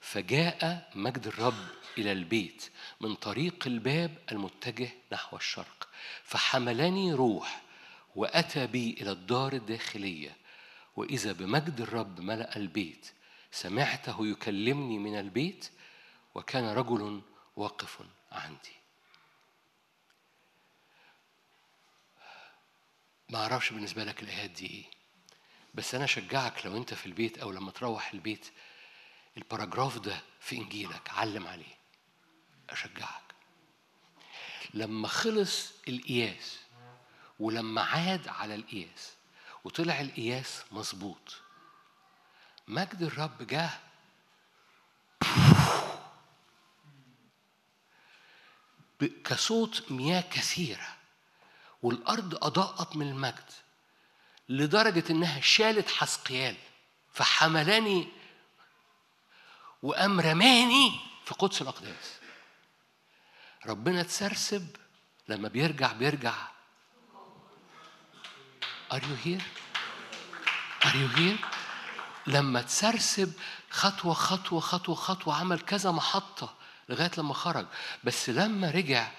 [0.00, 1.66] فجاء مجد الرب
[1.98, 2.70] إلى البيت
[3.00, 5.88] من طريق الباب المتجه نحو الشرق
[6.24, 7.62] فحملني روح
[8.16, 10.36] وأتى بي إلى الدار الداخلية
[10.96, 13.12] وإذا بمجد الرب ملأ البيت
[13.50, 15.70] سمعته يكلمني من البيت
[16.34, 17.22] وكان رجل
[17.56, 17.98] واقف
[18.32, 18.78] عندي.
[23.28, 24.84] ما أعرفش بالنسبة لك الآيات دي إيه
[25.74, 28.52] بس أنا أشجعك لو أنت في البيت أو لما تروح البيت
[29.36, 31.78] ال paragraph ده في إنجيلك علم عليه.
[32.70, 33.22] أشجعك.
[34.74, 36.58] لما خلص القياس
[37.40, 39.12] ولما عاد على القياس
[39.64, 41.40] وطلع القياس مظبوط
[42.68, 43.70] مجد الرب جه
[49.24, 50.96] كصوت مياه كثيرة
[51.82, 53.50] والأرض أضاءت من المجد
[54.48, 56.56] لدرجة إنها شالت حسقيال
[57.12, 58.08] فحملاني
[59.82, 62.18] وقام رماني في قدس الأقداس
[63.66, 64.76] ربنا تسرسب
[65.28, 66.34] لما بيرجع بيرجع
[68.90, 69.44] Are you here?
[70.86, 71.57] Are you here?
[72.28, 73.32] لما تسرسب
[73.70, 76.54] خطوة خطوة خطوة خطوة عمل كذا محطة
[76.88, 77.66] لغاية لما خرج.
[78.04, 79.10] بس لما رجع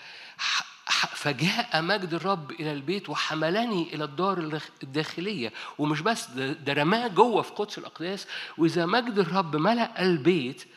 [1.12, 5.54] فجاء مجد الرب إلى البيت وحملني إلى الدار الداخلية.
[5.78, 8.28] ومش بس ده رماه جوه في قدس الأقداس.
[8.58, 10.68] وإذا مجد الرب ملأ البيت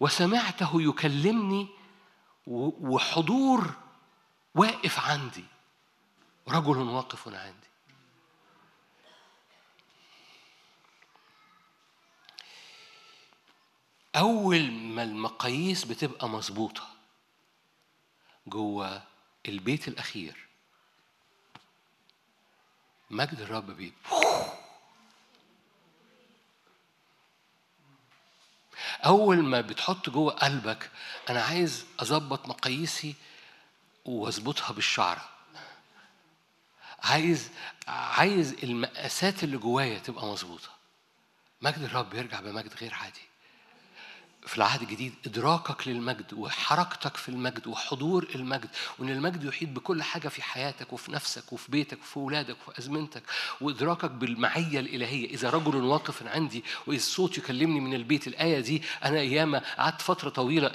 [0.00, 1.68] وسمعته يكلمني
[2.46, 3.70] وحضور
[4.54, 5.44] واقف عندي.
[6.48, 7.73] رجل واقف عندي.
[14.16, 16.88] أول ما المقاييس بتبقى مظبوطة
[18.46, 19.02] جوه
[19.48, 20.46] البيت الأخير
[23.10, 23.92] مجد الرب بيه
[29.04, 30.90] أول ما بتحط جوه قلبك
[31.30, 33.14] أنا عايز أظبط مقاييسي
[34.04, 35.28] وأظبطها بالشعرة.
[37.02, 37.50] عايز
[37.88, 40.68] عايز المقاسات اللي جوايا تبقى مظبوطة.
[41.62, 43.20] مجد الرب يرجع بمجد غير عادي.
[44.46, 48.68] في العهد الجديد إدراكك للمجد وحركتك في المجد وحضور المجد
[48.98, 53.22] وإن المجد يحيط بكل حاجة في حياتك وفي نفسك وفي بيتك وفي أولادك وفي أزمنتك
[53.60, 55.30] وإدراكك بالمعية الإلهية.
[55.30, 60.28] إذا رجل واقف عندي وإذا صوت يكلمني من البيت الآية دي أنا أيام قعدت فترة
[60.30, 60.72] طويلة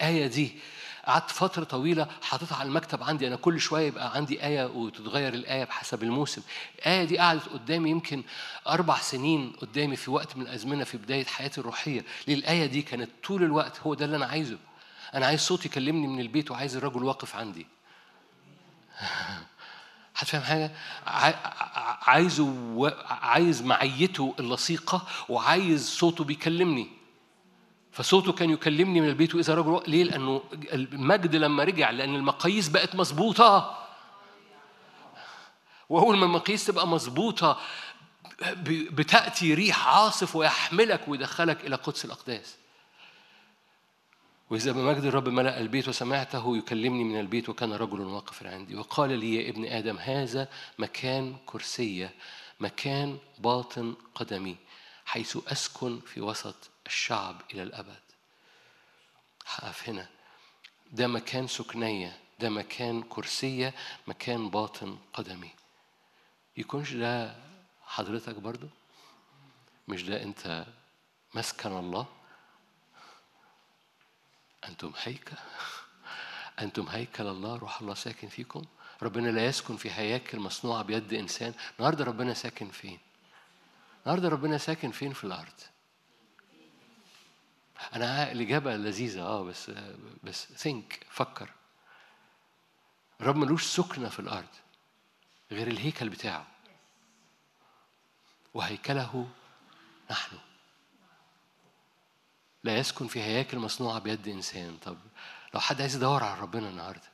[0.00, 0.52] الآية دي
[1.06, 3.26] قعدت فترة طويلة حاططها على المكتب عندي.
[3.26, 6.42] أنا كل شوية يبقى عندي آية وتتغير الآية بحسب الموسم.
[6.78, 8.22] الآية دي قعدت قدامي يمكن
[8.68, 12.04] أربع سنين قدامي في وقت من الأزمنة في بداية حياتي الروحية.
[12.28, 14.58] ليه؟ الآية دي كانت طول الوقت هو ده اللي أنا عايزه.
[15.14, 17.66] أنا عايز صوت يكلمني من البيت وعايز الرجل واقف عندي.
[20.16, 20.70] هتفهم حاجة؟
[22.06, 22.54] عايزه
[23.08, 27.01] عايز معيته اللصيقة وعايز صوته بيكلمني.
[27.92, 32.94] فصوته كان يكلمني من البيت وإذا رجل ليه؟ لأنه المجد لما رجع لأن المقاييس بقت
[32.94, 33.78] مظبوطة
[35.88, 37.60] واول ما المقاييس تبقى مظبوطة
[38.66, 42.56] بتأتي ريح عاصف ويحملك ويدخلك إلى قدس الأقداس
[44.50, 49.34] وإذا بمجد الرب ملأ البيت وسمعته يكلمني من البيت وكان رجل واقف عندي وقال لي
[49.34, 52.14] يا ابن آدم هذا مكان كرسية
[52.60, 54.56] مكان باطن قدمي
[55.04, 58.02] حيث أسكن في وسط الشعب إلى الأبد.
[59.46, 60.08] هقف هنا.
[60.92, 63.74] ده مكان سكنية ده مكان كرسية
[64.06, 65.50] مكان باطن قدمي.
[66.56, 67.36] يكونش ده
[67.86, 68.66] حضرتك برضو؟
[69.88, 70.66] مش ده أنت
[71.34, 72.06] مسكن الله؟
[74.68, 75.36] أنتم هيكل
[76.60, 78.64] أنتم هيكل الله روح الله ساكن فيكم.
[79.02, 81.54] ربنا لا يسكن في هياكل مصنوعة بيد إنسان.
[81.78, 82.98] النهاردة ربنا ساكن فين؟
[84.02, 85.60] النهاردة ربنا ساكن فين في الأرض؟
[87.94, 89.70] أنا الإجابة لذيذة أه بس
[90.24, 91.48] بس ثينك فكر.
[93.20, 94.48] الرب ملوش سكنة في الأرض
[95.50, 96.46] غير الهيكل بتاعه.
[98.54, 99.28] وهيكله
[100.10, 100.38] نحن.
[102.64, 104.76] لا يسكن في هياكل مصنوعة بيد إنسان.
[104.76, 104.98] طب
[105.54, 107.12] لو حد عايز يدور على ربنا النهارده.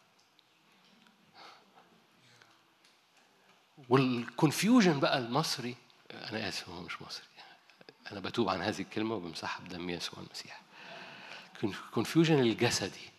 [3.88, 5.76] وال confusion بقى المصري
[6.10, 7.24] أنا آسف هو مش مصري.
[8.12, 10.60] أنا بتوب عن هذه الكلمة وبمسحها بدم يسوع المسيح.
[11.94, 13.10] confusion الجسدي.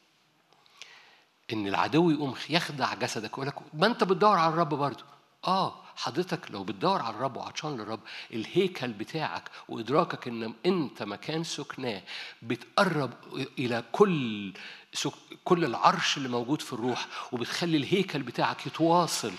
[1.54, 5.04] إن العدو يقوم يخدع جسدك ويقول لك ما أنت بتدور على الرب برضه.
[5.48, 8.00] آه حضرتك لو بتدور على الرب وعطشان للرب
[8.34, 12.02] الهيكل بتاعك وإدراكك إن أنت مكان سكناه
[12.42, 13.12] بتقرب
[13.60, 14.54] إلى كل
[14.94, 15.12] سك...
[15.44, 19.34] كل العرش اللي موجود في الروح وبتخلي الهيكل بتاعك يتواصل.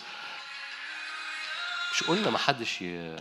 [1.93, 3.17] مش قلنا ما حدش ي...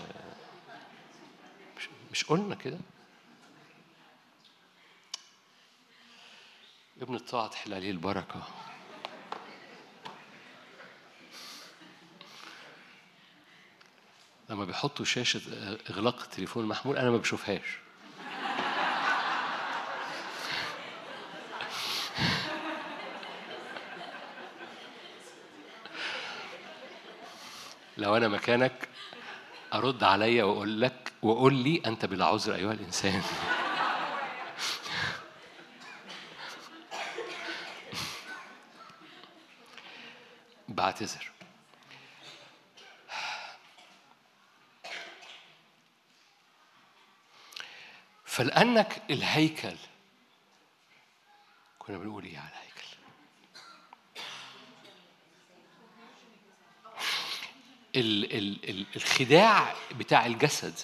[2.11, 2.77] مش, قلنا كده.
[7.01, 8.43] ابن الطاعة تحل عليه البركة.
[14.49, 15.41] لما بيحطوا شاشة
[15.89, 17.77] إغلاق التليفون المحمول أنا ما بشوفهاش.
[27.97, 28.89] لو أنا مكانك
[29.73, 33.23] أرد عليا وأقول لك وقول لي أنت بلا عذر أيها الإنسان.
[40.69, 41.31] بعتذر.
[48.25, 49.75] فلأنك الهيكل
[51.79, 52.69] كنا بنقول إيه على الهيكل؟
[57.95, 60.79] ال ال ال الخداع بتاع الجسد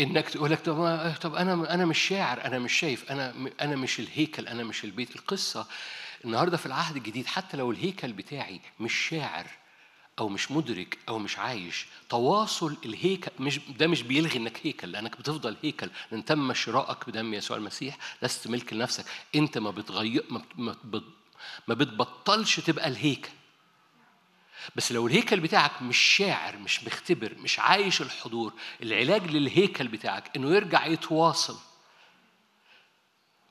[0.00, 4.00] إنك تقول لك طب طب أنا أنا مش شاعر أنا مش شايف أنا أنا مش
[4.00, 5.16] الهيكل أنا مش البيت.
[5.16, 5.66] القصة
[6.24, 9.46] النهارده في العهد الجديد حتى لو الهيكل بتاعي مش شاعر
[10.18, 15.18] أو مش مدرك أو مش عايش تواصل الهيكل مش ده مش بيلغي إنك هيكل لأنك
[15.18, 15.90] بتفضل هيكل.
[16.12, 19.04] لأن تم شرائك بدم يسوع المسيح لست ملك لنفسك.
[19.34, 20.24] أنت ما بتغير
[20.56, 20.76] ما,
[21.68, 23.30] ما بتبطلش تبقى الهيكل.
[24.76, 28.52] بس لو الهيكل بتاعك مش شاعر مش مختبر مش عايش الحضور
[28.82, 31.58] العلاج للهيكل بتاعك إنه يرجع يتواصل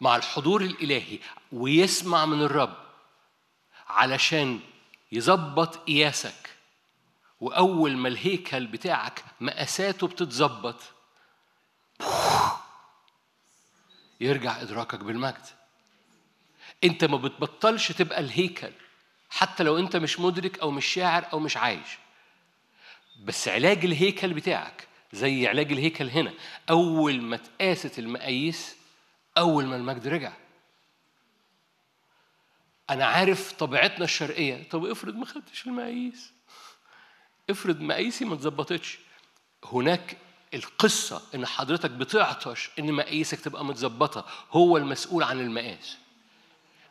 [0.02, 1.20] مع الحضور الإلهي
[1.52, 2.78] ويسمع من الرب
[3.88, 4.60] علشان
[5.12, 6.50] يظبط قياسك.
[7.42, 10.82] وأول ما الهيكل بتاعك مقاساته بتتظبط
[14.22, 15.46] يرجع إدراكك بالمجد.
[16.84, 18.72] أنت ما بتبطلش تبقى الهيكل.
[19.36, 21.98] حتى لو انت مش مدرك أو مش شاعر أو مش عايش.
[23.24, 26.34] بس علاج الهيكل بتاعك زي علاج الهيكل هنا
[26.70, 28.76] أول ما تقاست المقاييس
[29.38, 30.34] أول ما المجد رجع.
[32.90, 34.70] أنا عارف طبيعتنا الشرقية.
[34.70, 36.32] طب افرض ما خدتش المقاييس.
[37.50, 39.00] افرض مقاييسي ما اتظبطتش.
[39.66, 40.18] هناك
[40.54, 44.26] القصة إن حضرتك بتعطش إن مقاييسك تبقى متظبطة.
[44.52, 45.98] هو المسؤول عن المقاس.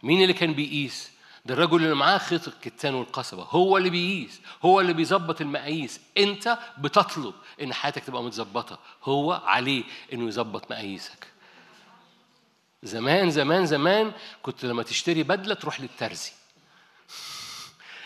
[0.02, 1.13] مين اللي كان بيقيس؟
[1.46, 3.42] ده الرجل اللي معاه خيط الكتان والقصبة.
[3.42, 6.00] هو اللي بيقيس هو اللي بيظبط المقاييس.
[6.18, 8.78] أنت بتطلب إن حياتك تبقى متظبطة.
[9.02, 11.26] هو عليه إنه يظبط مقاييسك.
[12.82, 16.32] زمان زمان زمان كنت لما تشتري بدلة تروح للترزي.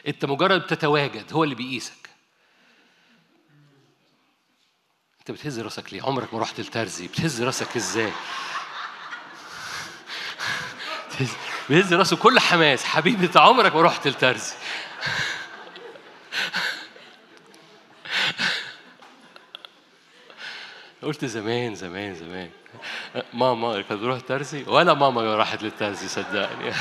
[0.07, 2.11] أنت مجرد بتتواجد هو اللي بيقيسك.
[5.21, 7.09] انت بتهز راسك ليه؟ عمرك ما رحت الترزي.
[7.09, 8.13] بتهز راسك إزاي؟
[11.69, 12.85] بيهز راسه كل حماس.
[12.85, 14.55] حبيبي انت عمرك ما رحت الترزي.
[21.03, 22.51] قلت زمان زمان زمان.
[23.33, 26.73] ماما كانت بتروح ترزي ولا ماما راحت للترزي صدقني.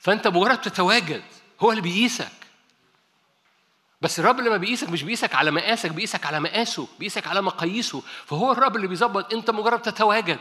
[0.00, 1.22] فانت مجرد تتواجد.
[1.60, 2.45] هو اللي بيقيسك.
[4.00, 8.02] بس الرب لما بيقيسك مش بيقيسك على مقاسك بيقيسك على مقاسه بيقيسك على مقاييسه.
[8.26, 9.34] فهو الرب اللي بيظبط.
[9.34, 10.38] انت مجرد تتواجد.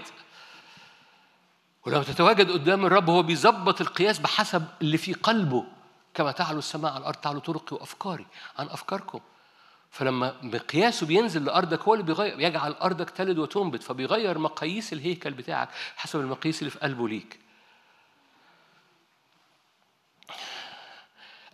[1.86, 5.66] ولما تتواجد قدام الرب هو بيظبط القياس بحسب اللي في قلبه.
[6.14, 8.26] كما تعلو السماء على الأرض تعلو طرقي وأفكاري
[8.60, 9.20] عن أفكاركم.
[9.92, 12.40] فلما مقياسه بينزل لأرضك هو اللي بيغير.
[12.40, 17.45] يجعل أرضك تلد وتنبت فبيغير مقاييس الهيكل بتاعك حسب المقاييس اللي في قلبه ليك.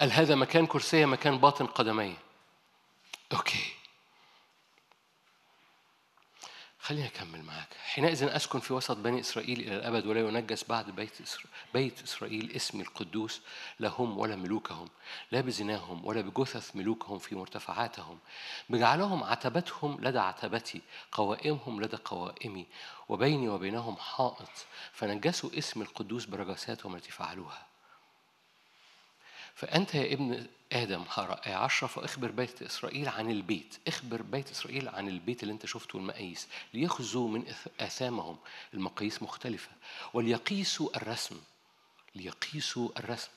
[0.01, 2.15] قال هذا مكان كرسي مكان باطن قدمي.
[3.33, 3.73] أوكي.
[6.79, 7.67] خليني أكمل معاك.
[7.83, 12.51] حينئذ أسكن في وسط بني إسرائيل إلى الأبد ولا ينجس بعد بيت إسرائيل, بيت إسرائيل
[12.51, 13.41] اسمي القدوس
[13.79, 14.89] لهم ولا ملوكهم
[15.31, 18.19] لا بزناهم ولا بجثث ملوكهم في مرتفعاتهم.
[18.69, 20.81] بجعلهم عتبتهم لدى عتبتي
[21.11, 22.65] قوائمهم لدى قوائمي
[23.09, 24.51] وبيني وبينهم حائط.
[24.93, 27.70] فنجسوا اسم القدوس برجاساتهم التي فعلوها.
[29.55, 33.77] فأنت يا ابن آدم آية عشرة فاخبر بيت إسرائيل عن البيت.
[33.87, 37.43] أخبر بيت إسرائيل عن البيت اللي أنت شفته المقاييس ليخزوا من
[37.79, 38.37] آثامهم.
[38.73, 39.71] المقاييس مختلفة.
[40.13, 41.37] وليقيسوا الرسم.
[42.15, 43.29] ليقيسوا الرسم.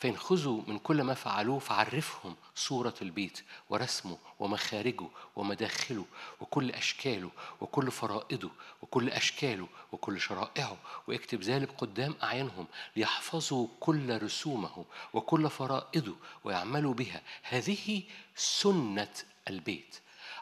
[0.00, 6.04] فإن خذوا من كل ما فعلوه فعرفهم صورة البيت ورسمه ومخارجه ومداخله
[6.40, 7.30] وكل أشكاله
[7.60, 8.50] وكل فرائضه
[8.82, 10.76] وكل أشكاله وكل شرائعه
[11.08, 14.84] واكتب ذلك قدام أعينهم ليحفظوا كل رسومه
[15.14, 17.22] وكل فرائضه ويعملوا بها.
[17.42, 18.02] هذه
[18.36, 19.14] سنة
[19.48, 19.96] البيت.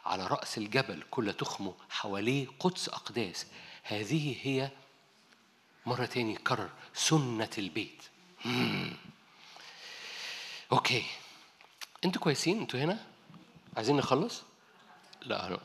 [0.05, 3.45] على رأس الجبل كل تخمه حواليه قدس أقداس.
[3.83, 4.69] هذه هي
[5.85, 8.03] مرة تاني كرر سنة البيت.
[10.71, 11.05] أوكي.
[12.05, 13.05] أنتوا كويسين؟ أنتوا هنا؟
[13.77, 14.43] عايزين نخلص؟
[15.21, 15.59] لا أنا.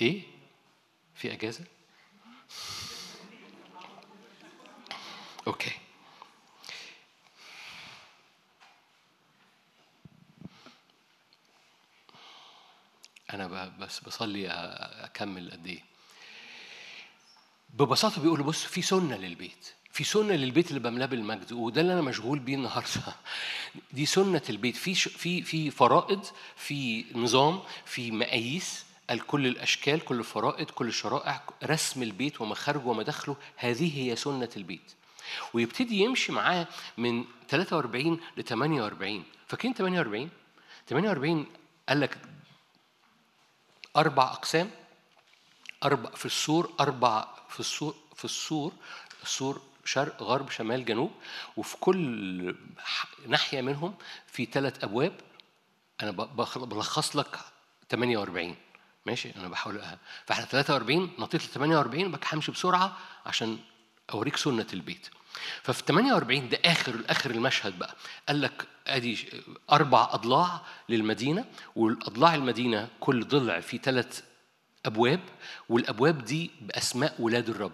[0.00, 0.22] إيه؟
[1.14, 1.64] في اجازة؟
[5.46, 5.72] أوكي.
[13.32, 14.48] أنا بس بصلي
[15.04, 15.82] اكمل قد إيه.
[17.70, 19.74] ببساطة بيقولوا بص في سنة للبيت.
[19.94, 23.14] في سنة للبيت اللي بملاه بالمجد وده اللي أنا مشغول بيه النهاردة.
[23.92, 24.76] دي سنة البيت.
[24.76, 26.24] في في في فرائض
[26.56, 28.84] في نظام في مقاييس
[29.26, 33.36] كل الأشكال كل الفرائض كل الشرائع رسم البيت ومخارجه ومداخله.
[33.56, 34.92] هذه هي سنة البيت.
[35.52, 36.66] ويبتدي يمشي معاه
[36.98, 40.30] من 43 ل 48 فاكرين 48
[40.88, 41.46] 48
[41.88, 42.18] قال لك
[43.96, 44.70] أربع أقسام
[45.84, 48.72] أربع في السور أربع في السور في السور
[49.22, 51.12] السور شرق غرب شمال جنوب
[51.56, 52.56] وفي كل
[53.26, 53.94] ناحية منهم
[54.26, 55.12] في ثلاث أبواب.
[56.02, 56.10] أنا
[56.56, 57.38] بلخص لك
[57.90, 58.56] 48
[59.06, 59.80] ماشي؟ أنا بحاول.
[60.26, 63.58] فإحنا 43 نطيت ل 48 بقى همشي بسرعة عشان
[64.14, 65.06] أوريك سنة البيت.
[65.62, 67.94] ففي 48 ده آخر آخر المشهد بقى.
[68.28, 69.28] قال لك أدي
[69.72, 71.44] أربع أضلاع للمدينة
[71.76, 74.22] والأضلاع المدينة كل ضلع فيه ثلاث
[74.86, 75.20] أبواب
[75.68, 77.72] والأبواب دي بأسماء ولاد الرب.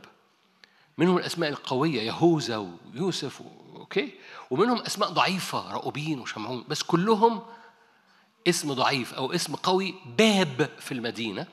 [1.00, 2.56] منهم الأسماء القوية يهوذا
[2.94, 3.42] ويوسف
[3.76, 4.12] أوكي؟
[4.50, 7.42] ومنهم أسماء ضعيفة رأوبين وشمعون بس كلهم
[8.48, 11.46] اسم ضعيف أو اسم قوي باب في المدينة.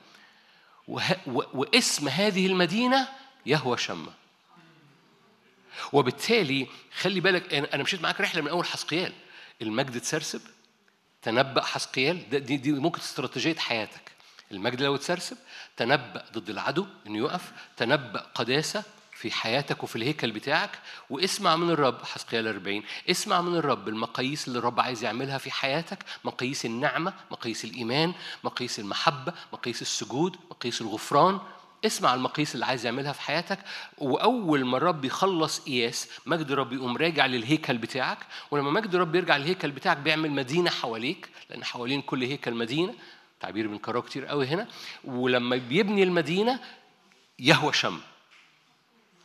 [0.88, 1.02] وه...
[1.26, 1.42] و...
[1.54, 3.08] واسم هذه المدينة
[3.46, 4.12] يهوى شمة
[5.92, 6.66] وبالتالي
[7.00, 9.12] خلي بالك أنا مشيت معاك رحلة من أول حسقيال.
[9.62, 10.40] المجد تسرسب
[11.22, 14.12] تنبأ حسقيال دي, دي ممكن استراتيجية حياتك.
[14.52, 15.36] المجد لو تسرسب
[15.76, 20.70] تنبأ ضد العدو إنه يقف تنبأ قداسة في حياتك وفي الهيكل بتاعك
[21.10, 25.98] واسمع من الرب حسقيال 40 اسمع من الرب المقاييس اللي الرب عايز يعملها في حياتك
[26.24, 28.14] مقاييس النعمة مقاييس الإيمان
[28.44, 31.40] مقاييس المحبة مقاييس السجود مقاييس الغفران.
[31.86, 33.58] اسمع المقاييس اللي عايز يعملها في حياتك
[33.98, 38.18] وأول ما الرب يخلص قياس مجد الرب يقوم راجع للهيكل بتاعك
[38.50, 42.94] ولما مجد الرب يرجع للهيكل بتاعك بيعمل مدينة حواليك لأن حوالين كل هيكل مدينة
[43.40, 44.68] تعبير بنكرره كتير قوي هنا
[45.04, 46.60] ولما بيبني المدينة
[47.38, 48.00] يهوى شم.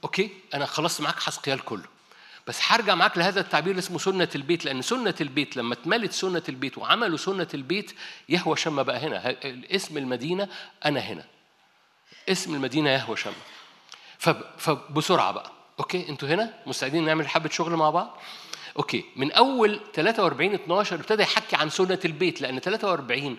[0.03, 1.93] أوكي أنا خلصت معاك حسقيال كله.
[2.47, 6.43] بس هرجع معاك لهذا التعبير اللي اسمه سنة البيت لأن سنة البيت لما اتملت سنة
[6.49, 7.91] البيت وعملوا سنة البيت
[8.29, 9.35] يهوه شمه بقى هنا.
[9.75, 10.47] اسم المدينة
[10.85, 11.25] أنا هنا.
[12.29, 13.33] اسم المدينة يهوه شمه.
[14.57, 15.51] فبسرعة بقى.
[15.79, 18.17] okay أنتوا هنا؟ مستعدين نعمل حبة شغل مع بعض؟
[18.77, 23.37] okay من أول 43 12 ابتدى يحكي عن سنة البيت لأن 43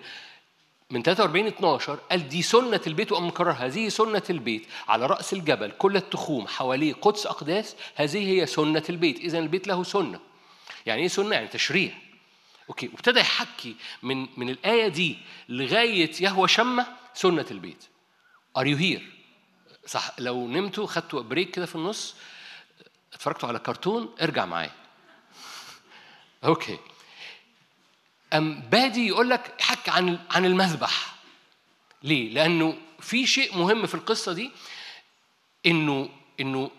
[0.91, 3.51] من 43 12 قال دي سنة البيت وأم مكرر.
[3.51, 4.67] هذه سنة البيت.
[4.87, 9.19] على رأس الجبل كل التخوم حواليه قدس أقداس هذه هي سنة البيت.
[9.19, 10.19] إذا البيت له سنة.
[10.85, 11.91] يعني إيه سنة؟ يعني تشريع.
[12.69, 12.87] okay.
[12.87, 15.17] وابتدى يحكي من من الآية دي
[15.49, 17.83] لغاية يهوه شمه سنة البيت.
[18.59, 19.01] Are you here؟
[19.85, 20.11] صح.
[20.19, 22.15] لو نمتوا خدتوا break كده في النص
[23.13, 24.71] اتفرجتوا على كرتون ارجع معايا.
[26.45, 26.77] okay.
[28.37, 31.15] أم بادي يقول لك حك عن عن المذبح.
[32.03, 34.51] ليه؟ لأنه في شيء مهم في القصة دي
[35.65, 36.09] إنه
[36.39, 36.71] إنه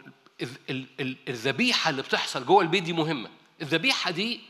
[1.28, 3.30] الذبيحة اللي بتحصل جوه البيت دي مهمة.
[3.62, 4.40] الذبيحة دي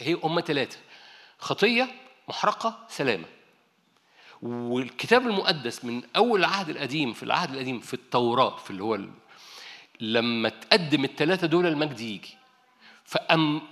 [0.00, 0.78] هي أمة ثلاثة
[1.38, 1.88] خطية
[2.28, 3.24] محرقة سلامة.
[4.42, 8.98] والكتاب المقدس من أول العهد القديم في العهد القديم في التوراة في اللي هو
[10.00, 12.36] لما تقدم الثلاثة دول المجد يجي.
[13.04, 13.62] فأم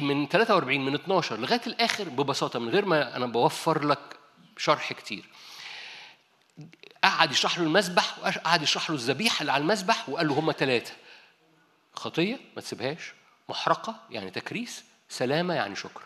[0.00, 4.18] من 43 من 12 لغاية الآخر ببساطة من غير ما أنا بوفر لك
[4.56, 5.28] شرح كتير.
[7.04, 10.92] قعد يشرح له المسبح وقعد يشرح له الذبيحة اللي على المسبح وقال له هما ثلاثة
[11.94, 13.12] خطية ما تسيبهاش.
[13.48, 14.84] محرقة يعني تكريس.
[15.08, 16.02] سلامة يعني شكر.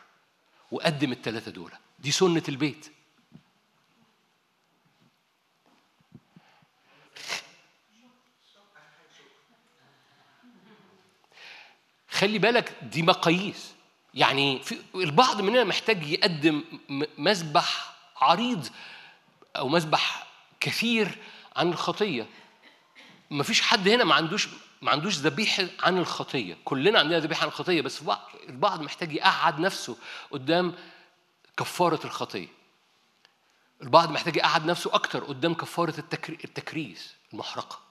[0.70, 1.70] وقدم الثلاثه دول.
[1.98, 2.92] دي سنة البيت.
[12.14, 13.74] خلي بالك دي مقاييس.
[14.14, 16.64] يعني في البعض مننا محتاج يقدم
[17.18, 18.68] مسبح عريض
[19.56, 20.26] أو مسبح
[20.60, 21.18] كثير
[21.56, 22.26] عن الخطية.
[23.30, 24.48] ما فيش حد هنا ما عندوش
[24.82, 26.56] ما عندوش ذبيحة عن الخطية.
[26.64, 28.02] كلنا عندنا ذبيحة عن الخطية بس
[28.48, 29.96] البعض محتاج يقعد نفسه
[30.30, 30.74] قدام
[31.56, 32.48] كفارة الخطية.
[33.82, 37.83] البعض محتاج يقعد نفسه أكتر قدام كفارة التكريس المحرقة.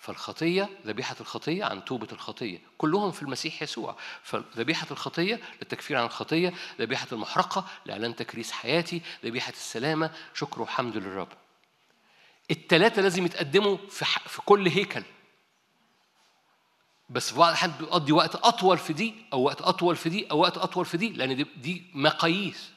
[0.00, 2.58] فالخطية ذبيحة الخطية عن توبة الخطية.
[2.78, 3.96] كلهم في المسيح يسوع.
[4.22, 11.28] فذبيحة الخطية للتكفير عن الخطية ذبيحة المحرقة لإعلان تكريس حياتي ذبيحة السلامة شكر وحمد للرب.
[12.50, 15.02] التلاتة لازم يتقدموا في, في كل هيكل.
[17.10, 20.38] بس في بعض الأحيان بيقضي وقت أطول في دي أو وقت أطول في دي أو
[20.38, 22.70] وقت أطول في دي لأن دي, دي مقاييس.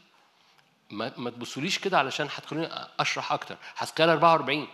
[0.89, 2.69] ما, ما تبصوليش كده علشان هتخليني
[2.99, 3.57] أشرح أكتر.
[3.75, 4.67] حسكال 44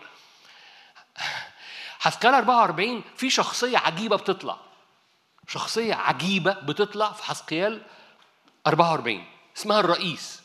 [2.00, 4.56] حسكال 44 في شخصية عجيبة بتطلع.
[5.48, 7.82] شخصية عجيبة بتطلع في حسقيال
[8.66, 9.24] 44
[9.56, 10.40] اسمها الرئيس.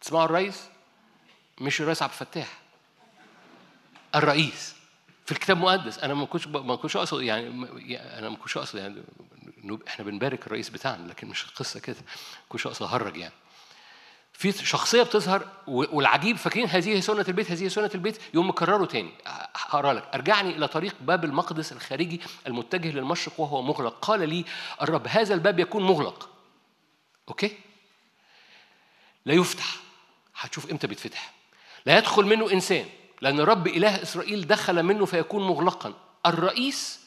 [0.00, 0.68] تسمعوا الرئيس؟
[1.60, 2.58] مش الرئيس عبد الفتاح.
[4.14, 4.74] الرئيس.
[5.26, 7.48] في الكتاب المقدس أنا ما كنتش ما كنتش أقصد يعني
[8.18, 9.02] أنا ما كنتش أقصد يعني
[9.88, 11.96] إحنا بنبارك الرئيس بتاعنا لكن مش القصة كده.
[12.00, 13.34] ما كنتش أقصد أهرج يعني.
[14.38, 19.10] في شخصية بتظهر والعجيب فاكرين هذه سنة البيت هذه سنة البيت يوم مكرره تاني.
[19.56, 20.14] هقرأ لك.
[20.14, 23.98] أرجعني إلى طريق باب المقدس الخارجي المتجه للمشرق وهو مغلق.
[24.02, 24.44] قال لي
[24.82, 26.28] الرب هذا الباب يكون مغلق.
[27.28, 27.58] أوكي؟
[29.26, 29.76] لا يفتح.
[30.36, 31.32] هتشوف إمتى بيتفتح.
[31.86, 32.86] لا يدخل منه إنسان
[33.22, 35.94] لأن رب إله إسرائيل دخل منه فيكون مغلقا.
[36.26, 37.00] الرئيس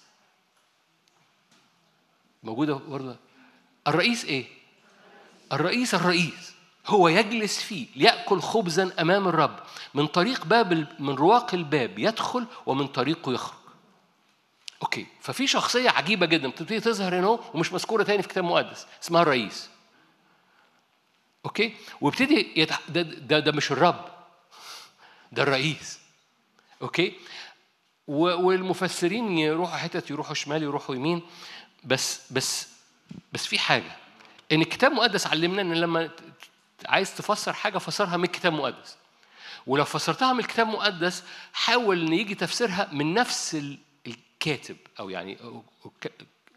[2.43, 3.15] موجودة برضه.
[3.87, 4.45] الرئيس إيه؟
[5.53, 6.50] الرئيس الرئيس.
[6.87, 9.59] هو يجلس فيه ليأكل خبزا أمام الرب.
[9.93, 13.57] من طريق باب من رواق الباب يدخل ومن طريقه يخرج.
[14.81, 16.47] okay ففي شخصية عجيبة جدا.
[16.49, 19.69] بتبتدي تظهر هنا ومش مذكورة تاني في كتاب مقدس اسمها الرئيس.
[21.45, 22.79] okay؟ ويبتدي يتح...
[22.89, 24.05] ده, ده, ده مش الرب
[25.31, 25.99] ده الرئيس.
[26.81, 27.13] okay؟
[28.07, 31.21] والمفسرين يروحوا حتت يروحوا شمال يروحوا يمين.
[31.83, 32.67] بس بس
[33.33, 33.97] بس في حاجة.
[34.51, 36.09] إن الكتاب المقدس علمنا إن لما
[36.85, 38.97] عايز تفسر حاجة فسرها من الكتاب المقدس.
[39.67, 41.23] ولو فسرتها من الكتاب المقدس
[41.53, 43.57] حاول إن يجي تفسيرها من نفس
[44.07, 45.37] الكاتب أو يعني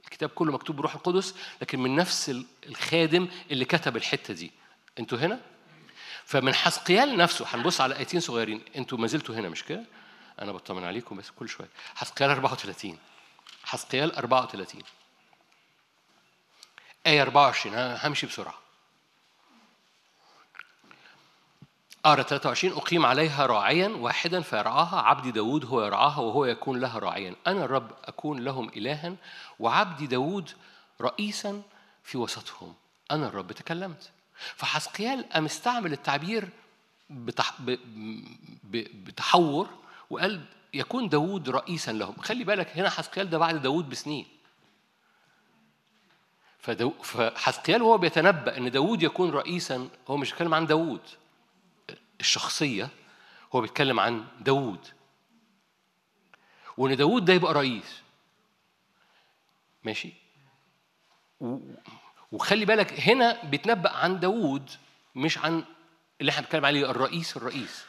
[0.05, 4.53] الكتاب كله مكتوب بروح القدس لكن من نفس الخادم اللي كتب الحتة دي.
[4.99, 5.41] أنتوا هنا؟
[6.25, 8.63] فمن حسقيال نفسه هنبص على آيتين صغيرين.
[8.77, 9.85] أنتوا ما زلتوا هنا مش كده؟
[10.41, 11.69] أنا بطمن عليكم بس كل شوية.
[11.95, 12.99] حسقيال 34
[13.65, 14.83] حسقيال 34
[17.07, 18.64] آية 24 همشي بسرعة.
[22.07, 27.35] آية 23 أقيم عليها راعيا واحدا فيرعاها عبدي داود هو يرعاها وهو يكون لها راعيا.
[27.47, 29.15] أنا الرب أكون لهم إلها
[29.61, 30.51] وعبدي داود
[31.01, 31.63] رئيسا
[32.03, 32.75] في وسطهم.
[33.11, 34.11] أنا الرب تكلمت.
[34.57, 36.49] فحسقيال قام استعمل التعبير
[38.71, 39.69] بتحور
[40.11, 40.45] وقال
[40.75, 42.15] يكون داود رئيسا لهم.
[42.17, 44.27] خلي بالك هنا حسقيال ده بعد داود بسنين.
[46.59, 46.91] فدو...
[46.91, 51.01] فحسقيال وهو بيتنبأ إن داود يكون رئيسا هو مش بيتكلم عن داود.
[52.21, 52.89] الشخصية
[53.55, 54.87] هو بيتكلم عن داود
[56.77, 58.01] وإن داود ده يبقى رئيس.
[59.85, 60.13] ماشي.
[62.33, 64.71] وخلي بالك هنا بيتنبأ عن داود
[65.15, 65.65] مش عن
[66.21, 67.85] اللي إحنا بنتكلم عليه الرئيس الرئيس.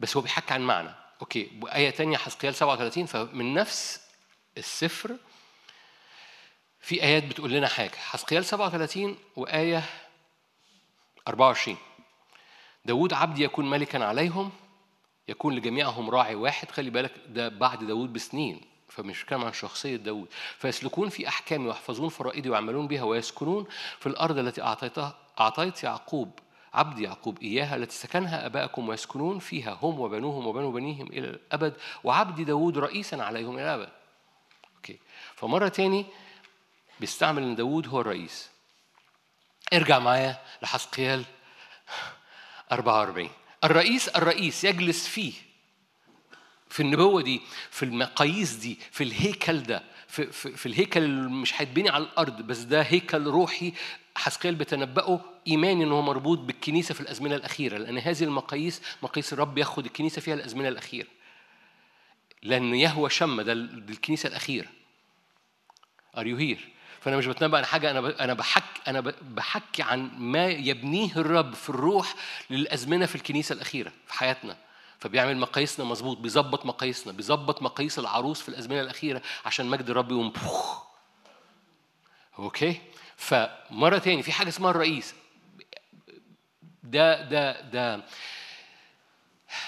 [0.00, 0.90] بس هو بيحكي عن معنى.
[1.20, 4.00] أوكي آية تانية حسقيال 37 فمن نفس
[4.58, 5.16] السفر
[6.80, 7.96] في آيات بتقول لنا حاجة.
[7.96, 9.84] حسقيال 37 وآية
[11.28, 11.76] 24
[12.84, 14.50] داود عبدي يكون ملكا عليهم
[15.28, 16.70] يكون لجميعهم راعي واحد.
[16.70, 20.28] خلي بالك ده بعد داود بسنين فمش بتكلم عن شخصية داود.
[20.58, 23.66] فيسلكون في أحكامي ويحفظون فرائدي ويعملون بها ويسكنون
[23.98, 26.38] في الأرض التي أعطيتها أعطيت يعقوب
[26.74, 32.40] عبد يعقوب إياها التي سكنها أباءكم ويسكنون فيها هم وبنوهم وبنو بنيهم إلى الأبد وعبد
[32.40, 33.92] داود رئيسا عليهم إلى الأبد.
[34.76, 34.98] أوكي.
[35.34, 36.06] فمرة تاني
[37.00, 38.50] بيستعمل إن داود هو الرئيس.
[39.72, 41.24] ارجع معايا لحسقيال.
[42.72, 43.30] 44
[43.64, 45.32] الرئيس الرئيس يجلس فيه.
[46.68, 51.60] في النبوة دي في المقاييس دي في الهيكل ده في, في, في الهيكل اللي مش
[51.60, 53.72] هيتبني على الأرض بس ده هيكل روحي
[54.16, 59.86] حسقيال بتنبأه إيماني أنه مربوط بالكنيسة في الأزمنة الأخيرة لأن هذه المقاييس مقاييس الرب ياخد
[59.86, 61.08] الكنيسة فيها الأزمنة الأخيرة.
[62.42, 64.68] لأن يهوى شم ده الكنيسة الأخيرة.
[66.16, 66.60] Are you here؟
[67.04, 71.70] فأنا مش بتنبأ عن حاجة أنا أنا بحكي أنا بحكي عن ما يبنيه الرب في
[71.70, 72.14] الروح
[72.50, 74.56] للأزمنة في الكنيسة الأخيرة في حياتنا.
[74.98, 80.32] فبيعمل مقاييسنا مظبوط بيظبط مقاييسنا بيظبط مقاييس العروس في الأزمنة الأخيرة عشان مجد الرب يقوم
[82.38, 82.80] أوكي؟
[83.16, 85.14] فمرة تاني في حاجة اسمها الرئيس.
[86.82, 88.04] ده ده ده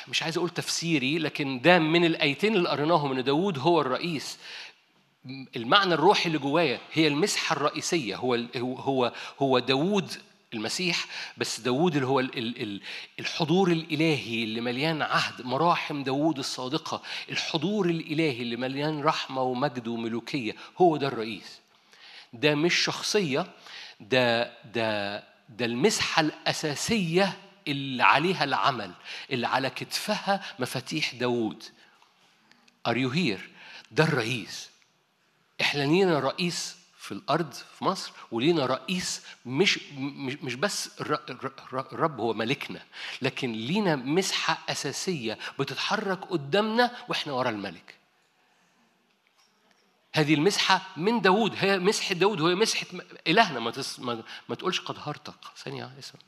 [0.08, 4.38] مش عايز أقول تفسيري لكن ده من الآيتين اللي قريناهم إن داوود هو الرئيس.
[5.57, 8.16] المعنى الروحي اللي جوايا هي المسحة الرئيسية.
[8.16, 9.12] هو هو
[9.43, 10.12] هو داوود
[10.55, 12.20] المسيح بس داوود اللي هو
[13.20, 20.55] الحضور الإلهي اللي مليان عهد مراحم داوود الصادقة الحضور الإلهي اللي مليان رحمة ومجد وملوكية
[20.78, 21.61] هو ده الرئيس.
[22.32, 23.47] ده مش شخصية
[24.01, 25.16] ده ده
[25.48, 27.36] ده المسحة الأساسية
[27.69, 28.93] اللي عليها العمل
[29.31, 31.62] اللي على كتفها مفاتيح داوود.
[32.89, 33.40] Are you here؟
[33.93, 34.70] ده الرئيس.
[35.60, 39.78] إحنا لينا رئيس في الأرض في مصر ولينا رئيس مش
[40.42, 41.00] مش بس
[41.92, 42.82] الرب هو ملكنا.
[43.22, 47.94] لكن لينا مسحة أساسية بتتحرك قدامنا وإحنا ورا الملك.
[50.14, 51.54] هذه المسحة من داوود.
[51.58, 52.86] هي مسحة داوود وهي مسحة
[53.26, 53.60] إلهنا.
[53.60, 56.18] ما, تس ما, ما تقولش قد هرتك ثانية اسم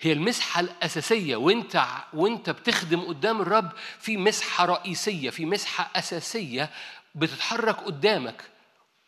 [0.00, 1.36] هي المسحة الأساسية.
[1.36, 6.70] وأنت وأنت بتخدم قدام الرب في مسحة رئيسية في مسحة أساسية
[7.14, 8.42] بتتحرك قدامك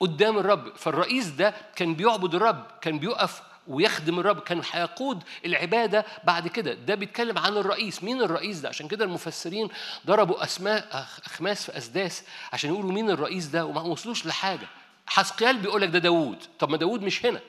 [0.01, 0.77] قدام الرب.
[0.77, 6.75] فالرئيس ده كان بيعبد الرب كان بيقف ويخدم الرب كان هيقود العبادة بعد كده.
[6.75, 8.03] ده بيتكلم عن الرئيس.
[8.05, 9.69] مين الرئيس ده؟ عشان كده المفسرين
[10.07, 14.69] ضربوا أسماء أخماس في أسداس عشان يقولوا مين الرئيس ده وما وصلوش لحاجة.
[15.07, 16.39] حسقيال بيقول لك ده داوود.
[16.59, 17.41] طب ما داوود مش هنا.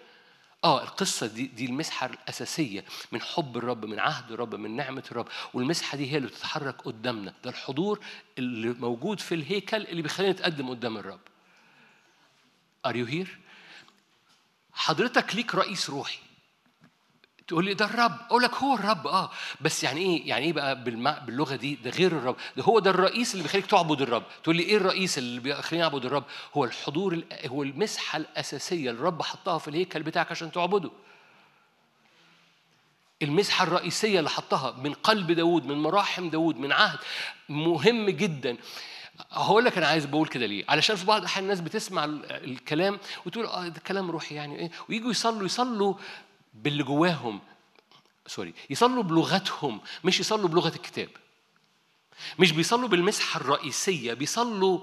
[0.64, 5.28] آه القصة دي دي المسحه الأساسية من حب الرب من عهد الرب من نعمة الرب.
[5.54, 7.34] والمسحة دي هي اللي بتتحرك قدامنا.
[7.44, 8.00] ده الحضور
[8.38, 11.20] اللي موجود في الهيكل اللي بيخلينا نتقدم قدام الرب.
[12.88, 13.30] Are you here؟
[14.74, 16.20] حضرتك ليك رئيس روحي.
[17.48, 18.18] تقول لي ده الرب.
[18.30, 19.30] أقول لك هو الرب آه.
[19.62, 20.84] بس يعني إيه؟ يعني إيه بقى.
[21.26, 22.36] باللغة دي؟ ده غير الرب.
[22.58, 24.24] ده هو ده الرئيس اللي بيخليك تعبد الرب.
[24.44, 26.24] تقول لي إيه الرئيس اللي بيخليني أعبد الرب؟
[26.58, 27.24] هو الحضور ال...
[27.48, 30.92] هو المسحة الأساسية اللي الرب حطها في الهيكل بتاعك عشان تعبده.
[33.22, 37.00] المسحة الرئيسية اللي حطها من قلب داود من مراحم داود من عهد.
[37.50, 38.58] مهم جدا.
[39.32, 40.66] هقول لك أنا عايز بقول كده ليه.
[40.70, 45.12] علشان في بعض الأحيان الناس بتسمع الكلام وتقول آه ده كلام روحي يعني إيه؟ ويجوا
[45.12, 45.94] يصلوا يصلوا
[46.64, 47.40] باللي جواهم
[48.28, 51.10] سوري يصلوا بلغتهم مش يصلوا بلغة الكتاب.
[52.40, 54.80] مش بيصلوا بالمسحة الرئيسية بيصلوا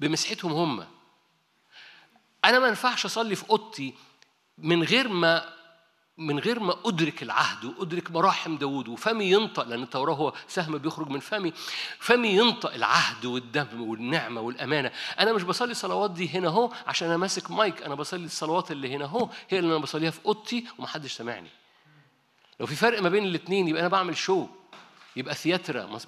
[0.00, 0.86] بمسحتهم هم.
[2.44, 3.94] أنا ما ينفعش أصلي في أوضتي
[4.58, 5.55] من غير ما
[6.18, 11.08] من غير ما أدرك العهد وأدرك مراحم داود وفمي ينطق لأن التوراة هو سهم بيخرج
[11.08, 11.52] من فمي
[11.98, 14.92] فمي ينطق العهد والدم والنعمة والأمانة.
[15.20, 18.94] أنا مش بصلي الصلوات دي هنا أهو عشان أنا ماسك مايك أنا بصلي الصلوات اللي
[18.94, 21.48] هنا أهو هي اللي أنا بصليها في أوضتي ومحدش سامعني.
[22.60, 24.46] لو في فرق ما بين الاثنين يبقى أنا بعمل شو
[25.16, 25.98] يبقى ثياترا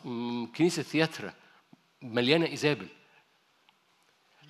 [0.56, 1.34] كنيسة ثياترا
[2.02, 2.86] مليانة إيزابل.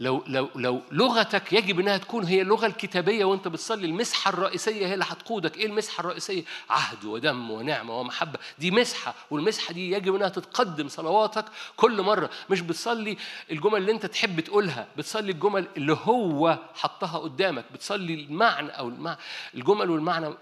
[0.01, 4.95] لو لو لو لغتك يجب إنها تكون هي اللغة الكتابية وأنت بتصلي المسحة الرئيسية هي
[4.95, 5.57] اللي هتقودك.
[5.57, 8.39] إيه المسحة الرئيسية؟ عهد ودم ونعمة ومحبة.
[8.59, 11.45] دي مسحة والمسحة دي يجب إنها تتقدم صلواتك
[11.77, 12.31] كل مرة.
[12.51, 13.16] مش بتصلي
[13.51, 17.65] الجمل اللي أنت تحب تقولها بتصلي الجمل اللي هو حطها قدامك.
[17.73, 19.19] بتصلي المعنى أو المعنى
[19.55, 20.35] الجمل والمعنى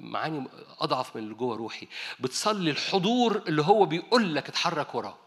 [0.00, 0.48] معاني
[0.80, 1.88] أضعف من اللي جوه روحي.
[2.20, 5.21] بتصلي الحضور اللي هو بيقول لك اتحرك وراه.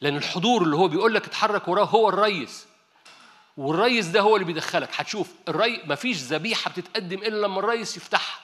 [0.00, 2.66] لأن الحضور اللي هو بيقول لك اتحرك وراه هو الريس.
[3.56, 4.90] والريس ده هو اللي بيدخلك.
[4.96, 8.40] هتشوف الري مفيش ذبيحة بتتقدم إلا لما الريس يفتحها.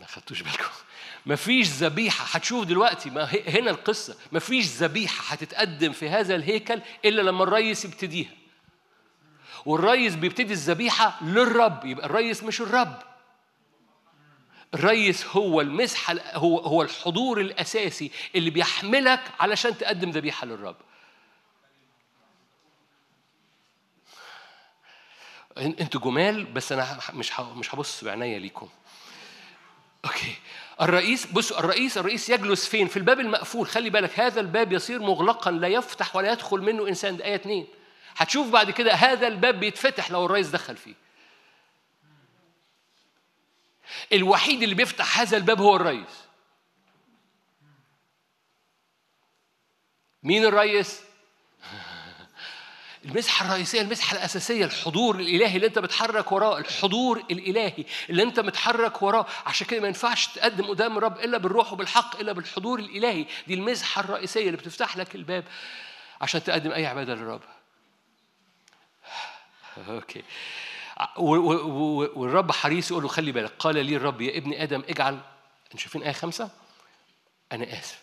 [0.00, 0.64] ما خدتوش بالكم.
[1.26, 2.24] مفيش ذبيحة.
[2.30, 4.16] هتشوف دلوقتي ما هنا القصة.
[4.32, 8.30] مفيش ذبيحة هتتقدم في هذا الهيكل إلا لما الريس يبتديها.
[9.66, 11.84] والريس بيبتدي الذبيحة للرب.
[11.84, 13.02] يبقى الريس مش الرب.
[14.74, 20.76] الريس هو المسحة هو هو الحضور الأساسي اللي بيحملك علشان تقدم ذبيحة للرب.
[25.58, 28.68] أنتوا جمال بس أنا مش مش هبص بعينيا ليكم.
[30.04, 30.34] okay
[30.80, 35.50] الرئيس بص الرئيس الرئيس يجلس فين؟ في الباب المقفول خلي بالك هذا الباب يصير مغلقا
[35.50, 37.66] لا يفتح ولا يدخل منه إنسان ده آية اتنين.
[38.16, 40.94] هتشوف بعد كده هذا الباب بيتفتح لو الرئيس دخل فيه.
[44.12, 46.30] الوحيد اللي بيفتح هذا الباب هو الرئيس.
[50.22, 51.00] مين الرئيس؟
[53.04, 59.02] المسحة الرئيسية المسحة الأساسية الحضور الإلهي اللي أنت بتحرك وراه الحضور الإلهي اللي أنت متحرك
[59.02, 59.26] وراه.
[59.46, 63.26] عشان كده ما ينفعش تقدم قدام الرب إلا بالروح وبالحق إلا بالحضور الإلهي.
[63.46, 65.44] دي المسحة الرئيسية اللي بتفتح لك الباب
[66.20, 67.42] عشان تقدم أي عبادة للرب.
[69.88, 70.22] okay
[71.16, 75.20] والرب حريص يقول له خلي بالك قال لي الرب يا ابن آدم اجعل
[75.64, 76.50] أنتوا شايفين آية خمسة؟
[77.52, 78.02] أنا آسف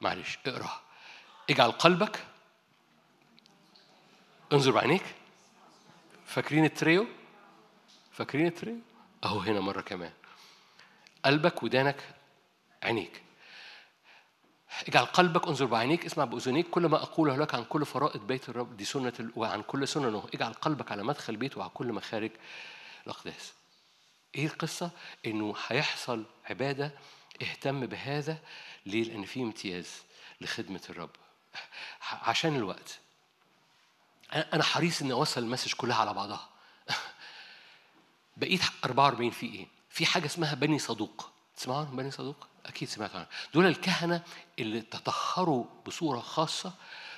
[0.00, 0.80] معلش اقراها
[1.50, 2.24] اجعل قلبك
[4.52, 5.02] انظر بعينيك
[6.26, 7.06] فاكرين التريو؟
[8.12, 8.76] فاكرين التريو؟
[9.24, 10.12] أهو هنا مرة كمان
[11.24, 12.14] قلبك ودانك
[12.82, 13.22] عينيك
[14.88, 18.76] اجعل قلبك انظر بعينيك اسمع بأذنيك كل ما أقوله لك عن كل فرائض بيت الرب
[18.76, 19.32] دي سنة ال...
[19.36, 22.30] وعن كل سننه اجعل قلبك على مدخل بيته وعلى كل مخارج
[23.06, 23.52] الأقداس.
[24.34, 24.90] إيه القصة؟
[25.26, 26.92] انه هيحصل عبادة
[27.42, 28.38] اهتم بهذا
[28.86, 30.02] ليه لأن في امتياز
[30.40, 31.10] لخدمة الرب.
[32.12, 32.98] عشان الوقت.
[34.32, 36.48] أنا حريص إني أوصل المسج كلها على بعضها.
[38.36, 41.30] بقيت 44 في إيه؟ في حاجة اسمها بني صدوق.
[41.56, 43.28] تسمعوا بني صدوق؟ أكيد سمعتوا عنها.
[43.54, 44.22] دول الكهنة
[44.58, 46.72] اللي تطهروا بصورة خاصة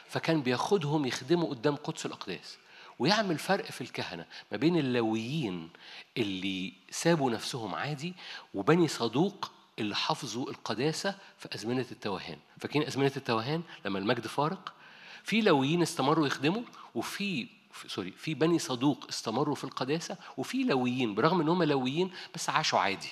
[0.08, 2.56] فكان بياخدهم يخدموا قدام قدس الأقداس
[2.98, 5.70] ويعمل فرق في الكهنة ما بين اللويين
[6.16, 8.14] اللي سابوا نفسهم عادي
[8.54, 12.38] وبني صدوق اللي حافظوا القداسة في أزمنة التوهان.
[12.60, 14.72] فاكرين أزمنة التوهان؟ لما المجد فارق
[15.24, 16.62] في لويين استمروا يخدموا
[16.94, 17.46] وفي
[17.86, 22.78] سوري في بني صدوق استمروا في القداسة وفي لويين برغم إن هم لويين بس عاشوا
[22.78, 23.08] عادي.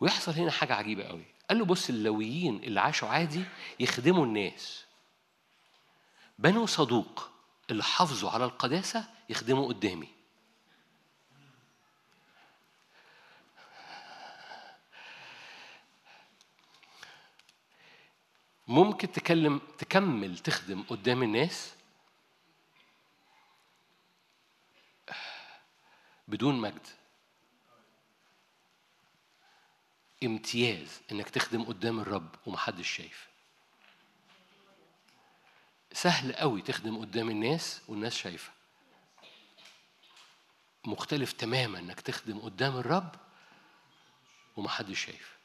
[0.00, 1.24] ويحصل هنا حاجة عجيبة قوي.
[1.48, 3.44] قال له بص اللويين اللي عاشوا عادي
[3.80, 4.84] يخدموا الناس.
[6.38, 7.30] بنو صدوق
[7.70, 10.08] اللي حافظوا على القداسة يخدموا قدامي.
[18.68, 21.74] ممكن تكلم تكمل تخدم قدام الناس
[26.28, 26.86] بدون مجد.
[30.24, 33.26] امتياز إنك تخدم قدام الرب ومحدش شايف.
[35.92, 38.52] سهل قوي تخدم قدام الناس والناس شايفة.
[40.84, 43.14] مختلف تماما إنك تخدم قدام الرب
[44.56, 45.36] ومحدش شايف.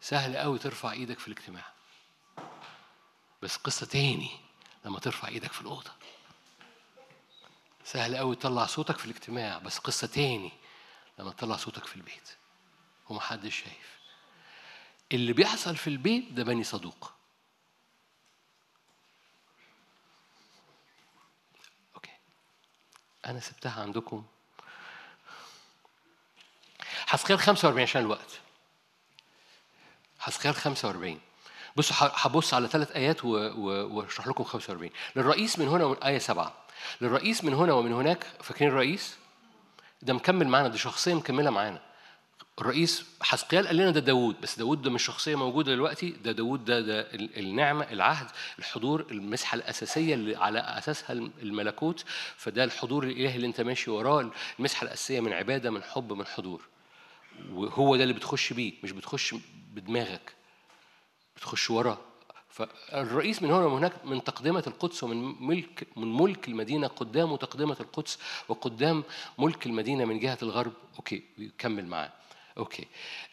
[0.00, 1.72] سهل قوي ترفع إيدك في الاجتماع.
[3.42, 4.30] بس قصة تاني
[4.84, 5.92] لما ترفع إيدك في الأوضة.
[7.84, 10.52] سهل قوي تطلع صوتك في الاجتماع بس قصة تاني
[11.18, 12.36] لما تطلع صوتك في البيت
[13.08, 14.01] ومحدش شايف.
[15.12, 17.12] اللي بيحصل في البيت ده بني صدوق.
[21.94, 22.10] أوكي.
[23.26, 24.24] أنا سبتها عندكم.
[27.06, 28.40] حسقيال 45 عشان الوقت.
[30.18, 31.20] حسقيال 45
[31.76, 36.54] بصوا هبص على ثلاث آيات وأشرح لكم 45 للرئيس من هنا ومن آية 7
[37.00, 39.16] للرئيس من هنا ومن هناك فاكرين الرئيس؟
[40.02, 41.80] ده مكمل معانا دي شخصية مكملة معانا.
[42.60, 46.64] الرئيس حسقيال قال لنا ده داوود بس داوود ده مش شخصية موجودة دلوقتي ده داوود
[46.64, 48.26] ده ده النعمة العهد
[48.58, 52.04] الحضور المسحة الأساسية اللي على أساسها الملكوت
[52.36, 56.62] فده الحضور الإلهي اللي أنت ماشي وراه المسحة الأساسية من عبادة من حب من حضور.
[57.52, 59.34] وهو ده اللي بتخش بيه مش بتخش
[59.74, 60.32] بدماغك
[61.36, 61.98] بتخش وراه.
[62.48, 67.76] فالرئيس من هنا ومن هناك من تقدمة القدس ومن ملك من ملك المدينة قدام تقدمة
[67.80, 68.18] القدس
[68.48, 69.04] وقدام
[69.38, 70.72] ملك المدينة من جهة الغرب.
[70.96, 72.12] okay بيكمل معاه.
[72.58, 72.86] okay.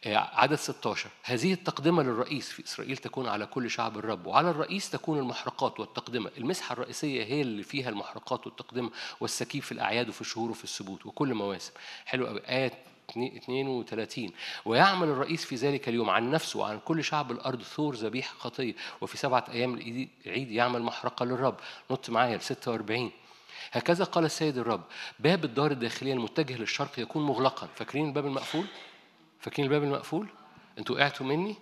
[0.06, 4.90] آه، عدد 16 هذه التقدمة للرئيس في إسرائيل تكون على كل شعب الرب وعلى الرئيس
[4.90, 6.32] تكون المحرقات والتقدمة.
[6.38, 11.34] المسحة الرئيسية هي اللي فيها المحرقات والتقدمة والسكيب في الأعياد وفي الشهور وفي السبوت وكل
[11.34, 11.72] مواسم
[12.06, 12.74] حلو قوي آية
[13.18, 14.32] 32
[14.66, 19.18] ويعمل الرئيس في ذلك اليوم عن نفسه وعن كل شعب الأرض ثور ذبيحة خطية وفي
[19.18, 19.74] سبعة أيام
[20.26, 21.56] العيد يعمل محرقة للرب.
[21.92, 23.12] نط معايا ل 46
[23.72, 24.82] هكذا قال السيد الرب
[25.20, 27.68] باب الدار الداخلية المتجه للشرق يكون مغلقا.
[27.76, 28.66] فاكرين الباب المقفول؟
[29.40, 30.28] فاكرين الباب المقفول؟
[30.78, 31.56] أنتوا وقعتوا مني؟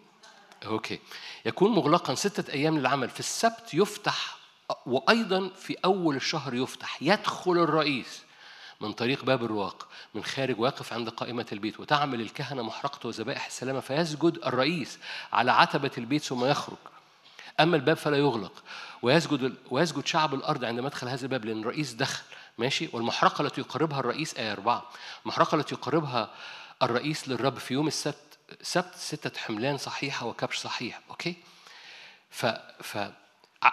[0.65, 0.99] أوكي.
[1.45, 3.09] يكون مغلقا ستة أيام للعمل.
[3.09, 4.37] في السبت يفتح
[4.85, 7.01] وأيضا في أول الشهر يفتح.
[7.01, 8.23] يدخل الرئيس
[8.81, 11.79] من طريق باب الرواق من خارج واقف عند قائمة البيت.
[11.79, 14.99] وتعمل الكهنة محرقة وذبائح السلامة فيسجد الرئيس
[15.33, 16.77] على عتبة البيت ثم يخرج.
[17.59, 18.63] أما الباب فلا يغلق.
[19.01, 22.23] ويسجد ويسجد شعب الأرض عند مدخل هذا الباب لأن الرئيس دخل.
[22.57, 24.83] ماشي؟ والمحرقة التي يقربها الرئيس آية أربعة.
[25.23, 26.29] المحرقة التي يقربها
[26.83, 31.35] الرئيس للرب في يوم السبت سبت ستة حملان صحيحة وكبش صحيح أوكي؟
[32.29, 32.45] ف
[32.81, 32.97] ف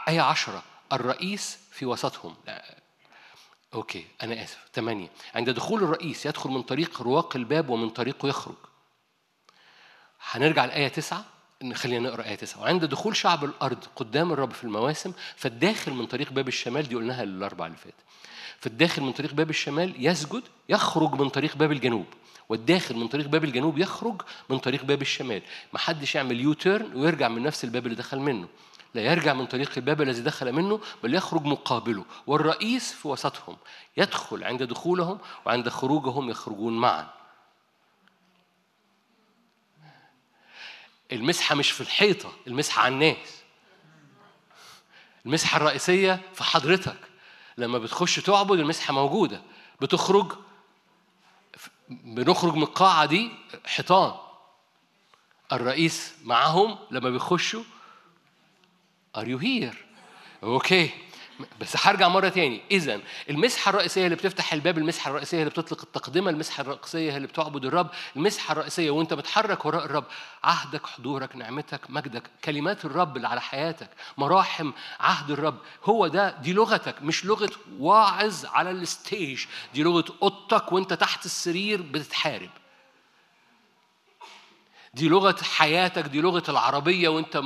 [0.08, 0.62] آية عشرة
[0.92, 2.36] الرئيس في وسطهم.
[3.74, 8.54] okay أنا آسف ثمانية عند دخول الرئيس يدخل من طريق رواق الباب ومن طريقه يخرج.
[10.30, 11.24] هنرجع لآية تسعة؟
[11.74, 12.60] خلينا نقرأ آية تسعة.
[12.62, 17.22] وعند دخول شعب الأرض قدام الرب في المواسم فالداخل من طريق باب الشمال دي قلناها
[17.22, 17.94] الأربع اللي فات.
[18.64, 22.06] فالداخل من طريق باب الشمال يسجد يخرج من طريق باب الجنوب.
[22.48, 25.42] والداخل من طريق باب الجنوب يخرج من طريق باب الشمال.
[25.72, 28.48] ما حدش يعمل U-turn ويرجع من نفس الباب اللي دخل منه.
[28.94, 33.56] لا يرجع من طريق الباب الذي دخل منه بل يخرج مقابله والرئيس في وسطهم
[33.96, 37.08] يدخل عند دخولهم وعند خروجهم يخرجون معا.
[41.12, 43.42] المسحة مش في الحيطة المسحة على الناس.
[45.26, 47.13] المسحة الرئيسية في حضرتك.
[47.58, 49.42] لما بتخش تعبد المسحة موجودة.
[49.80, 50.32] بتخرج
[51.88, 53.30] بنخرج من القاعة دي
[53.66, 54.14] حيطان.
[55.52, 57.62] الرئيس معهم لما بيخشوا
[59.16, 59.84] are you here
[60.42, 60.90] okay
[61.60, 62.60] بس هرجع مرة تاني.
[62.70, 63.00] إذا
[63.30, 67.90] المسحة الرئيسية اللي بتفتح الباب المسحة الرئيسية اللي بتطلق التقدمة المسحة الرئيسية اللي بتعبد الرب
[68.16, 70.04] المسحة الرئيسية وأنت متحرك وراء الرب
[70.44, 76.52] عهدك حضورك نعمتك مجدك كلمات الرب اللي على حياتك مراحم عهد الرب هو ده دي
[76.52, 79.44] لغتك مش لغة واعظ على ال stage
[79.74, 82.50] دي لغة أوضتك وأنت تحت السرير بتتحارب.
[84.94, 87.36] دي لغة حياتك دي لغة العربية وانت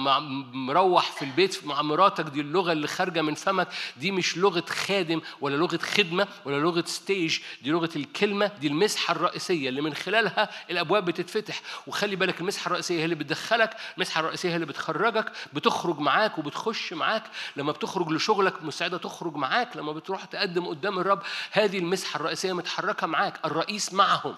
[0.52, 3.68] مروح في البيت مع مراتك دي اللغة اللي خارجة من فمك.
[3.96, 9.12] دي مش لغة خادم ولا لغة خدمة ولا لغة ستيج دي لغة الكلمة دي المسحة
[9.12, 11.60] الرئيسية اللي من خلالها الأبواب بتتفتح.
[11.86, 16.92] وخلي بالك المسحة الرئيسية هي اللي بتدخلك المسحة الرئيسية هي اللي بتخرجك بتخرج معاك وبتخش
[16.92, 17.24] معاك.
[17.56, 19.76] لما بتخرج لشغلك مساعدة تخرج معاك.
[19.76, 21.22] لما بتروح تقدم قدام الرب
[21.52, 24.34] هذه المسحة الرئيسية متحركة معاك الرئيس معهم.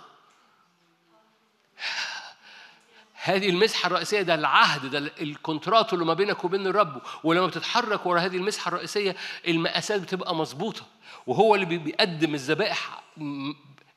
[3.23, 7.03] هذه المسحة الرئيسية ده العهد ده ال contract اللي ما بينك وبين الرب.
[7.25, 9.17] ولما بتتحرك ورا هذه المسحة الرئيسية
[9.49, 10.83] المقاسات بتبقى مظبوطة.
[11.27, 13.03] وهو اللي بيقدم الذبائح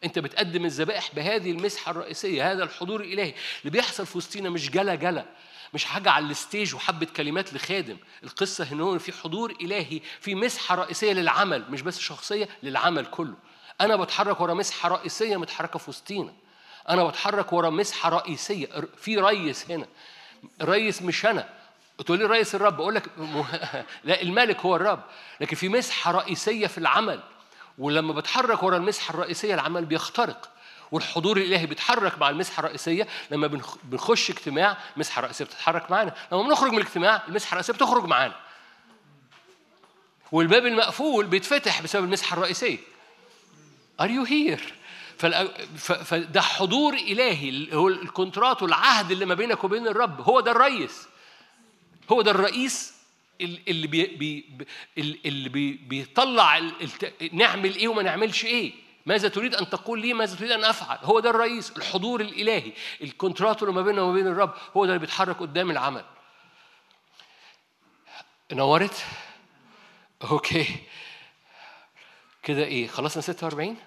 [0.04, 4.96] انت بتقدم الذبائح بهذه المسحة الرئيسية هذا الحضور الإلهي اللي بيحصل في وسطينا مش جلا
[4.96, 5.26] جلا
[5.74, 7.98] مش حاجة على ال stage وحبة كلمات لخادم.
[8.24, 13.36] القصة هنا في حضور إلهي في مسحة رئيسية للعمل مش بس شخصية للعمل كله.
[13.82, 16.34] أنا بتحرك ورا مسحة رئيسية متحركة في وسطينا.
[16.90, 19.88] أنا بتحرك ورا مسحة رئيسية في ريس هنا.
[20.62, 21.50] الريس مش أنا.
[22.06, 23.04] تقول لي رئيس الرب أقول لك
[24.04, 25.04] لا الملك هو الرب.
[25.42, 27.20] لكن في مسحة رئيسية في العمل.
[27.78, 30.50] ولما بتحرك ورا المسحة الرئيسية العمل بيخترق.
[30.92, 33.08] والحضور الإلهي بيتحرك مع المسحة الرئيسية.
[33.32, 36.14] لما بنخش اجتماع المسحة الرئيسية بتتحرك معانا.
[36.32, 38.36] لما بنخرج من الاجتماع المسحة الرئيسية بتخرج معانا.
[40.32, 42.78] والباب المقفول بيتفتح بسبب المسحة الرئيسية.
[44.02, 44.62] Are you here؟
[45.18, 50.22] فده حضور إلهي هو ال contract والعهد اللي ما بينك وبين الرب.
[50.22, 51.08] هو ده الرئيس.
[52.12, 52.94] هو ده الرئيس
[53.42, 54.66] اللي بي بي
[55.26, 56.62] اللي بي بيطلع
[57.32, 58.74] نعمل إيه وما نعملش إيه.
[59.06, 62.72] ماذا تريد أن تقول لي؟ ماذا تريد أن أفعل؟ هو ده الرئيس الحضور الإلهي.
[63.02, 66.06] ال contract اللي ما بيننا وما بين الرب هو ده اللي بيتحرك قدام العمل.
[68.52, 69.06] نورت
[70.24, 70.66] okay
[72.44, 73.78] كده إيه؟ خلصنا 46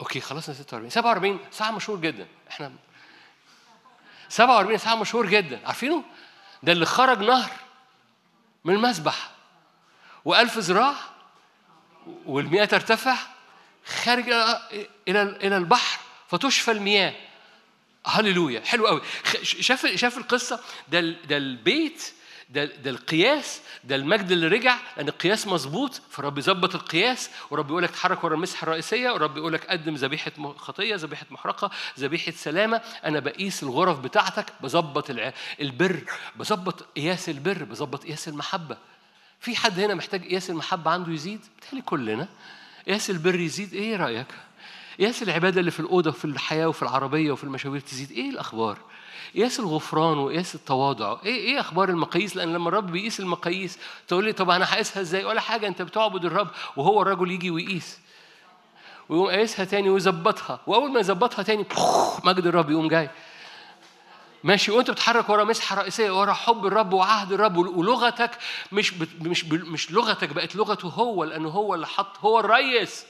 [0.00, 2.26] okay خلصنا 46 47 ساعة مشهور جدا.
[2.50, 2.72] إحنا
[4.28, 5.60] 47 ساعة مشهور جدا.
[5.66, 6.04] عارفينه؟
[6.62, 7.50] ده اللي خرج نهر
[8.64, 9.30] من المذبح.
[10.24, 10.94] وألف ذراع
[12.26, 13.16] والمياه ترتفع
[13.86, 14.28] خارج
[15.08, 17.14] إلى إلى البحر فتشفى المياه.
[18.06, 18.60] هللويا.
[18.60, 19.02] حلو قوي
[19.42, 22.14] شاف شاف القصة؟ ده ده البيت
[22.54, 27.82] ده ده القياس ده المجد اللي رجع لأن القياس مظبوط فرب يظبط القياس ورب يقول
[27.82, 32.76] لك اتحرك ورا المسحه الرئيسية ورب يقول لك قدم ذبيحة خطية ذبيحة محرقة ذبيحة سلامة.
[33.04, 35.10] أنا بقيس الغرف بتاعتك بظبط
[35.60, 36.04] البر
[36.36, 38.76] بظبط قياس البر بظبط قياس المحبة.
[39.40, 42.28] في حد هنا محتاج قياس المحبة عنده يزيد؟ بتهيألي كلنا.
[42.86, 44.26] قياس البر يزيد؟ إيه رأيك؟
[44.98, 48.78] قياس العبادة اللي في الأوضة وفي الحياة وفي العربية وفي المشاوير تزيد؟ إيه الأخبار؟
[49.34, 51.16] قياس الغفران وقياس التواضع.
[51.24, 53.78] إيه إيه أخبار المقاييس؟ لأن لما الرب بيقيس المقاييس
[54.08, 58.00] تقول لي طب أنا هقيسها إزاي؟ ولا حاجة أنت بتعبد الرب وهو الرجل يجي ويقيس.
[59.08, 60.60] ويقوم قايسها تاني ويظبطها.
[60.66, 61.66] وأول ما يظبطها تاني
[62.24, 63.10] مجد الرب يقوم جاي.
[64.44, 64.72] ماشي.
[64.72, 68.30] وأنت بتتحرك ورا مسحه رئيسية ورا حب الرب وعهد الرب ولغتك
[68.72, 73.06] مش مش مش لغتك بقت لغته هو لأنه هو اللي حط هو الريس.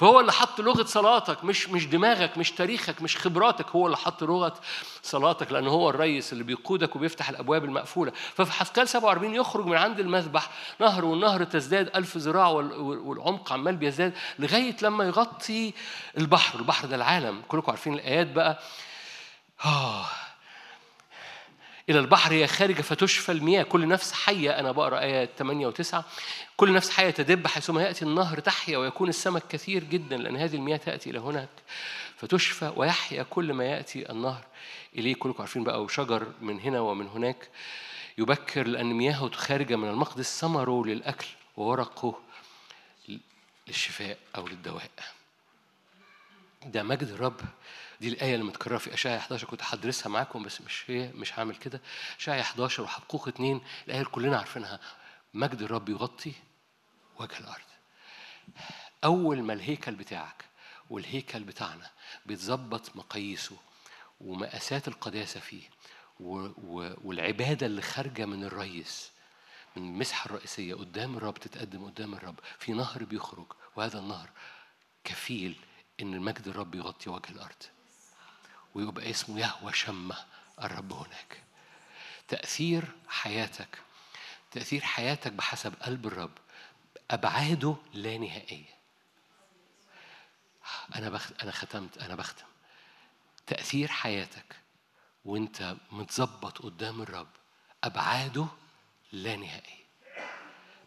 [0.00, 4.24] فهو اللي حط لغة صلاتك مش مش دماغك مش تاريخك مش خبراتك هو اللي حط
[4.24, 4.54] لغة
[5.02, 8.12] صلاتك لأنه هو الرئيس اللي بيقودك وبيفتح الأبواب المقفولة.
[8.34, 10.50] ففي حسكال 47 يخرج من عند المذبح
[10.80, 15.72] نهر والنهر تزداد ألف ذراع والعمق عمال بيزداد لغاية لما يغطي
[16.18, 16.58] البحر.
[16.58, 18.58] البحر ده العالم كلكم عارفين الآيات بقى.
[19.64, 20.04] آه.
[21.90, 23.62] إلى البحر هي خارجة فتشفى المياه.
[23.62, 24.58] كل نفس حية.
[24.60, 25.96] أنا بقرأ آيات 8 و9
[26.56, 30.76] كل نفس حية تدب حيثما يأتي النهر تحيا ويكون السمك كثير جدا لأن هذه المياه
[30.76, 31.48] تأتي إلى هناك
[32.16, 34.44] فتشفى ويحيا كل ما يأتي النهر.
[34.98, 37.48] إليه كلكم عارفين بقى وشجر من هنا ومن هناك
[38.18, 40.40] يبكر لأن مياهه خارجة من المقدس.
[40.40, 41.26] ثمره للأكل
[41.56, 42.18] وورقه
[43.68, 44.90] للشفاء أو للدواء.
[46.66, 47.40] ده مجد الرب
[48.00, 51.56] دي الآية اللي متكررة في أشعيا 11 كنت هدرسها معاكم بس مش هي مش هعمل
[51.56, 51.80] كده.
[52.18, 54.80] أشعيا 11 وحقوق اتنين الآية اللي كلنا عارفينها.
[55.34, 56.32] مجد الرب يغطي
[57.18, 57.64] وجه الأرض.
[59.04, 60.44] أول ما الهيكل بتاعك
[60.90, 61.90] والهيكل بتاعنا
[62.26, 63.56] بيتظبط مقاييسه
[64.20, 65.62] ومقاسات القداسة فيه
[66.20, 69.10] والعبادة اللي خارجة من الريس
[69.76, 72.40] من المسحة الرئيسية قدام الرب تتقدم قدام الرب.
[72.58, 73.46] في نهر بيخرج
[73.76, 74.30] وهذا النهر
[75.04, 75.56] كفيل
[76.00, 77.62] إن المجد الرب يغطي وجه الأرض.
[78.74, 80.16] ويبقى اسمه يهوى شمة
[80.62, 81.42] الرب هناك.
[82.28, 83.78] تأثير حياتك
[84.50, 86.38] تأثير حياتك بحسب قلب الرب
[87.10, 88.74] أبعاده لا نهائية.
[90.94, 91.42] أنا بخت...
[91.42, 92.44] أنا ختمت أنا بختم.
[93.46, 94.56] تأثير حياتك
[95.24, 97.28] وأنت متظبط قدام الرب
[97.84, 98.46] أبعاده
[99.12, 99.84] لا نهائية.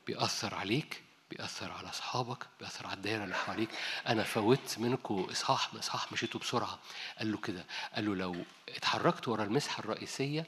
[0.08, 1.04] بيأثر عليك
[1.38, 3.70] بيأثر على أصحابك بيأثر على الدايرة اللي حواليك.
[4.08, 6.80] أنا فوت منكم إصحاح إصحاح مشيتوا بسرعة.
[7.18, 7.66] قال له كده
[7.96, 10.46] قال له لو اتحركت ورا المسحة الرئيسية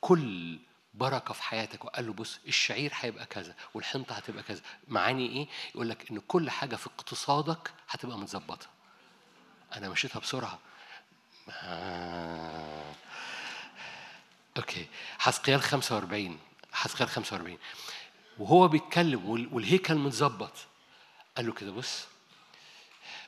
[0.00, 0.58] كل
[0.94, 1.84] بركة في حياتك.
[1.84, 4.60] وقال له بص الشعير هيبقى كذا والحنطة هتبقى كذا.
[4.88, 8.66] معاني إيه؟ يقول لك إن كل حاجة في اقتصادك هتبقى متظبطة.
[9.76, 10.58] أنا مشيتها بسرعة.
[11.50, 12.94] آه.
[14.56, 14.88] أوكي.
[15.18, 16.38] حسقيال 45
[16.72, 17.58] حسقيال 45
[18.38, 20.52] وهو بيتكلم والهيكل متظبط.
[21.36, 22.06] قال له كده بص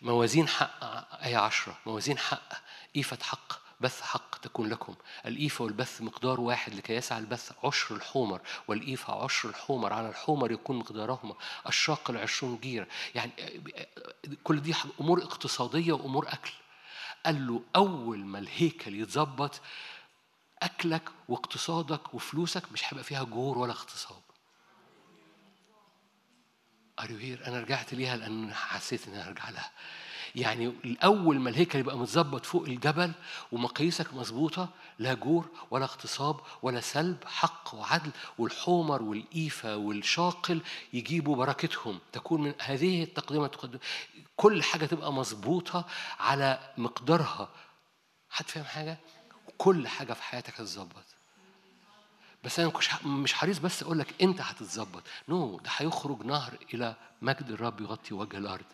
[0.03, 0.85] موازين حق
[1.24, 2.53] آية عشرة موازين حق
[2.97, 4.95] إيفة حق بث حق تكون لكم.
[5.27, 10.77] الإيفة والبث مقدار واحد لكي يسعى البث عشر الحمر والإيفة عشر الحمر على الحمر يكون
[10.77, 11.35] مقدارهما.
[11.69, 12.87] الشاق العشرون جير.
[13.15, 13.33] يعني
[14.45, 16.53] كل دي أمور اقتصادية وأمور أكل.
[17.27, 19.61] قال له أول ما الهيكل يتظبط
[20.62, 24.23] أكلك واقتصادك وفلوسك مش هيبقى فيها جور ولا اغتصاب.
[27.03, 29.70] أريوهير أنا رجعت ليها لأن حسيت إن أنا أرجع لها.
[30.35, 33.12] يعني الأول ما الهيكل يبقى متظبط فوق الجبل
[33.53, 34.69] ومقاييسك مظبوطة
[34.99, 40.62] لا جور ولا اغتصاب ولا سلب حق وعدل والحومر والإيفة والشاقل
[40.93, 41.99] يجيبوا بركتهم.
[42.12, 43.79] تكون من هذه التقدمة تقدم
[44.37, 45.87] كل حاجة تبقى مظبوطة
[46.20, 47.49] على مقدارها.
[48.31, 48.99] حد فاهم حاجة؟
[49.59, 51.11] كل حاجة في حياتك هتظبط
[52.44, 52.73] بس أنا
[53.05, 55.02] مش حريص بس أقول لك أنت هتتظبط.
[55.28, 58.64] نو no, ده هيخرج نهر إلى مجد الرب يغطي وجه الأرض.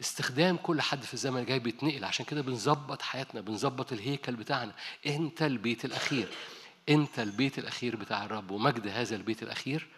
[0.00, 2.04] استخدام كل حد في الزمن الجاي بيتنقل.
[2.04, 4.72] عشان كده بنظبط حياتنا بنظبط الهيكل بتاعنا.
[5.06, 6.28] أنت البيت الأخير.
[6.88, 8.50] أنت البيت الأخير بتاع الرب.
[8.50, 9.88] ومجد هذا البيت الأخير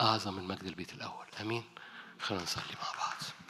[0.00, 1.26] أعظم من مجد البيت الأول.
[1.40, 1.64] آمين.
[2.20, 3.41] خلينا نصلي مع بعض.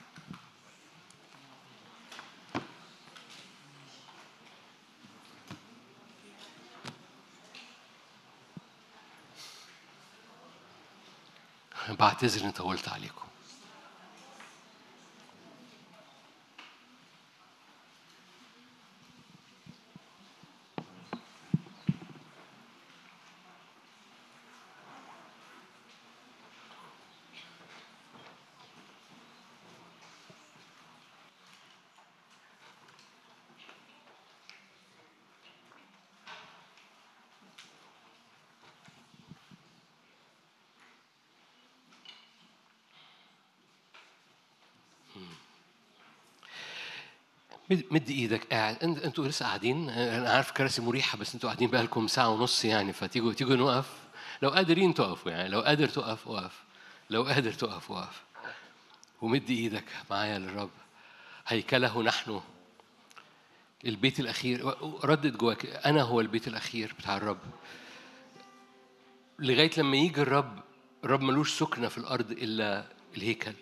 [11.89, 13.22] بعتذر اني طولت عليكم.
[47.91, 48.83] مد إيدك قاعد.
[48.83, 49.91] أنتوا لسه قاعدين.
[49.91, 53.87] أنا عارف كراسي مريحة بس أنتوا قاعدين بقى لكم ساعة ونص يعني فتيجوا تيجوا نقف.
[54.43, 55.49] لو قادرين تقفوا يعني.
[55.49, 56.63] لو قادر تقف وقف
[57.11, 58.23] لو قادر تقف وقف
[59.23, 60.71] ومد إيدك معايا للرب.
[61.47, 62.41] هيكله نحن.
[63.87, 64.75] البيت الأخير.
[65.05, 65.67] ردد جواك.
[65.67, 67.39] أنا هو البيت الأخير بتاع الرب.
[69.39, 70.59] لغاية لما يجي الرب
[71.05, 72.85] الرب ملوش سكنة في الأرض إلا
[73.17, 73.53] الهيكل.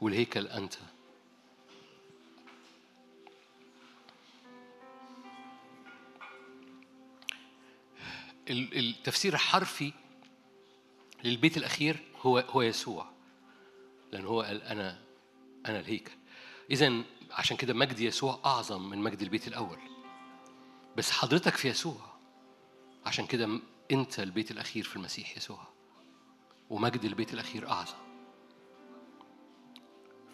[0.00, 0.74] والهيكل أنت.
[8.50, 9.92] التفسير الحرفي
[11.24, 13.10] للبيت الأخير هو هو يسوع.
[14.12, 14.98] لأن هو قال أنا
[15.66, 16.12] أنا الهيكل
[16.70, 19.78] إذا عشان كده مجد يسوع أعظم من مجد البيت الأول.
[20.96, 22.00] بس حضرتك في يسوع.
[23.06, 23.60] عشان كده
[23.92, 25.68] أنت البيت الأخير في المسيح يسوع.
[26.70, 27.98] ومجد البيت الأخير أعظم.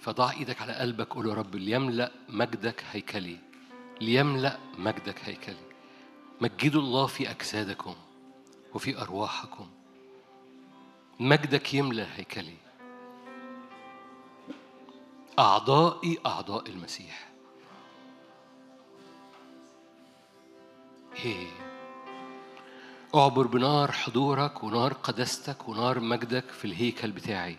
[0.00, 3.38] فضع إيدك على قلبك قول يا رب ليملأ مجدك هيكلي.
[4.00, 5.73] ليملأ مجدك هيكلي.
[6.40, 7.94] مجدوا الله في أجسادكم
[8.74, 9.66] وفي أرواحكم.
[11.20, 12.56] مجدك يملى هيكلي.
[15.39, 17.28] أعضائي أعضاء المسيح.
[21.24, 21.47] إيه
[23.15, 27.59] أعبر بنار حضورك ونار قدستك ونار مجدك في الهيكل بتاعي.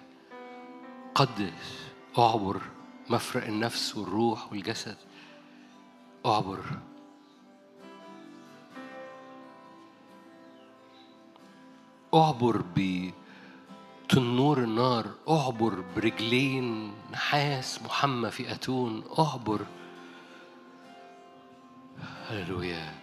[1.16, 2.62] قدس أعبر
[3.10, 4.98] مفرق النفس والروح والجسد.
[6.26, 6.60] أعبر
[12.16, 12.64] اعبر
[14.08, 19.66] بتنور النار اعبر برجلين نحاس محمى في أتون اعبر.
[22.28, 22.94] هللويا.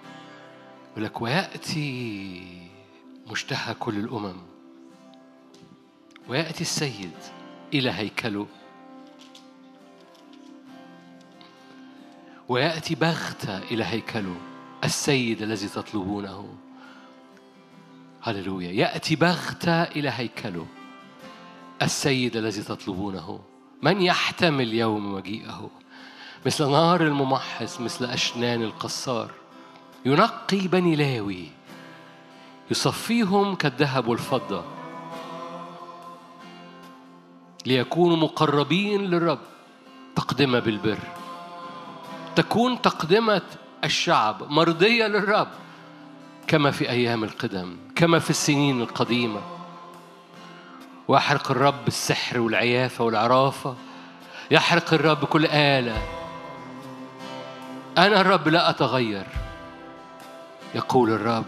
[0.90, 2.68] يقول لك ويأتي
[3.30, 4.36] مشتهى كل الأمم.
[6.28, 7.16] ويأتي السيد
[7.74, 8.46] إلى هيكله.
[12.48, 14.36] ويأتي بغتة إلى هيكله.
[14.84, 16.61] السيد الذي تطلبونه.
[18.22, 18.72] هللويا.
[18.72, 20.66] يأتي بغتة إلى هيكله
[21.82, 23.40] السيد الذي تطلبونه.
[23.82, 25.70] من يحتمل يوم مجيئه؟
[26.46, 29.30] مثل نار الممحص مثل أشنان القصار.
[30.04, 31.48] ينقي بني لاوي
[32.70, 34.64] يصفيهم كالذهب والفضة
[37.66, 39.38] ليكونوا مقربين للرب
[40.16, 40.98] تقدمة بالبر.
[42.36, 43.42] تكون تقدمة
[43.84, 45.48] الشعب مرضية للرب.
[46.46, 49.40] كما في أيام القدم كما في السنين القديمة.
[51.08, 53.74] ويحرق الرب السحر والعيافة والعرافة.
[54.50, 56.02] يحرق الرب كل آلة.
[57.98, 59.26] أنا الرب لا أتغير
[60.74, 61.44] يقول الرب.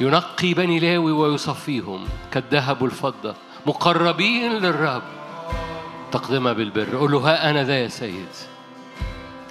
[0.00, 3.34] ينقي بني لاوي ويصفيهم كالذهب والفضة
[3.66, 5.02] مقربين للرب.
[6.12, 8.28] تقدمها بالبر قول له ها أنا ذا يا سيد.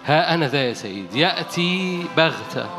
[0.06, 2.70] ها أنا ذا يا سيد يأتي بغتة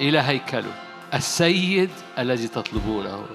[0.00, 0.72] إلى هيكله
[1.14, 3.26] السيد الذي تطلبونه.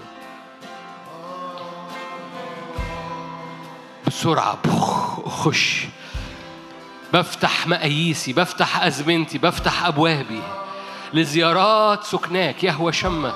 [4.08, 4.58] بسرعة
[5.26, 5.88] خش.
[7.14, 10.42] بفتح مقاييسي بفتح أزمنتي بفتح أبوابي.
[11.14, 13.34] لزيارات سكناك يهوى شمة.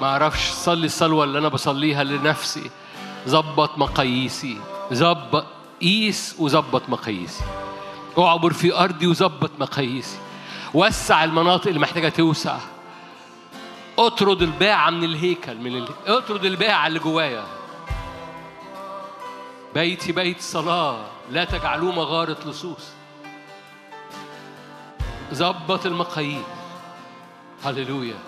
[0.00, 2.70] ما أعرفش صلي الصلوة اللي أنا بصليها لنفسي.
[3.28, 4.60] ظبط مقاييسي.
[4.92, 5.46] ظبط
[5.82, 7.44] قيس وظبط مقاييسي.
[8.18, 10.18] اعبر في أرضي وظبط مقاييسي.
[10.74, 12.58] وسع المناطق اللي محتاجة توسع.
[13.98, 15.88] اطرد الباعة من الهيكل من ال...
[16.06, 17.44] اطرد الباعة اللي جوايا.
[19.74, 22.88] بيتي بيت صلاة لا تجعلوه مغارة لصوص.
[25.34, 26.44] ظبط المقاييس.
[27.64, 28.18] هللويا.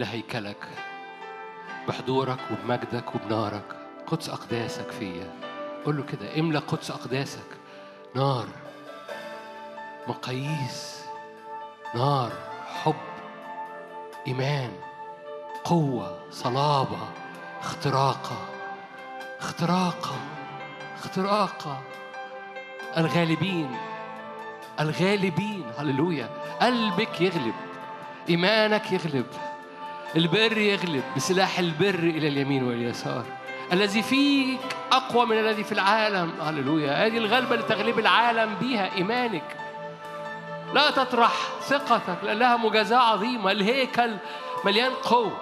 [0.00, 0.68] املى هيكلك
[1.88, 3.76] بحضورك وبمجدك وبنارك.
[4.06, 5.32] قدس أقداسك فيا.
[5.84, 7.46] قول له كده املى قدس أقداسك.
[8.14, 8.46] نار
[10.08, 11.04] مقاييس.
[11.94, 12.32] نار
[12.82, 12.94] حب
[14.26, 14.72] إيمان
[15.64, 17.08] قوة صلابة
[17.60, 18.48] اختراقة.
[19.40, 20.16] اختراقة
[20.98, 21.80] اختراقة.
[22.96, 23.76] الغالبين
[24.80, 25.64] الغالبين.
[25.78, 26.28] هللويا.
[26.60, 27.54] قلبك يغلب
[28.28, 29.49] إيمانك يغلب.
[30.16, 33.24] البر يغلب بسلاح البر إلى اليمين واليسار.
[33.72, 34.60] الذي فيك
[34.92, 36.32] أقوى من الذي في العالم.
[36.40, 37.06] هللويا.
[37.06, 39.56] هذه الغلبة اللي تغلب العالم بيها إيمانك.
[40.74, 41.32] لا تطرح
[41.62, 42.16] ثقتك.
[42.22, 43.50] لأنها مجازاة عظيمة.
[43.52, 44.16] الهيكل
[44.64, 45.40] مليان قوة.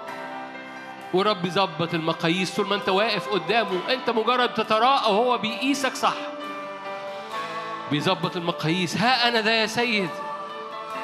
[1.14, 3.80] ورب يظبط المقاييس طول ما أنت واقف قدامه.
[3.90, 6.14] أنت مجرد تتراءى وهو بيقيسك صح.
[7.90, 8.96] بيظبط المقاييس.
[8.96, 10.10] ها أنا ذا يا سيد.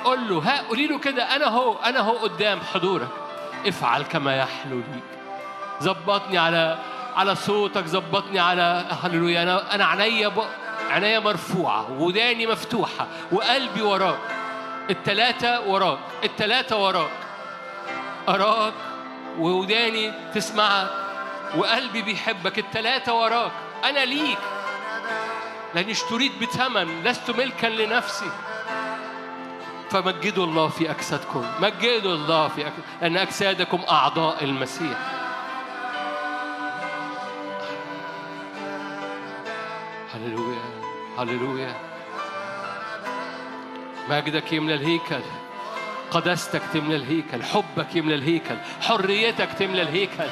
[0.05, 1.37] قول له ها قولي له كده.
[1.37, 3.24] أنا هو أنا هو قدام حضورك.
[3.67, 5.05] افعل كما يحلو ليك
[5.83, 6.79] ظبطني على
[7.17, 9.43] على صوتك ظبطني على هللويا.
[9.43, 10.33] أنا أنا عينيا
[10.91, 14.19] عينيا مرفوعة وداني مفتوحة وقلبي وراك.
[14.91, 17.11] التلاتة وراك التلاتة وراك.
[18.29, 18.73] أراك
[19.39, 20.91] ووداني تسمعك
[21.57, 22.59] وقلبي بيحبك.
[22.59, 23.53] التلاتة وراك.
[23.85, 24.39] أنا ليك.
[25.75, 28.31] لأني اشتريت بثمن لست ملكا لنفسي.
[29.95, 31.45] فمجدوا الله في أجسادكم.
[31.61, 34.99] مجدوا الله في أجسادكم لأن أجسادكم أعضاء المسيح.
[40.15, 40.63] هللويا
[41.19, 41.75] هللويا.
[44.11, 45.21] مجدك يملى الهيكل
[46.11, 50.29] قداستك تملى الهيكل حبك يملى الهيكل حريتك تملى الهيكل.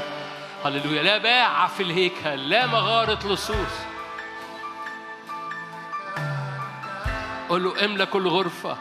[0.64, 1.02] هللويا.
[1.02, 3.74] لا باع في الهيكل لا مغارة لصوص.
[7.48, 8.76] قول له املى كل غرفة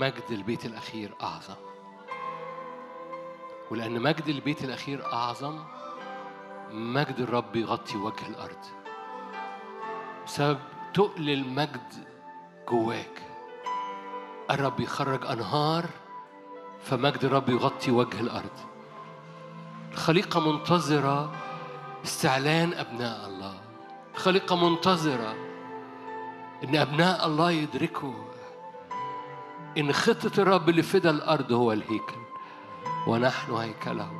[0.00, 1.54] مجد البيت الأخير أعظم.
[3.70, 5.58] ولأن مجد البيت الأخير أعظم
[6.72, 8.64] مجد الرب يغطي وجه الأرض.
[10.26, 10.58] بسبب
[10.94, 12.08] تقل المجد
[12.68, 13.22] جواك
[14.50, 15.84] الرب يخرج أنهار
[16.82, 18.58] فمجد الرب يغطي وجه الأرض.
[19.92, 21.32] الخليقة منتظرة
[22.04, 23.60] استعلان أبناء الله.
[24.14, 25.34] الخليقة منتظرة
[26.64, 28.29] إن أبناء الله يدركوا
[29.78, 32.20] إن خطة الرب لفدى الأرض هو الهيكل
[33.06, 34.10] ونحن هيكله.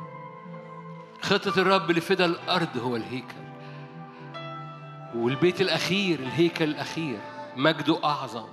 [1.21, 3.41] خطة الرب لفدى الأرض هو الهيكل.
[5.15, 7.19] والبيت الأخير الهيكل الأخير
[7.55, 8.47] مجده أعظم.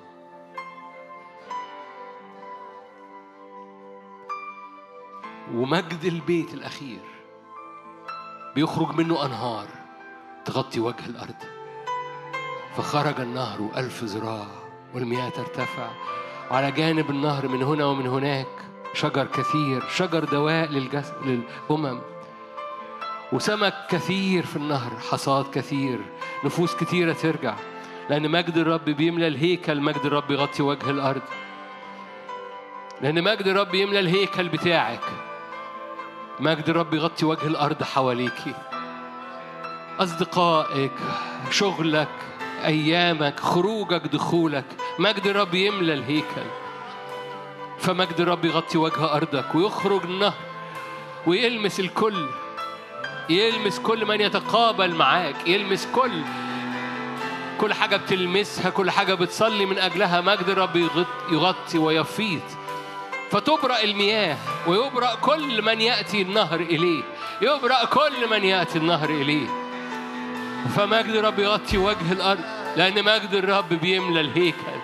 [5.55, 7.01] ومجد البيت الأخير
[8.55, 9.69] بيخرج منه أنهار
[10.45, 11.59] تغطي وجه الأرض.
[12.77, 14.47] فخرج النهر ألف ذراع
[14.95, 15.91] والمياه ترتفع
[16.51, 18.47] وعلى جانب النهر من هنا ومن هناك
[18.95, 21.13] شجر كثير شجر دواء للجس...
[21.25, 22.01] للأمم
[23.33, 25.99] وسمك كثير في النهر حصاد كثير
[26.45, 27.55] نفوس كثيرة ترجع
[28.11, 31.23] لأن مجد الرب بيملى الهيكل مجد الرب يغطي وجه الأرض.
[33.01, 35.01] لأن مجد الرب يملى الهيكل بتاعك
[36.41, 38.55] مجد الرب يغطي وجه الأرض حواليكي.
[40.01, 40.93] أصدقائك
[41.51, 42.09] شغلك
[42.65, 44.65] أيامك خروجك دخولك.
[44.99, 46.49] مجد الرب يملى الهيكل.
[47.79, 50.35] فمجد الرب يغطي وجه أرضك ويخرج النهر
[51.27, 52.27] ويلمس الكل.
[53.31, 55.49] يلمس كل من يتقابل معاك.
[55.49, 56.23] يلمس كل
[57.61, 60.21] كل حاجة بتلمسها كل حاجة بتصلي من أجلها.
[60.21, 60.77] مجد الرب
[61.33, 62.41] يغطي ويفيض
[63.31, 64.37] فتبرأ المياه
[64.67, 67.03] ويبرأ كل من يأتي النهر إليه.
[67.43, 69.68] يبرأ كل من يأتي النهر إليه.
[70.77, 72.41] فمجد الرب يغطي وجه الأرض
[72.77, 74.79] لأن مجد الرب بيملى الهيكل.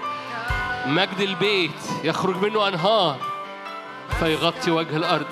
[0.86, 3.16] مجد البيت يخرج منه أنهار
[4.20, 5.26] فيغطي وجه الأرض.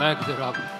[0.00, 0.79] قد انفتح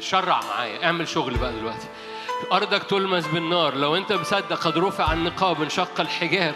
[0.00, 0.84] شرع معايا.
[0.84, 1.86] اعمل شغل بقى دلوقتي.
[2.52, 3.74] أرضك تلمس بالنار.
[3.74, 6.54] لو أنت مصدق قد رفع النقاب انشق الحجاب.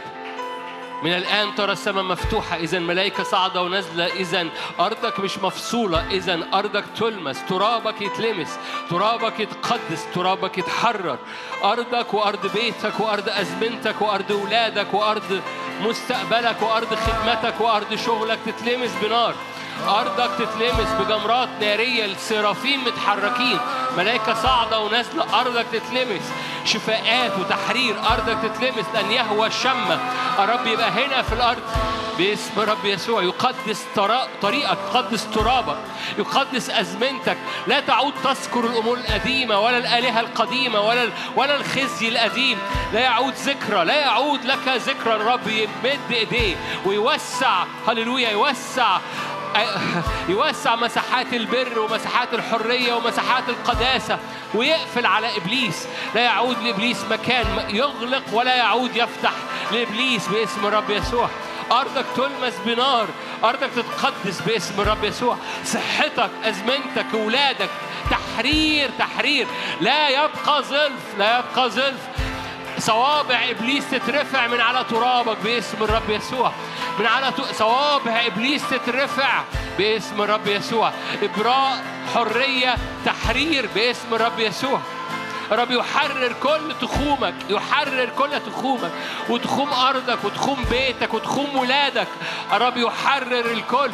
[1.03, 2.57] من الآن ترى السماء مفتوحة.
[2.57, 4.07] إذا ملائكة صاعدة ونازلة.
[4.07, 4.47] إذا
[4.81, 6.11] أرضك مش مفصولة.
[6.11, 7.43] إذا أرضك تلمس.
[7.49, 8.59] ترابك يتلمس.
[8.91, 10.07] ترابك يتقدس.
[10.15, 11.19] ترابك يتحرر.
[11.65, 15.41] أرضك وأرض بيتك وأرض أزمنتك وأرض أولادك وأرض
[15.81, 19.35] مستقبلك وأرض خدمتك وأرض شغلك تتلمس بنار.
[19.89, 23.59] أرضك تتلمس بجمرات نارية السرافين متحركين.
[23.97, 26.23] ملائكة صاعدة ونازلة أرضك تتلمس.
[26.65, 29.99] شفاءات وتحرير أرضك تتلمس لأن يهوى الشمة
[30.39, 31.63] الرب يبقى هنا في الأرض.
[32.19, 33.85] باسم رب يسوع يقدس
[34.43, 35.77] طريقك يقدس ترابك
[36.19, 37.39] يقدس أزمنتك.
[37.67, 42.59] لا تعود تذكر الأمور القديمة ولا الآلهة القديمة ولا ولا الخزي القديم.
[42.93, 45.15] لا يعود ذكرى لا يعود لك ذكرى.
[45.15, 46.57] الرب يمد إيديه
[46.87, 48.99] ويوسع هللويا يوسع
[50.29, 54.19] يوسع مساحات البر ومساحات الحرية ومساحات القداسة
[54.55, 55.87] ويقفل على إبليس.
[56.15, 59.33] لا يعود لإبليس مكان يغلق ولا يعود يفتح
[59.73, 61.29] لإبليس باسم الرب يسوع.
[61.73, 63.07] أرضك تلمس بنار
[63.45, 65.37] أرضك تتقدس باسم الرب يسوع.
[65.65, 67.71] صحتك أزمنتك أولادك
[68.11, 69.47] تحرير تحرير.
[69.81, 72.12] لا يبقى ظلف لا يبقى ظلف.
[72.87, 76.53] صوابع إبليس تترفع من على ترابك باسم الرب يسوع.
[76.99, 79.43] من على صوابع إبليس تترفع
[79.79, 80.93] باسم الرب يسوع.
[81.23, 81.85] إبراء
[82.15, 82.75] حرية
[83.07, 84.81] تحرير باسم الرب يسوع.
[85.53, 88.91] رب يحرر كل تخومك يحرر كل تخومك
[89.29, 92.09] وتخوم أرضك وتخوم بيتك وتخوم ولادك.
[92.53, 93.91] رب يحرر الكل.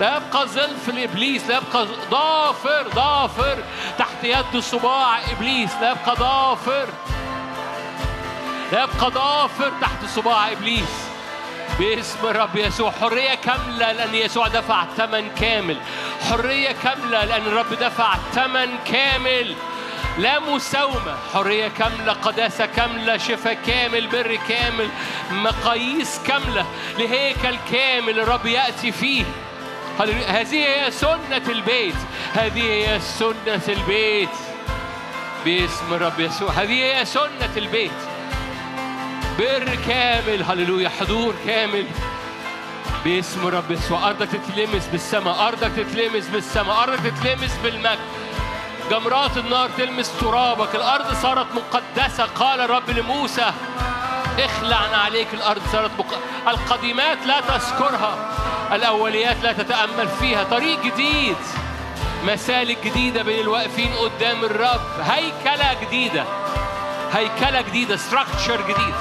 [0.00, 3.64] لا يبقى ظلف لإبليس لا يبقى ضافر ضافر
[3.98, 6.88] تحت يد صباع إبليس لا يبقى ضافر.
[8.72, 11.08] يبقى ضافر تحت صباع إبليس.
[11.78, 15.76] باسم الرب يسوع حرية كاملة لأن يسوع دفع ثمن كامل.
[16.30, 19.54] حرية كاملة لأن الرب دفع ثمن كامل.
[20.18, 24.88] لا مساومة حرية كاملة قداسة كاملة شفاء كامل بر كامل
[25.30, 26.66] مقاييس كاملة.
[26.98, 29.24] لهيكل كامل الرب يأتي فيه.
[30.28, 31.96] هذه هي سنة البيت.
[32.34, 34.36] هذه هي سنة البيت.
[35.44, 36.50] باسم الرب يسوع.
[36.50, 37.92] هذه هي سنة البيت.
[39.38, 41.86] بر كامل هللويا حضور كامل.
[43.04, 44.08] باسم رب يسوع.
[44.08, 47.98] أرضك تتلمس بالسماء أرضك تتلمس بالسماء أرضك تتلمس بالمجد.
[48.90, 50.74] جمرات النار تلمس ترابك.
[50.74, 52.24] الأرض صارت مقدسة.
[52.24, 53.52] قال الرب لموسى
[54.38, 55.28] اخلع عليك.
[55.34, 56.18] الأرض صارت مق...
[56.48, 58.16] القديمات لا تذكرها
[58.72, 60.44] الأوليات لا تتأمل فيها.
[60.44, 61.36] طريق جديد
[62.26, 65.00] مسالك جديدة بين الواقفين قدام الرب.
[65.02, 66.24] هيكلة جديدة.
[67.12, 68.94] هيكلة جديدة ستراكشر جديد.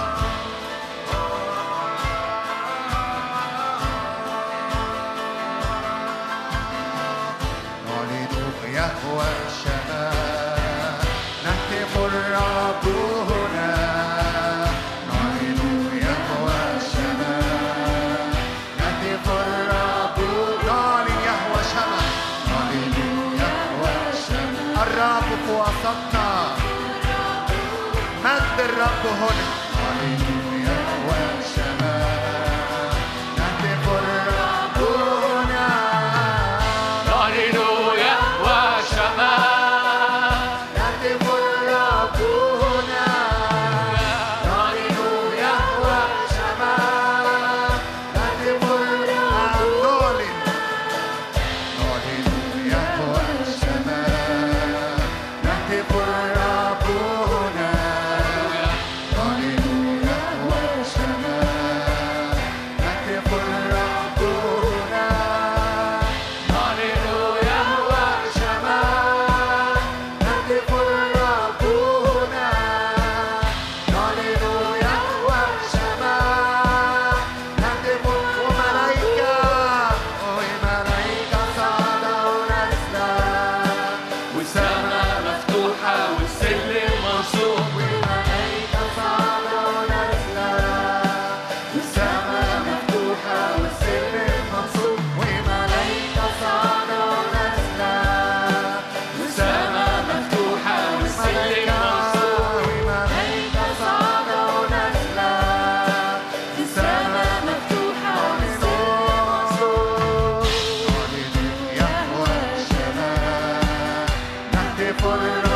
[114.82, 115.51] que por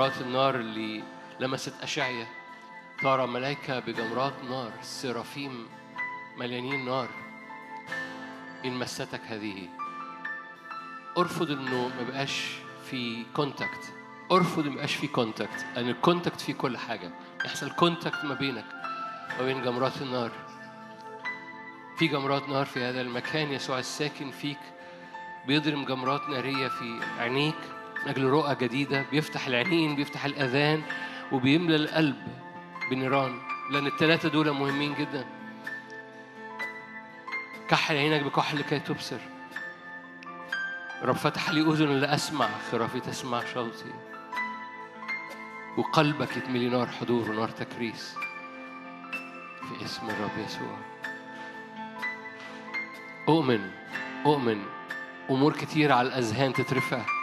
[0.00, 1.02] جمرات النار اللي
[1.40, 2.26] لمست أشعيا
[3.02, 5.68] ترى ملائكة بجمرات نار سرافيم
[6.38, 7.08] مليانين نار.
[8.64, 9.68] إن مستك هذه؟
[11.18, 12.44] أرفض إنه ما بقاش
[12.90, 13.92] في contact
[14.32, 17.10] أرفض ما بقاش في contact لأن ال contact فيه كل حاجة.
[17.44, 18.66] يحصل contact ما بينك
[19.40, 20.30] وبين جمرات النار.
[21.98, 24.60] في جمرات نار في هذا المكان يسوع الساكن فيك.
[25.46, 27.79] بيضرم جمرات نارية في عينيك.
[28.02, 30.82] من أجل رؤى جديدة بيفتح العينين بيفتح الأذان
[31.32, 32.16] وبيملى القلب
[32.90, 33.38] بنيران.
[33.70, 35.24] لأن الثلاثة دول مهمين جدا.
[37.68, 39.18] كحل عينك بكحل لكي تبصر.
[41.02, 42.48] رب فتح لي أذن لأسمع.
[42.72, 43.92] خرافي تسمع صوتي.
[45.76, 48.14] وقلبك يتملي نار حضور ونار تكريس.
[49.60, 50.76] في اسم الرب يسوع.
[53.28, 53.70] أؤمن
[54.26, 54.62] أؤمن.
[55.30, 57.19] أمور كتير على الأذهان تترفع.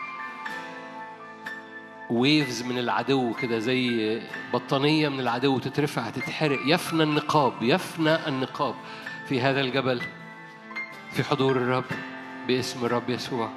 [2.10, 4.22] ويفز من العدو كده زي
[4.54, 6.60] بطانية من العدو تترفع تتحرق.
[6.66, 8.76] يفنى النقاب يفنى النقاب
[9.30, 10.02] في هذا الجبل
[11.12, 11.86] في حضور الرب
[12.48, 13.50] باسم الرب يسوع.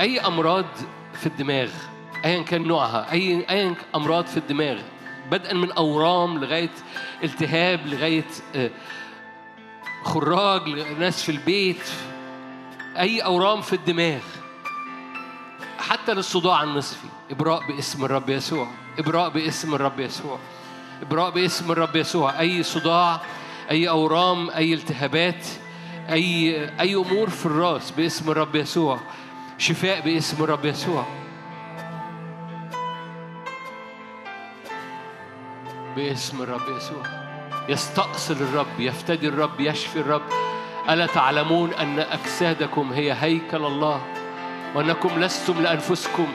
[0.00, 0.66] أي أمراض
[1.14, 1.70] في الدماغ
[2.24, 4.80] أيا كان نوعها أي أيا أمراض في الدماغ
[5.30, 6.70] بدءا من أورام لغاية
[7.24, 8.24] التهاب لغاية
[8.56, 8.70] آه،
[10.02, 10.68] خراج
[10.98, 11.90] ناس في البيت
[12.98, 14.20] أي أورام في الدماغ.
[15.82, 17.08] حتى للصداع النصفي.
[17.30, 18.68] إبراء باسم الرب يسوع.
[18.98, 20.38] إبراء باسم الرب يسوع.
[21.02, 22.40] إبراء باسم الرب يسوع.
[22.40, 23.20] أي صداع
[23.70, 25.46] أي أورام أي التهابات
[26.10, 28.98] أي أي أمور في الراس باسم الرب يسوع.
[29.58, 31.06] شفاء باسم الرب يسوع.
[35.96, 37.02] باسم الرب يسوع.
[37.68, 40.22] يستأصل الرب يفتدي الرب يشفي الرب.
[40.88, 44.21] ألا تعلمون أن أجسادكم هي هيكل الله؟
[44.74, 46.28] وأنكم لستم لأنفسكم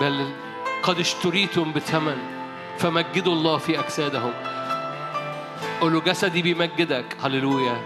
[0.00, 0.30] بل
[0.82, 2.18] قد اشتريتم بثمن
[2.78, 4.32] فمجدوا الله في أجسادهم.
[5.80, 7.80] قولوا جسدي بيمجدك هللويا.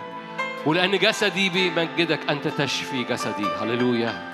[0.67, 4.32] ولأن جسدي بيمجدك أنت تشفي جسدي هللويا.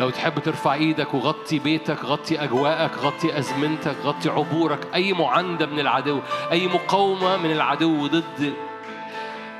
[0.00, 5.80] لو تحب ترفع إيدك وغطي بيتك غطي اجواءك غطي ازمنتك غطي عبورك اي معاندة من
[5.80, 6.20] العدو
[6.52, 8.52] اي مقاومة من العدو ضد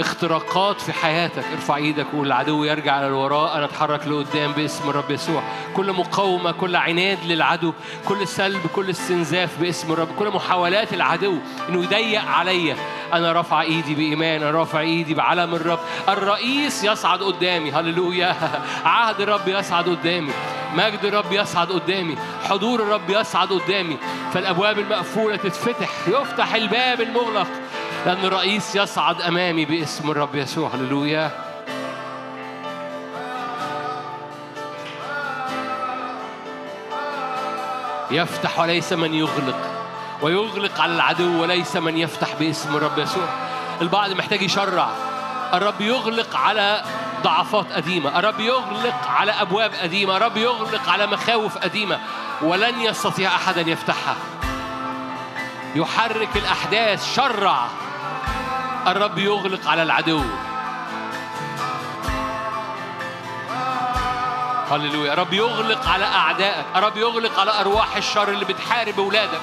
[0.00, 1.44] اختراقات في حياتك.
[1.52, 3.56] ارفع إيدك وقول العدو يرجع للوراء.
[3.56, 5.42] أنا أتحرك لقدام باسم الرب يسوع.
[5.74, 7.72] كل مقاومة كل عناد للعدو
[8.04, 11.38] كل سلب كل استنزاف باسم الرب كل محاولات العدو
[11.68, 12.76] إنه يضيق عليا
[13.12, 15.78] أنا رافع ايدي بإيمان أنا رافع ايدي بعلم الرب.
[16.08, 17.72] الرئيس يصعد قدامي.
[17.72, 18.36] هللويا.
[18.84, 20.32] عهد الرب يصعد قدامي.
[20.74, 22.16] مجد الرب يصعد قدامي.
[22.48, 23.96] حضور الرب يصعد قدامي.
[24.32, 25.88] فالأبواب المقفولة تتفتح.
[26.08, 27.46] يفتح الباب المغلق.
[28.06, 30.70] لأن الرئيس يصعد أمامي باسم الرب يسوع.
[30.74, 31.30] هللويا.
[38.10, 39.56] يفتح وليس من يغلق
[40.22, 43.28] ويغلق على العدو وليس من يفتح باسم الرب يسوع.
[43.80, 44.88] البعض محتاج يشرع.
[45.54, 46.84] الرب يغلق على
[47.22, 48.18] ضعفات قديمة.
[48.18, 50.16] الرب يغلق على أبواب قديمة.
[50.16, 51.98] الرب يغلق على مخاوف قديمة.
[52.42, 54.16] ولن يستطيع أحدا يفتحها.
[55.74, 57.14] يحرك الأحداث.
[57.14, 57.68] شرع.
[58.88, 60.22] الرب يغلق على العدو.
[64.70, 65.14] هللويا.
[65.14, 66.66] رب يغلق على أعدائك.
[66.76, 69.40] رب يغلق على أرواح الشر اللي بتحارب أولادك.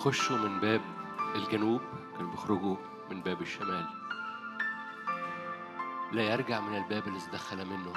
[0.00, 0.80] بيخشوا من باب
[1.34, 1.80] الجنوب
[2.16, 2.76] كانوا بيخرجوا
[3.10, 3.86] من باب الشمال.
[6.12, 7.92] لا يرجع من الباب اللي دخل منه.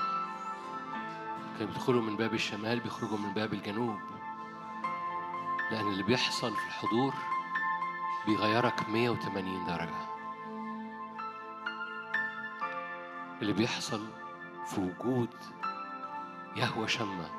[1.57, 3.99] كانوا بيدخلوا من باب الشمال بيخرجوا من باب الجنوب.
[5.71, 7.13] لأن اللي بيحصل في الحضور
[8.25, 10.05] بيغيرك 180 درجة.
[13.41, 14.07] اللي بيحصل
[14.65, 15.29] في وجود
[16.55, 17.29] يهوى شمة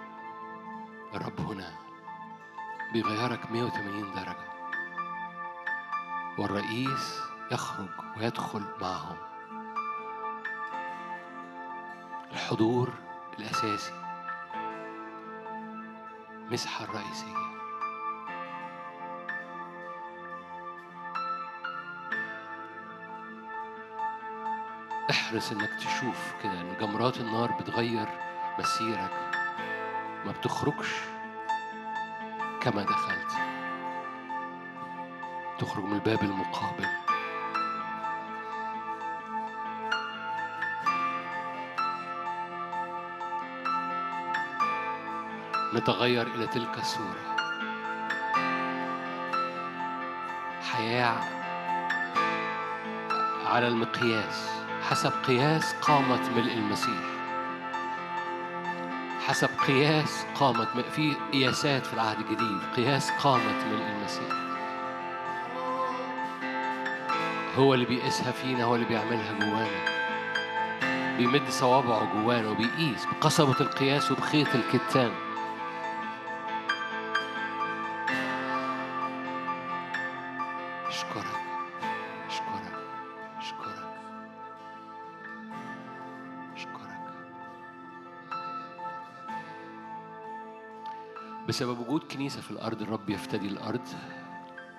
[1.14, 1.72] الرب هنا
[2.92, 4.53] بيغيرك 180 درجة.
[6.39, 7.20] والرئيس
[7.52, 9.16] يخرج ويدخل معهم.
[12.32, 12.93] الحضور
[13.39, 13.93] الأساسي.
[16.51, 17.44] مسحة الرئيسية.
[25.11, 28.09] احرص إنك تشوف كده إن جمرات النار بتغير
[28.59, 29.31] مسيرك.
[30.27, 31.01] ما بتخرجش
[32.61, 33.34] كما دخلت.
[35.59, 36.86] تخرج من الباب المقابل.
[45.74, 47.36] نتغير إلى تلك الصورة.
[50.72, 51.20] حياة
[53.47, 54.51] على المقياس.
[54.90, 57.05] حسب قياس قامة ملء المسيح.
[59.26, 62.59] حسب قياس قامة م- في قياسات في العهد الجديد.
[62.76, 64.43] قياس قامة ملء المسيح.
[67.59, 69.94] هو اللي بيقيسها فينا هو اللي بيعملها جوانا.
[71.16, 75.12] بيمد صوابعه جوانا وبيقيس بقصبة القياس وبخيط الكتان.
[80.89, 81.40] أشكرك
[82.26, 82.72] أشكرك
[83.39, 83.94] أشكرك.
[86.56, 87.05] أشكرك.
[91.48, 93.89] بسبب وجود كنيسة في الأرض الرب يفتدي الأرض.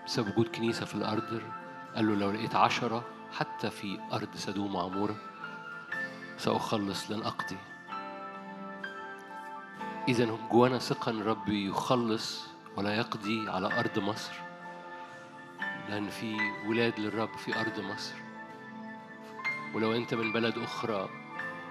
[0.06, 1.42] بسبب وجود كنيسة في الأرض
[1.96, 3.06] قال له لو لقيت عشرة
[3.38, 5.16] حتى في أرض سدوم وعمورة
[6.38, 7.58] سأخلص لن أقضي.
[10.08, 12.48] إذا جوانا ثقة إن الرب يخلص
[12.78, 14.34] ولا يقضي على أرض مصر
[15.90, 18.16] لأن في ولاد للرب في أرض مصر.
[19.76, 21.10] ولو أنت من بلد أخرى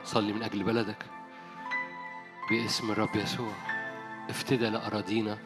[0.05, 1.07] صلي من أجل بلدك.
[2.51, 3.53] باسم الرب يسوع
[4.31, 5.39] افتدى لأراضينا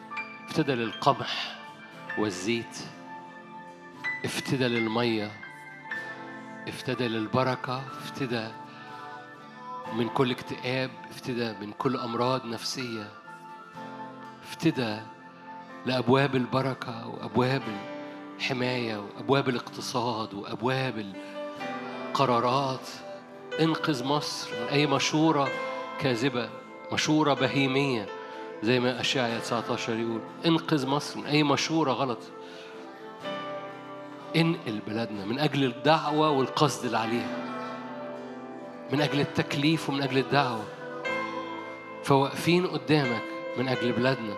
[0.48, 1.58] افتدى للقمح
[2.18, 2.78] والزيت.
[4.24, 5.30] افتدى للمية
[6.68, 8.48] افتدى للبركة افتدى
[9.96, 13.10] من كل اكتئاب افتدى من كل أمراض نفسية
[14.42, 15.00] افتدى
[15.86, 17.62] لأبواب البركة وأبواب
[18.36, 21.12] الحماية وأبواب الاقتصاد وأبواب
[22.08, 22.88] القرارات.
[23.60, 25.48] انقذ مصر من أي مشورة
[26.00, 26.50] كاذبة
[26.92, 28.06] مشورة بهيمية
[28.62, 30.20] زي ما أشعيا 19 يقول.
[30.46, 32.18] انقذ مصر من أي مشورة غلط.
[34.40, 37.36] انقل بلادنا من أجل الدعوة والقصد اللي عليها
[38.92, 40.64] من أجل التكليف ومن أجل الدعوة.
[42.04, 43.22] فواقفين قدامك
[43.58, 44.34] من أجل بلادنا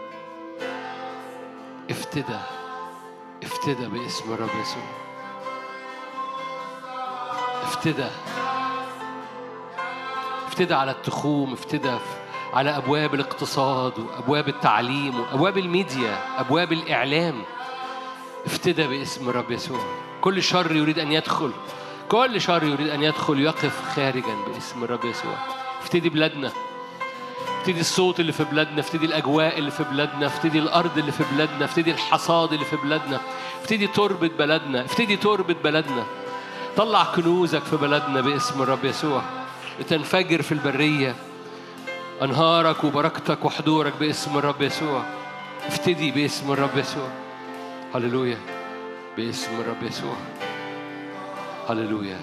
[1.91, 2.39] افتدى
[3.43, 4.83] افتدى باسم الرب يسوع.
[7.63, 8.09] افتدى.
[10.47, 11.97] افتدى على التخوم افتدى
[12.53, 17.43] على أبواب الاقتصاد وأبواب التعليم وأبواب الميديا أبواب الإعلام.
[18.47, 19.81] افتدى باسم الرب يسوع.
[20.21, 21.51] كل شر يريد أن يدخل.
[22.09, 25.35] كل شر يريد أن يدخل يقف خارجا باسم الرب يسوع.
[25.83, 26.53] افتدي بلادنا.
[27.61, 28.81] افتدي الصوت اللي في بلادنا.
[28.81, 30.27] افتدي الأجواء اللي في بلادنا.
[30.27, 31.65] افتدي الأرض اللي في بلادنا.
[31.65, 33.21] افتدي الحصاد اللي في بلادنا.
[33.62, 36.05] افتدي تربة بلدنا افتدي تربة بلدنا
[36.77, 39.23] طلع كنوزك في بلدنا باسم الرب يسوع.
[39.81, 41.15] لتنفجر في البرية.
[42.23, 45.03] أنهارك وبركتك وحضورك باسم الرب يسوع.
[45.67, 47.09] افتدي باسم الرب يسوع.
[47.95, 48.39] هللويا
[49.17, 50.17] باسم الرب يسوع
[51.69, 52.19] هللويا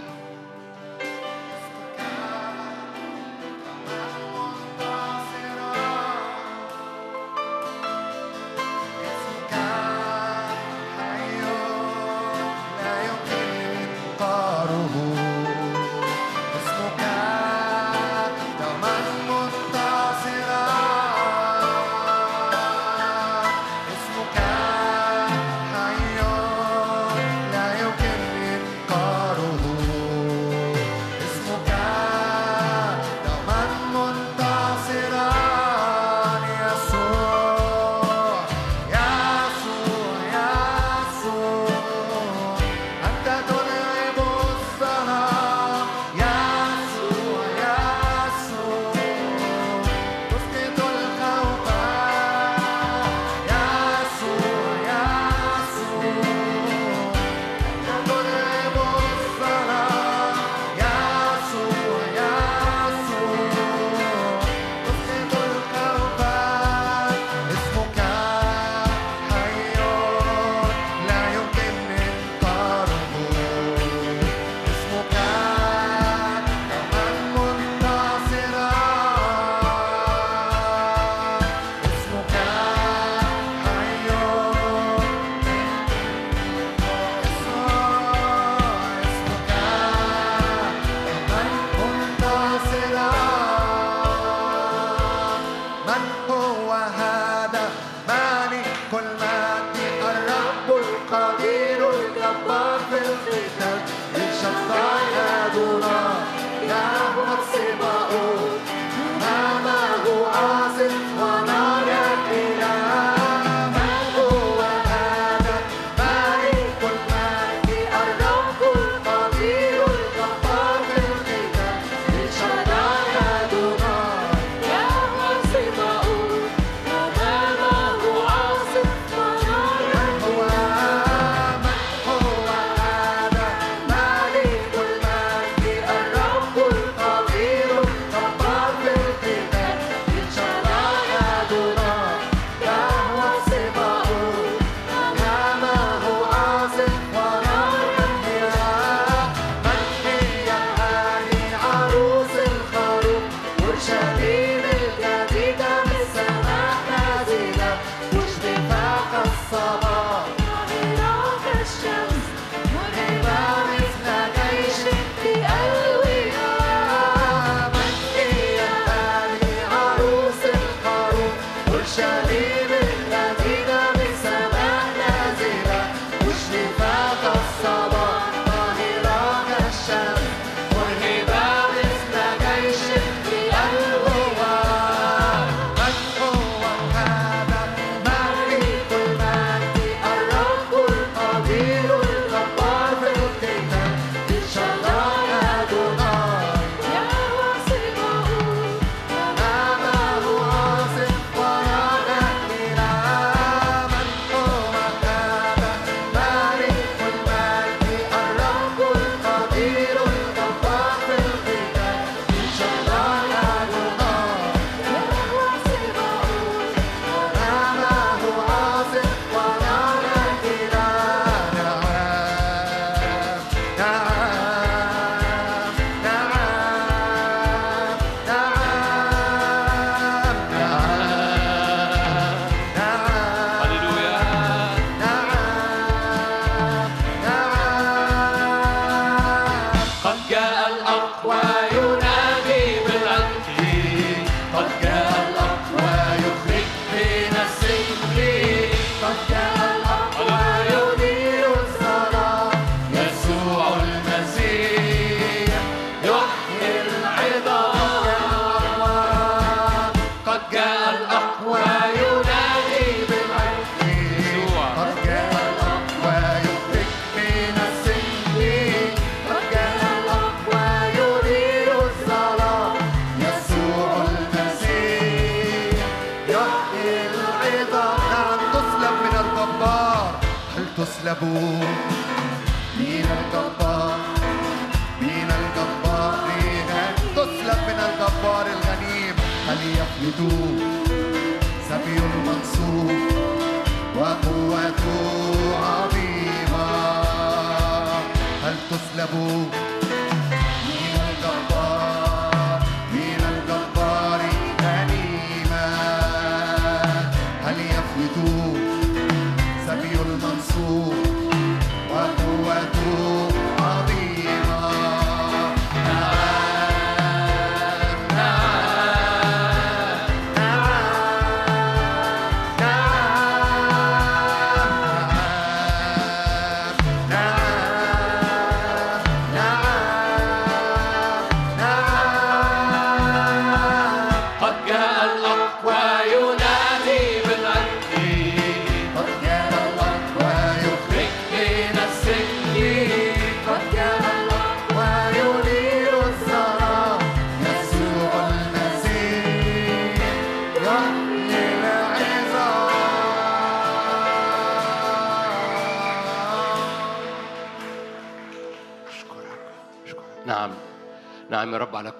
[298.97, 299.66] level.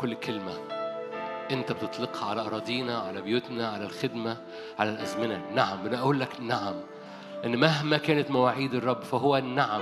[0.08, 0.54] كل كلمة.
[1.52, 4.38] أنت بتطلقها على أراضينا على بيوتنا على الخدمة
[4.80, 5.46] على الأزمنة.
[5.56, 6.76] نعم أنا أقول لك نعم.
[7.46, 9.82] أن مهما كانت مواعيد الرب فهو النعم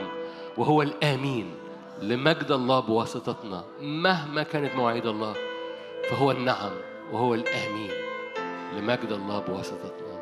[0.57, 1.56] وهو الآمين
[2.02, 3.64] لمجد الله بواسطتنا.
[3.81, 5.35] مهما كانت مواعيد الله
[6.10, 6.73] فهو النعم
[7.11, 7.91] وهو الآمين
[8.77, 10.15] لمجد الله بواسطتنا.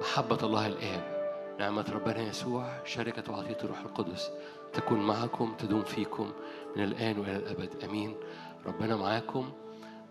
[0.00, 1.16] محبة الله الآب
[1.58, 4.30] نعمة ربنا يسوع شركة وعطية الروح القدس
[4.72, 6.32] تكون معكم تدوم فيكم
[6.76, 7.84] من الآن وإلى الأبد.
[7.84, 8.16] أمين.
[8.66, 9.52] ربنا معاكم.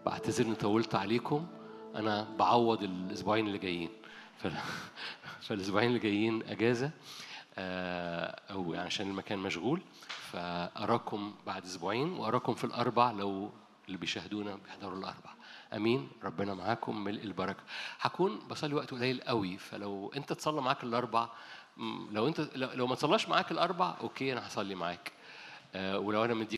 [0.05, 1.47] بعتذر إني طولت عليكم.
[1.95, 3.89] أنا بعوض الأسبوعين اللي جايين.
[4.37, 4.47] ف...
[5.45, 6.91] فالأسبوعين اللي جايين أجازة
[7.57, 9.81] آه، أو يعني عشان المكان مشغول.
[10.07, 13.51] فأراكم بعد أسبوعين وأراكم في الأربع لو
[13.87, 15.29] اللي بيشاهدونا بيحضروا الأربع.
[15.73, 16.09] آمين.
[16.23, 17.03] ربنا معاكم.
[17.03, 17.63] ملء البركة.
[17.99, 19.57] هكون بصلي وقت قليل قوي.
[19.57, 21.29] فلو أنت تصلى معاك الأربع
[22.11, 25.11] لو أنت لو لو ما تصلاش معاك الأربع أوكي أنا هصلي معاك.
[25.75, 26.53] آه، ولو أنا مديك